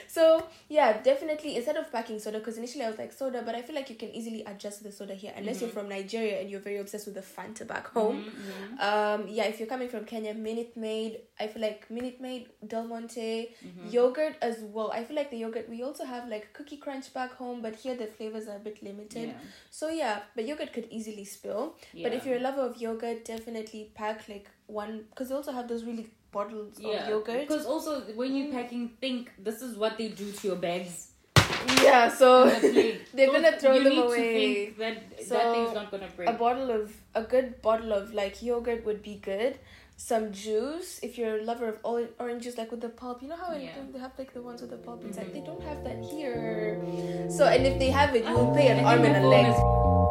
So 0.07 0.45
yeah, 0.69 1.01
definitely 1.01 1.55
instead 1.55 1.75
of 1.75 1.91
packing 1.91 2.19
soda, 2.19 2.37
because 2.39 2.57
initially 2.57 2.83
I 2.85 2.89
was 2.89 2.99
like 2.99 3.11
soda, 3.13 3.41
but 3.45 3.55
I 3.55 3.61
feel 3.63 3.75
like 3.75 3.89
you 3.89 3.95
can 3.95 4.09
easily 4.09 4.43
adjust 4.45 4.83
the 4.83 4.91
soda 4.91 5.15
here 5.15 5.33
unless 5.35 5.61
you're 5.61 5.69
from 5.71 5.89
Nigeria 5.89 6.39
and 6.39 6.49
you're 6.51 6.59
very 6.59 6.77
obsessed 6.77 7.07
with 7.07 7.15
the 7.15 7.21
Fanta 7.21 7.65
back 7.67 7.87
home. 7.87 8.25
Mm-hmm. 8.25 8.79
Um, 9.23 9.27
yeah, 9.27 9.45
if 9.45 9.59
you're 9.59 9.67
coming 9.67 9.89
from 9.89 10.05
Kenya, 10.05 10.33
Minute 10.33 10.75
Maid. 10.77 11.19
I 11.39 11.47
feel 11.47 11.61
like 11.63 11.89
Minute 11.89 12.21
Maid, 12.21 12.49
Del 12.67 12.85
Monte, 12.85 13.49
Mm-hmm. 13.65 13.89
yogurt 13.89 14.35
as 14.41 14.57
well. 14.61 14.91
I 14.93 15.03
feel 15.03 15.15
like 15.15 15.31
the 15.31 15.37
yogurt. 15.37 15.67
We 15.69 15.83
also 15.83 16.05
have 16.05 16.27
like 16.29 16.53
Cookie 16.53 16.77
Crunch 16.77 17.13
back 17.13 17.33
home, 17.33 17.61
but 17.61 17.75
here 17.75 17.95
the 17.95 18.07
flavors 18.07 18.47
are 18.47 18.57
a 18.57 18.59
bit 18.59 18.81
limited. 18.83 19.29
Yeah. 19.29 19.33
So 19.71 19.89
yeah, 19.89 20.19
but 20.35 20.45
yogurt 20.45 20.73
could 20.73 20.87
easily 20.91 21.25
spill. 21.25 21.75
But 22.03 22.13
if 22.13 22.25
you're 22.25 22.37
a 22.37 22.41
lover 22.41 22.61
of 22.61 22.77
yogurt, 22.77 23.25
definitely 23.25 23.91
pack 23.95 24.27
like 24.29 24.49
one 24.67 25.05
because 25.09 25.29
they 25.29 25.35
also 25.35 25.51
have 25.51 25.67
those 25.67 25.83
really 25.83 26.07
bottles 26.33 26.79
yeah. 26.79 27.03
of 27.03 27.09
yogurt. 27.09 27.47
Because 27.47 27.65
also 27.65 28.01
when 28.21 28.35
you're 28.35 28.47
mm. 28.47 28.53
packing, 28.59 28.89
think 28.99 29.31
this 29.39 29.61
is 29.61 29.77
what 29.77 29.97
they 29.97 30.09
do 30.09 30.31
to 30.31 30.47
your 30.47 30.57
bags. 30.57 31.09
Yeah, 31.81 32.09
so 32.09 32.43
on 32.43 32.61
the 32.61 32.69
plate. 32.69 33.01
they're 33.13 33.27
Those- 33.27 33.41
gonna 33.41 33.59
throw 33.59 33.83
them 33.87 33.97
away. 33.99 34.65
think 34.65 34.77
that 34.77 35.25
So, 35.27 35.35
that 35.35 35.53
thing's 35.53 35.73
not 35.73 35.91
gonna 35.91 36.09
break. 36.15 36.29
a 36.29 36.33
bottle 36.33 36.71
of 36.71 36.93
a 37.15 37.23
good 37.23 37.61
bottle 37.61 37.93
of 37.93 38.13
like 38.13 38.41
yogurt 38.41 38.85
would 38.85 39.01
be 39.03 39.15
good. 39.31 39.59
Some 39.95 40.31
juice 40.33 40.99
if 41.03 41.17
you're 41.17 41.37
a 41.39 41.43
lover 41.43 41.67
of 41.69 41.77
orange 42.19 42.43
juice, 42.43 42.57
like 42.57 42.71
with 42.71 42.81
the 42.81 42.89
pulp. 42.89 43.21
You 43.21 43.29
know 43.29 43.35
how 43.35 43.53
Yeah. 43.53 43.69
they 43.93 43.99
have 43.99 44.11
like 44.17 44.33
the 44.33 44.41
ones 44.41 44.61
with 44.61 44.71
the 44.71 44.77
pulp 44.77 45.05
inside. 45.05 45.33
They 45.33 45.39
mm. 45.39 45.45
don't 45.45 45.63
have 45.63 45.83
that 45.83 46.03
here. 46.03 46.81
So 47.29 47.45
and 47.45 47.65
if 47.71 47.79
they 47.79 47.91
have 47.91 48.15
it, 48.15 48.25
you 48.25 48.33
will 48.33 48.53
pay 48.53 48.67
an 48.75 48.83
arm 48.83 49.05
and 49.05 49.23
a 49.23 49.27
leg. 49.35 50.02